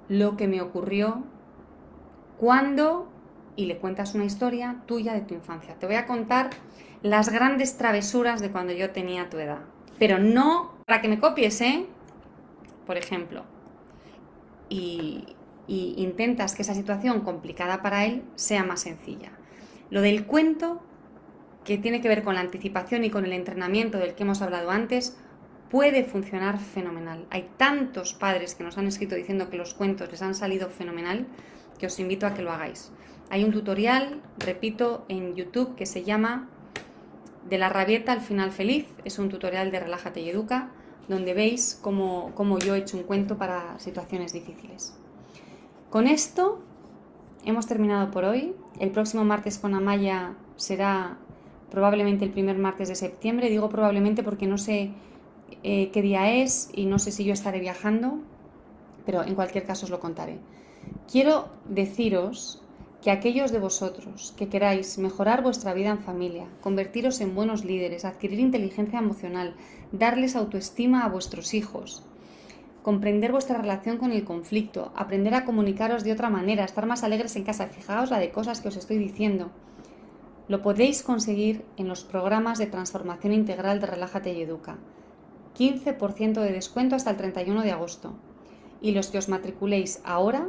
lo 0.08 0.36
que 0.36 0.48
me 0.48 0.60
ocurrió 0.60 1.24
cuando, 2.38 3.08
y 3.54 3.66
le 3.66 3.78
cuentas 3.78 4.14
una 4.14 4.24
historia 4.24 4.82
tuya 4.86 5.14
de 5.14 5.20
tu 5.20 5.34
infancia. 5.34 5.74
Te 5.78 5.86
voy 5.86 5.96
a 5.96 6.06
contar 6.06 6.50
las 7.02 7.28
grandes 7.28 7.76
travesuras 7.76 8.40
de 8.40 8.50
cuando 8.50 8.72
yo 8.72 8.90
tenía 8.90 9.30
tu 9.30 9.38
edad. 9.38 9.60
Pero 9.98 10.18
no 10.18 10.76
para 10.86 11.00
que 11.00 11.08
me 11.08 11.18
copies, 11.18 11.60
¿eh? 11.60 11.86
Por 12.86 12.96
ejemplo. 12.96 13.44
Y, 14.68 15.36
y 15.66 15.94
intentas 15.98 16.54
que 16.54 16.62
esa 16.62 16.74
situación 16.74 17.20
complicada 17.20 17.82
para 17.82 18.04
él 18.04 18.22
sea 18.34 18.64
más 18.64 18.80
sencilla. 18.80 19.30
Lo 19.90 20.00
del 20.00 20.26
cuento, 20.26 20.82
que 21.64 21.78
tiene 21.78 22.00
que 22.00 22.08
ver 22.08 22.22
con 22.22 22.34
la 22.34 22.40
anticipación 22.40 23.04
y 23.04 23.10
con 23.10 23.24
el 23.24 23.32
entrenamiento 23.32 23.98
del 23.98 24.14
que 24.14 24.22
hemos 24.22 24.42
hablado 24.42 24.70
antes, 24.70 25.16
puede 25.70 26.04
funcionar 26.04 26.58
fenomenal. 26.58 27.26
Hay 27.30 27.48
tantos 27.56 28.14
padres 28.14 28.54
que 28.54 28.64
nos 28.64 28.78
han 28.78 28.86
escrito 28.86 29.14
diciendo 29.14 29.50
que 29.50 29.56
los 29.56 29.74
cuentos 29.74 30.10
les 30.10 30.22
han 30.22 30.34
salido 30.34 30.68
fenomenal 30.68 31.26
que 31.78 31.86
os 31.86 31.98
invito 31.98 32.26
a 32.26 32.34
que 32.34 32.42
lo 32.42 32.52
hagáis. 32.52 32.92
Hay 33.30 33.44
un 33.44 33.52
tutorial, 33.52 34.22
repito, 34.38 35.04
en 35.08 35.34
YouTube 35.34 35.74
que 35.74 35.86
se 35.86 36.04
llama 36.04 36.48
De 37.48 37.58
la 37.58 37.68
rabieta 37.68 38.12
al 38.12 38.20
final 38.20 38.50
feliz. 38.50 38.86
Es 39.04 39.18
un 39.18 39.28
tutorial 39.28 39.70
de 39.70 39.80
Relájate 39.80 40.20
y 40.20 40.30
Educa, 40.30 40.70
donde 41.08 41.34
veis 41.34 41.78
cómo, 41.80 42.32
cómo 42.34 42.58
yo 42.58 42.74
he 42.74 42.78
hecho 42.78 42.96
un 42.96 43.04
cuento 43.04 43.38
para 43.38 43.78
situaciones 43.78 44.32
difíciles. 44.32 44.96
Con 45.90 46.08
esto 46.08 46.60
hemos 47.44 47.66
terminado 47.66 48.10
por 48.10 48.24
hoy. 48.24 48.54
El 48.80 48.90
próximo 48.90 49.24
martes 49.24 49.58
con 49.58 49.74
Amaya 49.74 50.34
será 50.56 51.18
probablemente 51.70 52.24
el 52.24 52.30
primer 52.30 52.58
martes 52.58 52.88
de 52.88 52.94
septiembre. 52.94 53.48
Digo 53.48 53.68
probablemente 53.68 54.22
porque 54.22 54.46
no 54.46 54.58
sé 54.58 54.90
eh, 55.62 55.90
qué 55.92 56.02
día 56.02 56.34
es 56.34 56.70
y 56.74 56.86
no 56.86 56.98
sé 56.98 57.12
si 57.12 57.24
yo 57.24 57.32
estaré 57.32 57.60
viajando, 57.60 58.18
pero 59.04 59.22
en 59.22 59.34
cualquier 59.34 59.64
caso 59.64 59.86
os 59.86 59.90
lo 59.90 60.00
contaré. 60.00 60.38
Quiero 61.10 61.48
deciros 61.68 62.62
que 63.06 63.12
aquellos 63.12 63.52
de 63.52 63.60
vosotros 63.60 64.34
que 64.36 64.48
queráis 64.48 64.98
mejorar 64.98 65.40
vuestra 65.40 65.72
vida 65.74 65.90
en 65.90 66.00
familia, 66.00 66.48
convertiros 66.60 67.20
en 67.20 67.36
buenos 67.36 67.64
líderes, 67.64 68.04
adquirir 68.04 68.40
inteligencia 68.40 68.98
emocional, 68.98 69.54
darles 69.92 70.34
autoestima 70.34 71.04
a 71.04 71.08
vuestros 71.08 71.54
hijos, 71.54 72.02
comprender 72.82 73.30
vuestra 73.30 73.58
relación 73.58 73.98
con 73.98 74.10
el 74.10 74.24
conflicto, 74.24 74.90
aprender 74.96 75.34
a 75.34 75.44
comunicaros 75.44 76.02
de 76.02 76.10
otra 76.10 76.30
manera, 76.30 76.64
estar 76.64 76.84
más 76.86 77.04
alegres 77.04 77.36
en 77.36 77.44
casa, 77.44 77.68
fijaos 77.68 78.10
la 78.10 78.18
de 78.18 78.32
cosas 78.32 78.60
que 78.60 78.66
os 78.66 78.76
estoy 78.76 78.98
diciendo, 78.98 79.52
lo 80.48 80.60
podéis 80.62 81.04
conseguir 81.04 81.64
en 81.76 81.86
los 81.86 82.02
programas 82.02 82.58
de 82.58 82.66
transformación 82.66 83.32
integral 83.32 83.78
de 83.78 83.86
Relájate 83.86 84.32
y 84.32 84.42
Educa. 84.42 84.78
15% 85.56 86.40
de 86.40 86.50
descuento 86.50 86.96
hasta 86.96 87.10
el 87.10 87.18
31 87.18 87.62
de 87.62 87.70
agosto. 87.70 88.14
Y 88.80 88.90
los 88.90 89.10
que 89.10 89.18
os 89.18 89.28
matriculéis 89.28 90.00
ahora, 90.04 90.48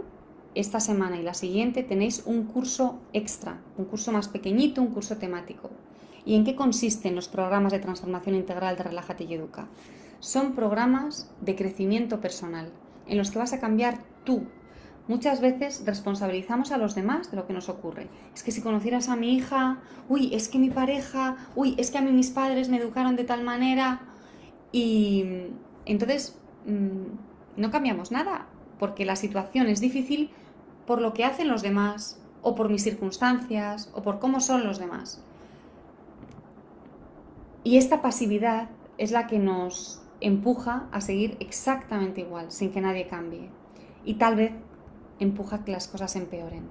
esta 0.59 0.79
semana 0.79 1.17
y 1.17 1.23
la 1.23 1.33
siguiente, 1.33 1.83
tenéis 1.83 2.23
un 2.25 2.43
curso 2.43 2.99
extra, 3.13 3.61
un 3.77 3.85
curso 3.85 4.11
más 4.11 4.27
pequeñito, 4.27 4.81
un 4.81 4.93
curso 4.93 5.17
temático. 5.17 5.69
¿Y 6.25 6.35
en 6.35 6.43
qué 6.43 6.55
consisten 6.55 7.15
los 7.15 7.29
programas 7.29 7.71
de 7.71 7.79
transformación 7.79 8.35
integral 8.35 8.75
de 8.75 8.83
Relájate 8.83 9.23
y 9.23 9.33
Educa? 9.33 9.67
Son 10.19 10.53
programas 10.53 11.31
de 11.41 11.55
crecimiento 11.55 12.19
personal, 12.19 12.71
en 13.07 13.17
los 13.17 13.31
que 13.31 13.39
vas 13.39 13.53
a 13.53 13.59
cambiar 13.59 14.03
tú, 14.23 14.47
Muchas 15.07 15.39
veces 15.39 15.83
responsabilizamos 15.85 16.73
a 16.73 16.77
los 16.77 16.93
demás 16.93 17.31
de 17.31 17.37
lo 17.37 17.47
que 17.47 17.53
nos 17.53 17.69
ocurre. 17.69 18.09
Es 18.35 18.43
que 18.43 18.51
si 18.51 18.61
conocieras 18.61 19.07
a 19.07 19.15
mi 19.15 19.35
hija, 19.35 19.79
uy, 20.09 20.35
es 20.35 20.49
que 20.49 20.59
mi 20.59 20.69
pareja, 20.69 21.37
uy, 21.55 21.75
es 21.77 21.91
que 21.91 21.97
a 21.97 22.01
mí 22.01 22.11
mis 22.11 22.29
padres 22.29 22.67
me 22.67 22.77
educaron 22.77 23.15
de 23.15 23.23
tal 23.23 23.43
manera. 23.43 24.01
Y 24.73 25.23
entonces 25.85 26.37
mm, 26.65 27.61
no 27.61 27.71
cambiamos 27.71 28.11
nada, 28.11 28.47
porque 28.79 29.05
la 29.05 29.15
situación 29.15 29.67
es 29.67 29.79
difícil 29.79 30.29
por 30.87 31.01
lo 31.01 31.13
que 31.13 31.25
hacen 31.25 31.49
los 31.49 31.61
demás, 31.61 32.19
o 32.41 32.55
por 32.55 32.69
mis 32.69 32.83
circunstancias, 32.83 33.91
o 33.93 34.01
por 34.01 34.19
cómo 34.19 34.39
son 34.39 34.63
los 34.63 34.79
demás. 34.79 35.21
Y 37.63 37.77
esta 37.77 38.01
pasividad 38.01 38.69
es 38.97 39.11
la 39.11 39.27
que 39.27 39.37
nos 39.37 40.01
empuja 40.21 40.87
a 40.93 41.01
seguir 41.01 41.35
exactamente 41.41 42.21
igual, 42.21 42.51
sin 42.51 42.71
que 42.71 42.79
nadie 42.79 43.07
cambie. 43.07 43.49
Y 44.05 44.13
tal 44.13 44.37
vez 44.37 44.53
empuja 45.19 45.65
que 45.65 45.73
las 45.73 45.89
cosas 45.89 46.15
empeoren. 46.15 46.63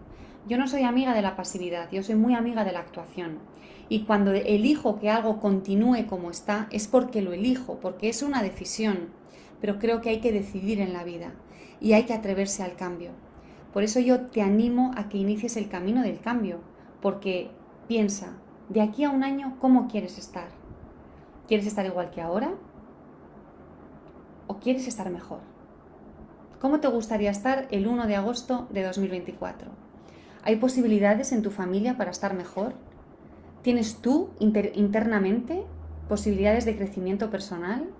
Yo 0.49 0.57
no 0.57 0.67
soy 0.67 0.85
amiga 0.85 1.13
de 1.13 1.23
la 1.23 1.37
pasividad, 1.37 1.91
yo 1.91 2.03
soy 2.03 2.15
muy 2.15 2.35
amiga 2.35 2.65
de 2.65 2.73
la 2.73 2.81
actuación. 2.81 3.39
Y 3.91 4.05
cuando 4.05 4.33
elijo 4.33 4.99
que 4.99 5.11
algo 5.11 5.41
continúe 5.41 6.07
como 6.09 6.31
está, 6.31 6.69
es 6.71 6.89
porque 6.89 7.21
lo 7.21 7.35
elijo, 7.35 7.79
porque 7.81 8.09
es 8.09 8.23
una 8.23 8.43
decisión. 8.43 9.11
Pero 9.61 9.79
creo 9.79 10.01
que 10.01 10.09
hay 10.09 10.21
que 10.21 10.33
decidir 10.33 10.81
en 10.81 10.95
la 10.95 11.05
vida 11.05 11.35
y 11.81 11.93
hay 11.93 12.05
que 12.05 12.15
atreverse 12.15 12.63
al 12.63 12.77
cambio. 12.77 13.11
Por 13.77 13.85
eso 13.85 14.01
yo 14.01 14.29
te 14.29 14.41
animo 14.41 14.93
a 14.97 15.11
que 15.11 15.19
inicies 15.19 15.59
el 15.59 15.69
camino 15.69 16.01
del 16.01 16.19
cambio, 16.19 16.61
porque 17.03 17.51
piensa, 17.87 18.29
de 18.71 18.81
aquí 18.81 19.05
a 19.05 19.11
un 19.11 19.23
año, 19.23 19.59
¿cómo 19.61 19.87
quieres 19.87 20.17
estar? 20.17 20.49
¿Quieres 21.47 21.67
estar 21.67 21.85
igual 21.85 22.09
que 22.09 22.23
ahora? 22.23 22.55
¿O 24.47 24.61
quieres 24.61 24.89
estar 24.89 25.11
mejor? 25.11 25.41
¿Cómo 26.59 26.81
te 26.81 26.89
gustaría 26.89 27.31
estar 27.31 27.69
el 27.71 27.87
1 27.87 28.07
de 28.07 28.17
agosto 28.17 28.67
de 28.71 28.83
2024? 28.83 29.71
¿Hay 30.43 30.57
posibilidades 30.57 31.33
en 31.33 31.43
tu 31.43 31.51
familia 31.51 31.99
para 31.99 32.13
estar 32.13 32.33
mejor? 32.33 32.73
¿Tienes 33.61 33.97
tú 33.97 34.31
internamente 34.41 35.67
posibilidades 36.09 36.65
de 36.65 36.79
crecimiento 36.79 37.29
personal? 37.29 37.91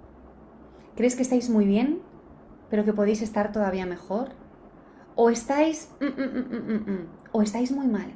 ¿Crees 0.95 1.17
que 1.17 1.23
estáis 1.23 1.51
muy 1.51 1.67
bien, 1.67 2.01
pero 2.71 2.87
que 2.87 2.95
podéis 2.95 3.21
estar 3.21 3.53
todavía 3.53 3.85
mejor? 3.85 4.46
¿O 5.17 5.31
estáis, 5.31 5.89
mm, 6.01 6.05
mm, 6.05 6.91
mm, 6.91 7.09
o 7.33 7.43
estáis 7.43 7.73
muy 7.73 7.89
mal? 7.89 8.13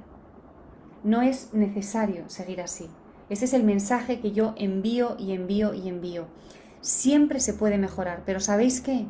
No 1.02 1.22
es 1.22 1.52
necesario 1.52 2.28
seguir 2.28 2.60
así. 2.60 2.88
Ese 3.28 3.46
es 3.46 3.54
el 3.54 3.64
mensaje 3.64 4.20
que 4.20 4.30
yo 4.30 4.54
envío 4.56 5.16
y 5.18 5.32
envío 5.32 5.74
y 5.74 5.88
envío. 5.88 6.26
Siempre 6.80 7.40
se 7.40 7.54
puede 7.54 7.78
mejorar, 7.78 8.22
pero 8.24 8.38
¿sabéis 8.38 8.80
qué? 8.80 9.06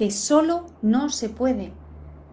que 0.00 0.10
solo 0.10 0.64
no 0.80 1.10
se 1.10 1.28
puede. 1.28 1.72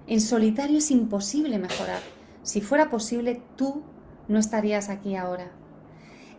En 0.08 0.22
solitario 0.22 0.78
es 0.78 0.89
imposible 0.89 1.60
mejorar. 1.60 2.00
Si 2.41 2.62
fuera 2.62 2.89
posible, 2.89 3.41
tú 3.58 3.84
no 4.30 4.39
estarías 4.39 4.88
aquí 4.88 5.18
ahora. 5.18 5.52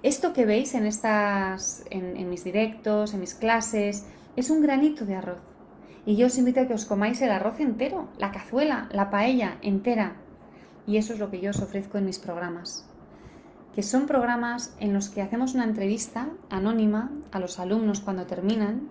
Esto 0.02 0.32
que 0.32 0.46
veis 0.46 0.72
en, 0.74 0.86
estas, 0.86 1.84
en, 1.90 2.30
mis 2.30 2.44
directos, 2.44 3.12
en 3.12 3.20
mis 3.20 3.34
clases, 3.34 4.06
es 4.36 4.48
un 4.48 4.62
granito 4.62 5.04
de 5.04 5.16
arroz. 5.16 5.38
Y 6.08 6.16
yo 6.16 6.28
os 6.28 6.38
invito 6.38 6.60
a 6.60 6.66
que 6.66 6.72
os 6.72 6.86
comáis 6.86 7.20
el 7.20 7.30
arroz 7.30 7.60
entero, 7.60 8.08
la 8.16 8.32
cazuela, 8.32 8.88
la 8.92 9.10
paella 9.10 9.58
entera. 9.60 10.16
Y 10.86 10.96
eso 10.96 11.12
es 11.12 11.18
lo 11.18 11.30
que 11.30 11.38
yo 11.38 11.50
os 11.50 11.60
ofrezco 11.60 11.98
en 11.98 12.06
mis 12.06 12.18
programas. 12.18 12.88
Que 13.74 13.82
son 13.82 14.06
programas 14.06 14.74
en 14.80 14.94
los 14.94 15.10
que 15.10 15.20
hacemos 15.20 15.52
una 15.52 15.64
entrevista 15.64 16.30
anónima 16.48 17.12
a 17.30 17.38
los 17.40 17.58
alumnos 17.58 18.00
cuando 18.00 18.24
terminan 18.24 18.88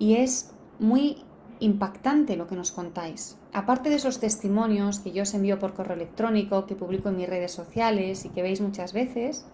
y 0.00 0.16
es 0.16 0.50
muy 0.80 1.22
impactante 1.60 2.34
lo 2.34 2.48
que 2.48 2.56
nos 2.56 2.72
contáis. 2.72 3.38
Aparte 3.52 3.88
de 3.88 3.94
esos 3.94 4.18
testimonios 4.18 4.98
que 4.98 5.12
yo 5.12 5.22
os 5.22 5.34
envío 5.34 5.60
por 5.60 5.74
correo 5.74 5.94
electrónico, 5.94 6.66
que 6.66 6.74
publico 6.74 7.10
en 7.10 7.16
mis 7.16 7.28
redes 7.28 7.52
sociales 7.52 8.24
y 8.24 8.30
que 8.30 8.42
veis 8.42 8.60
muchas 8.60 8.92
veces, 8.92 9.46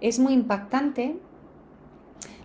es 0.00 0.20
muy 0.20 0.34
impactante 0.34 1.18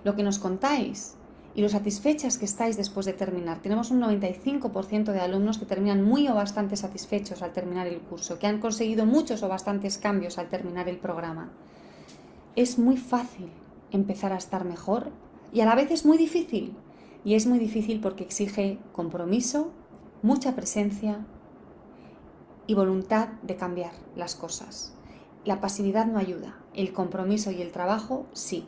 lo 0.03 0.15
que 0.15 0.23
nos 0.23 0.39
contáis 0.39 1.14
y 1.55 1.61
lo 1.61 1.69
satisfechas 1.69 2.37
que 2.37 2.45
estáis 2.45 2.75
después 2.75 3.05
de 3.05 3.13
terminar. 3.13 3.61
Tenemos 3.61 3.89
un 3.89 4.01
95% 4.01 5.13
de 5.13 5.21
alumnos 5.21 5.57
que 5.57 5.65
terminan 5.65 6.03
muy 6.03 6.27
o 6.27 6.35
bastante 6.35 6.75
satisfechos 6.75 7.41
al 7.41 7.53
terminar 7.53 7.87
el 7.87 8.01
curso, 8.01 8.37
que 8.37 8.47
han 8.47 8.59
conseguido 8.59 9.05
muchos 9.05 9.41
o 9.41 9.47
bastantes 9.47 9.97
cambios 9.97 10.37
al 10.37 10.49
terminar 10.49 10.89
el 10.89 10.97
programa. 10.97 11.53
Es 12.57 12.77
muy 12.77 12.97
fácil 12.97 13.49
empezar 13.91 14.33
a 14.33 14.37
estar 14.37 14.65
mejor 14.65 15.11
y 15.53 15.61
a 15.61 15.65
la 15.65 15.75
vez 15.75 15.91
es 15.91 16.05
muy 16.05 16.17
difícil 16.17 16.75
y 17.23 17.35
es 17.35 17.47
muy 17.47 17.57
difícil 17.57 18.01
porque 18.01 18.25
exige 18.25 18.77
compromiso, 18.91 19.71
mucha 20.21 20.55
presencia 20.55 21.25
y 22.67 22.73
voluntad 22.73 23.29
de 23.43 23.55
cambiar 23.55 23.93
las 24.17 24.35
cosas. 24.35 24.93
La 25.45 25.61
pasividad 25.61 26.05
no 26.05 26.19
ayuda, 26.19 26.57
el 26.73 26.91
compromiso 26.91 27.51
y 27.51 27.61
el 27.61 27.71
trabajo 27.71 28.25
sí. 28.33 28.67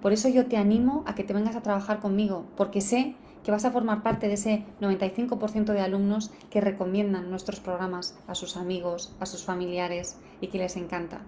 Por 0.00 0.12
eso 0.12 0.28
yo 0.28 0.46
te 0.46 0.56
animo 0.56 1.04
a 1.06 1.14
que 1.14 1.24
te 1.24 1.34
vengas 1.34 1.56
a 1.56 1.62
trabajar 1.62 2.00
conmigo, 2.00 2.46
porque 2.56 2.80
sé 2.80 3.14
que 3.44 3.50
vas 3.50 3.64
a 3.64 3.70
formar 3.70 4.02
parte 4.02 4.28
de 4.28 4.34
ese 4.34 4.64
95% 4.80 5.72
de 5.72 5.80
alumnos 5.80 6.30
que 6.50 6.60
recomiendan 6.60 7.30
nuestros 7.30 7.60
programas 7.60 8.18
a 8.26 8.34
sus 8.34 8.56
amigos, 8.56 9.14
a 9.20 9.26
sus 9.26 9.44
familiares 9.44 10.18
y 10.40 10.48
que 10.48 10.58
les 10.58 10.76
encanta. 10.76 11.20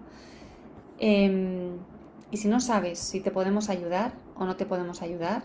Em, 0.98 1.78
y 2.30 2.36
si 2.36 2.48
no 2.48 2.60
sabes 2.60 2.98
si 2.98 3.20
te 3.20 3.30
podemos 3.30 3.68
ayudar 3.68 4.12
o 4.36 4.44
no 4.44 4.56
te 4.56 4.66
podemos 4.66 5.02
ayudar, 5.02 5.42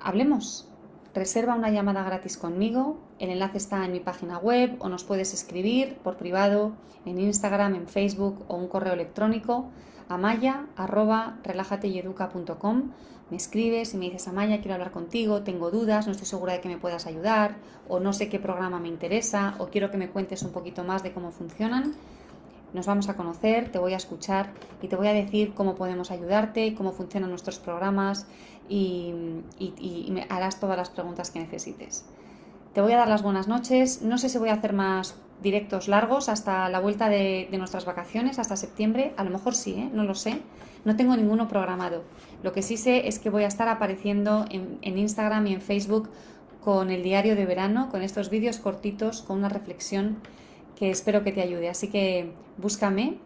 hablemos. 0.00 0.68
Reserva 1.14 1.54
una 1.54 1.70
llamada 1.70 2.02
gratis 2.02 2.38
conmigo, 2.38 2.98
el 3.18 3.28
enlace 3.28 3.58
está 3.58 3.84
en 3.84 3.92
mi 3.92 4.00
página 4.00 4.38
web 4.38 4.76
o 4.78 4.88
nos 4.88 5.04
puedes 5.04 5.34
escribir 5.34 5.98
por 5.98 6.16
privado 6.16 6.72
en 7.04 7.18
Instagram, 7.18 7.74
en 7.74 7.86
Facebook 7.86 8.44
o 8.48 8.56
un 8.56 8.68
correo 8.68 8.94
electrónico 8.94 9.68
a 10.12 10.18
maya 10.18 10.66
Me 13.30 13.36
escribes 13.36 13.94
y 13.94 13.96
me 13.96 14.04
dices, 14.06 14.28
Amaya, 14.28 14.58
quiero 14.60 14.74
hablar 14.74 14.92
contigo, 14.92 15.42
tengo 15.42 15.70
dudas, 15.70 16.06
no 16.06 16.12
estoy 16.12 16.26
segura 16.26 16.52
de 16.52 16.60
que 16.60 16.68
me 16.68 16.78
puedas 16.78 17.06
ayudar, 17.06 17.56
o 17.88 17.98
no 17.98 18.12
sé 18.12 18.28
qué 18.28 18.38
programa 18.38 18.78
me 18.78 18.88
interesa, 18.88 19.54
o 19.58 19.68
quiero 19.68 19.90
que 19.90 19.96
me 19.96 20.10
cuentes 20.10 20.42
un 20.42 20.52
poquito 20.52 20.84
más 20.84 21.02
de 21.02 21.12
cómo 21.12 21.30
funcionan 21.30 21.94
nos 22.72 22.86
vamos 22.86 23.08
a 23.08 23.16
conocer, 23.16 23.70
te 23.70 23.78
voy 23.78 23.92
a 23.92 23.96
escuchar 23.96 24.50
y 24.80 24.88
te 24.88 24.96
voy 24.96 25.08
a 25.08 25.12
decir 25.12 25.52
cómo 25.54 25.74
podemos 25.74 26.10
ayudarte, 26.10 26.74
cómo 26.74 26.92
funcionan 26.92 27.30
nuestros 27.30 27.58
programas 27.58 28.26
y, 28.68 29.12
me 30.08 30.26
harás 30.30 30.58
todas 30.58 30.76
las 30.76 30.90
preguntas 30.90 31.30
que 31.30 31.40
necesites. 31.40 32.04
Te 32.72 32.80
voy 32.80 32.92
a 32.92 32.96
dar 32.96 33.08
las 33.08 33.22
buenas 33.22 33.48
noches. 33.48 34.00
No 34.00 34.16
sé 34.16 34.30
si 34.30 34.38
voy 34.38 34.48
a 34.48 34.54
hacer 34.54 34.72
más 34.72 35.16
directos 35.42 35.88
largos 35.88 36.28
hasta 36.28 36.68
la 36.68 36.80
vuelta 36.80 37.08
de, 37.08 37.48
nuestras 37.52 37.84
vacaciones, 37.84 38.38
hasta 38.38 38.56
septiembre. 38.56 39.12
A 39.16 39.24
lo 39.24 39.30
mejor 39.30 39.54
sí, 39.54 39.74
¿eh? 39.74 39.90
no 39.92 40.04
lo 40.04 40.14
sé. 40.14 40.40
No 40.84 40.96
tengo 40.96 41.16
ninguno 41.16 41.48
programado. 41.48 42.02
Lo 42.42 42.52
que 42.52 42.62
sí 42.62 42.76
sé 42.76 43.08
es 43.08 43.18
que 43.18 43.30
voy 43.30 43.44
a 43.44 43.48
estar 43.48 43.68
apareciendo 43.68 44.46
en, 44.50 44.78
en 44.82 44.98
Instagram 44.98 45.46
y 45.46 45.54
en 45.54 45.60
Facebook 45.60 46.08
con 46.60 46.90
el 46.90 47.02
diario 47.02 47.36
de 47.36 47.46
verano, 47.46 47.88
con 47.90 48.02
estos 48.02 48.30
vídeos 48.30 48.58
cortitos, 48.58 49.22
con 49.22 49.38
una 49.38 49.48
reflexión 49.48 50.18
que 50.76 50.90
espero 50.90 51.24
que 51.24 51.32
te 51.32 51.42
ayude. 51.42 51.68
Así 51.68 51.88
que 51.88 52.32
búscame 52.56 53.18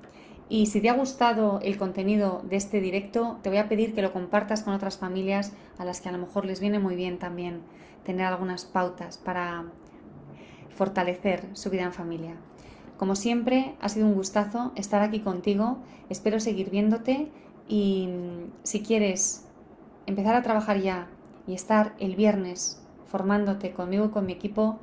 y 0.49 0.67
si 0.67 0.81
te 0.81 0.89
ha 0.89 0.95
gustado 0.95 1.59
el 1.62 1.77
contenido 1.77 2.43
de 2.49 2.57
este 2.57 2.81
directo, 2.81 3.39
te 3.43 3.49
voy 3.49 3.59
a 3.59 3.69
pedir 3.69 3.95
que 3.95 4.03
lo 4.03 4.12
compartas 4.12 4.62
con 4.62 4.75
otras 4.75 4.97
familias 4.97 5.53
a 5.79 5.85
las 5.85 6.01
que 6.01 6.09
a 6.09 6.12
lo 6.12 6.19
mejor 6.19 6.45
les 6.45 6.61
viene 6.61 6.79
muy 6.79 6.95
bien 6.95 7.19
también 7.19 7.62
tener 8.05 8.27
algunas 8.27 8.64
pautas 8.64 9.19
para 9.19 9.64
fortalecer 10.77 11.49
su 11.55 11.70
vida 11.70 11.83
en 11.83 11.93
familia. 11.93 12.37
Como 12.97 13.14
siempre, 13.14 13.74
ha 13.81 13.89
sido 13.89 14.07
un 14.07 14.14
gustazo 14.14 14.72
estar 14.74 15.03
aquí 15.03 15.20
contigo. 15.20 15.79
Espero 16.09 16.41
seguir 16.41 16.70
viéndote 16.70 17.31
y 17.68 18.07
mm, 18.07 18.53
si 18.62 18.83
quieres 18.83 19.45
empezar 20.07 20.35
a 20.35 20.43
trabajar 20.43 20.81
ya 20.81 21.09
y 21.47 21.55
estar 21.55 21.95
el 21.99 22.16
viernes 22.16 22.81
formándote 23.07 23.72
conmigo 23.72 24.07
y 24.07 24.09
con 24.11 24.27
mi 24.27 24.33
equipo, 24.33 24.79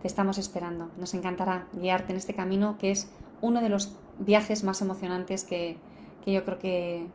te 0.00 0.06
estamos 0.06 0.38
esperando. 0.38 0.90
Nos 0.98 1.14
encantará 1.14 1.66
guiarte 1.72 2.12
en 2.12 2.18
este 2.18 2.34
camino 2.34 2.76
que 2.78 2.90
es 2.90 3.10
uno 3.40 3.60
de 3.60 3.68
los 3.68 3.96
viajes 4.18 4.64
más 4.64 4.80
emocionantes 4.80 5.44
que, 5.44 5.78
yo 6.26 6.44
creo 6.44 6.58
que, 6.58 7.06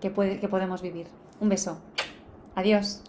que, 0.00 0.12
que 0.12 0.48
podemos 0.48 0.82
vivir. 0.82 1.06
Un 1.40 1.48
beso. 1.48 1.78
Adiós. 2.54 3.02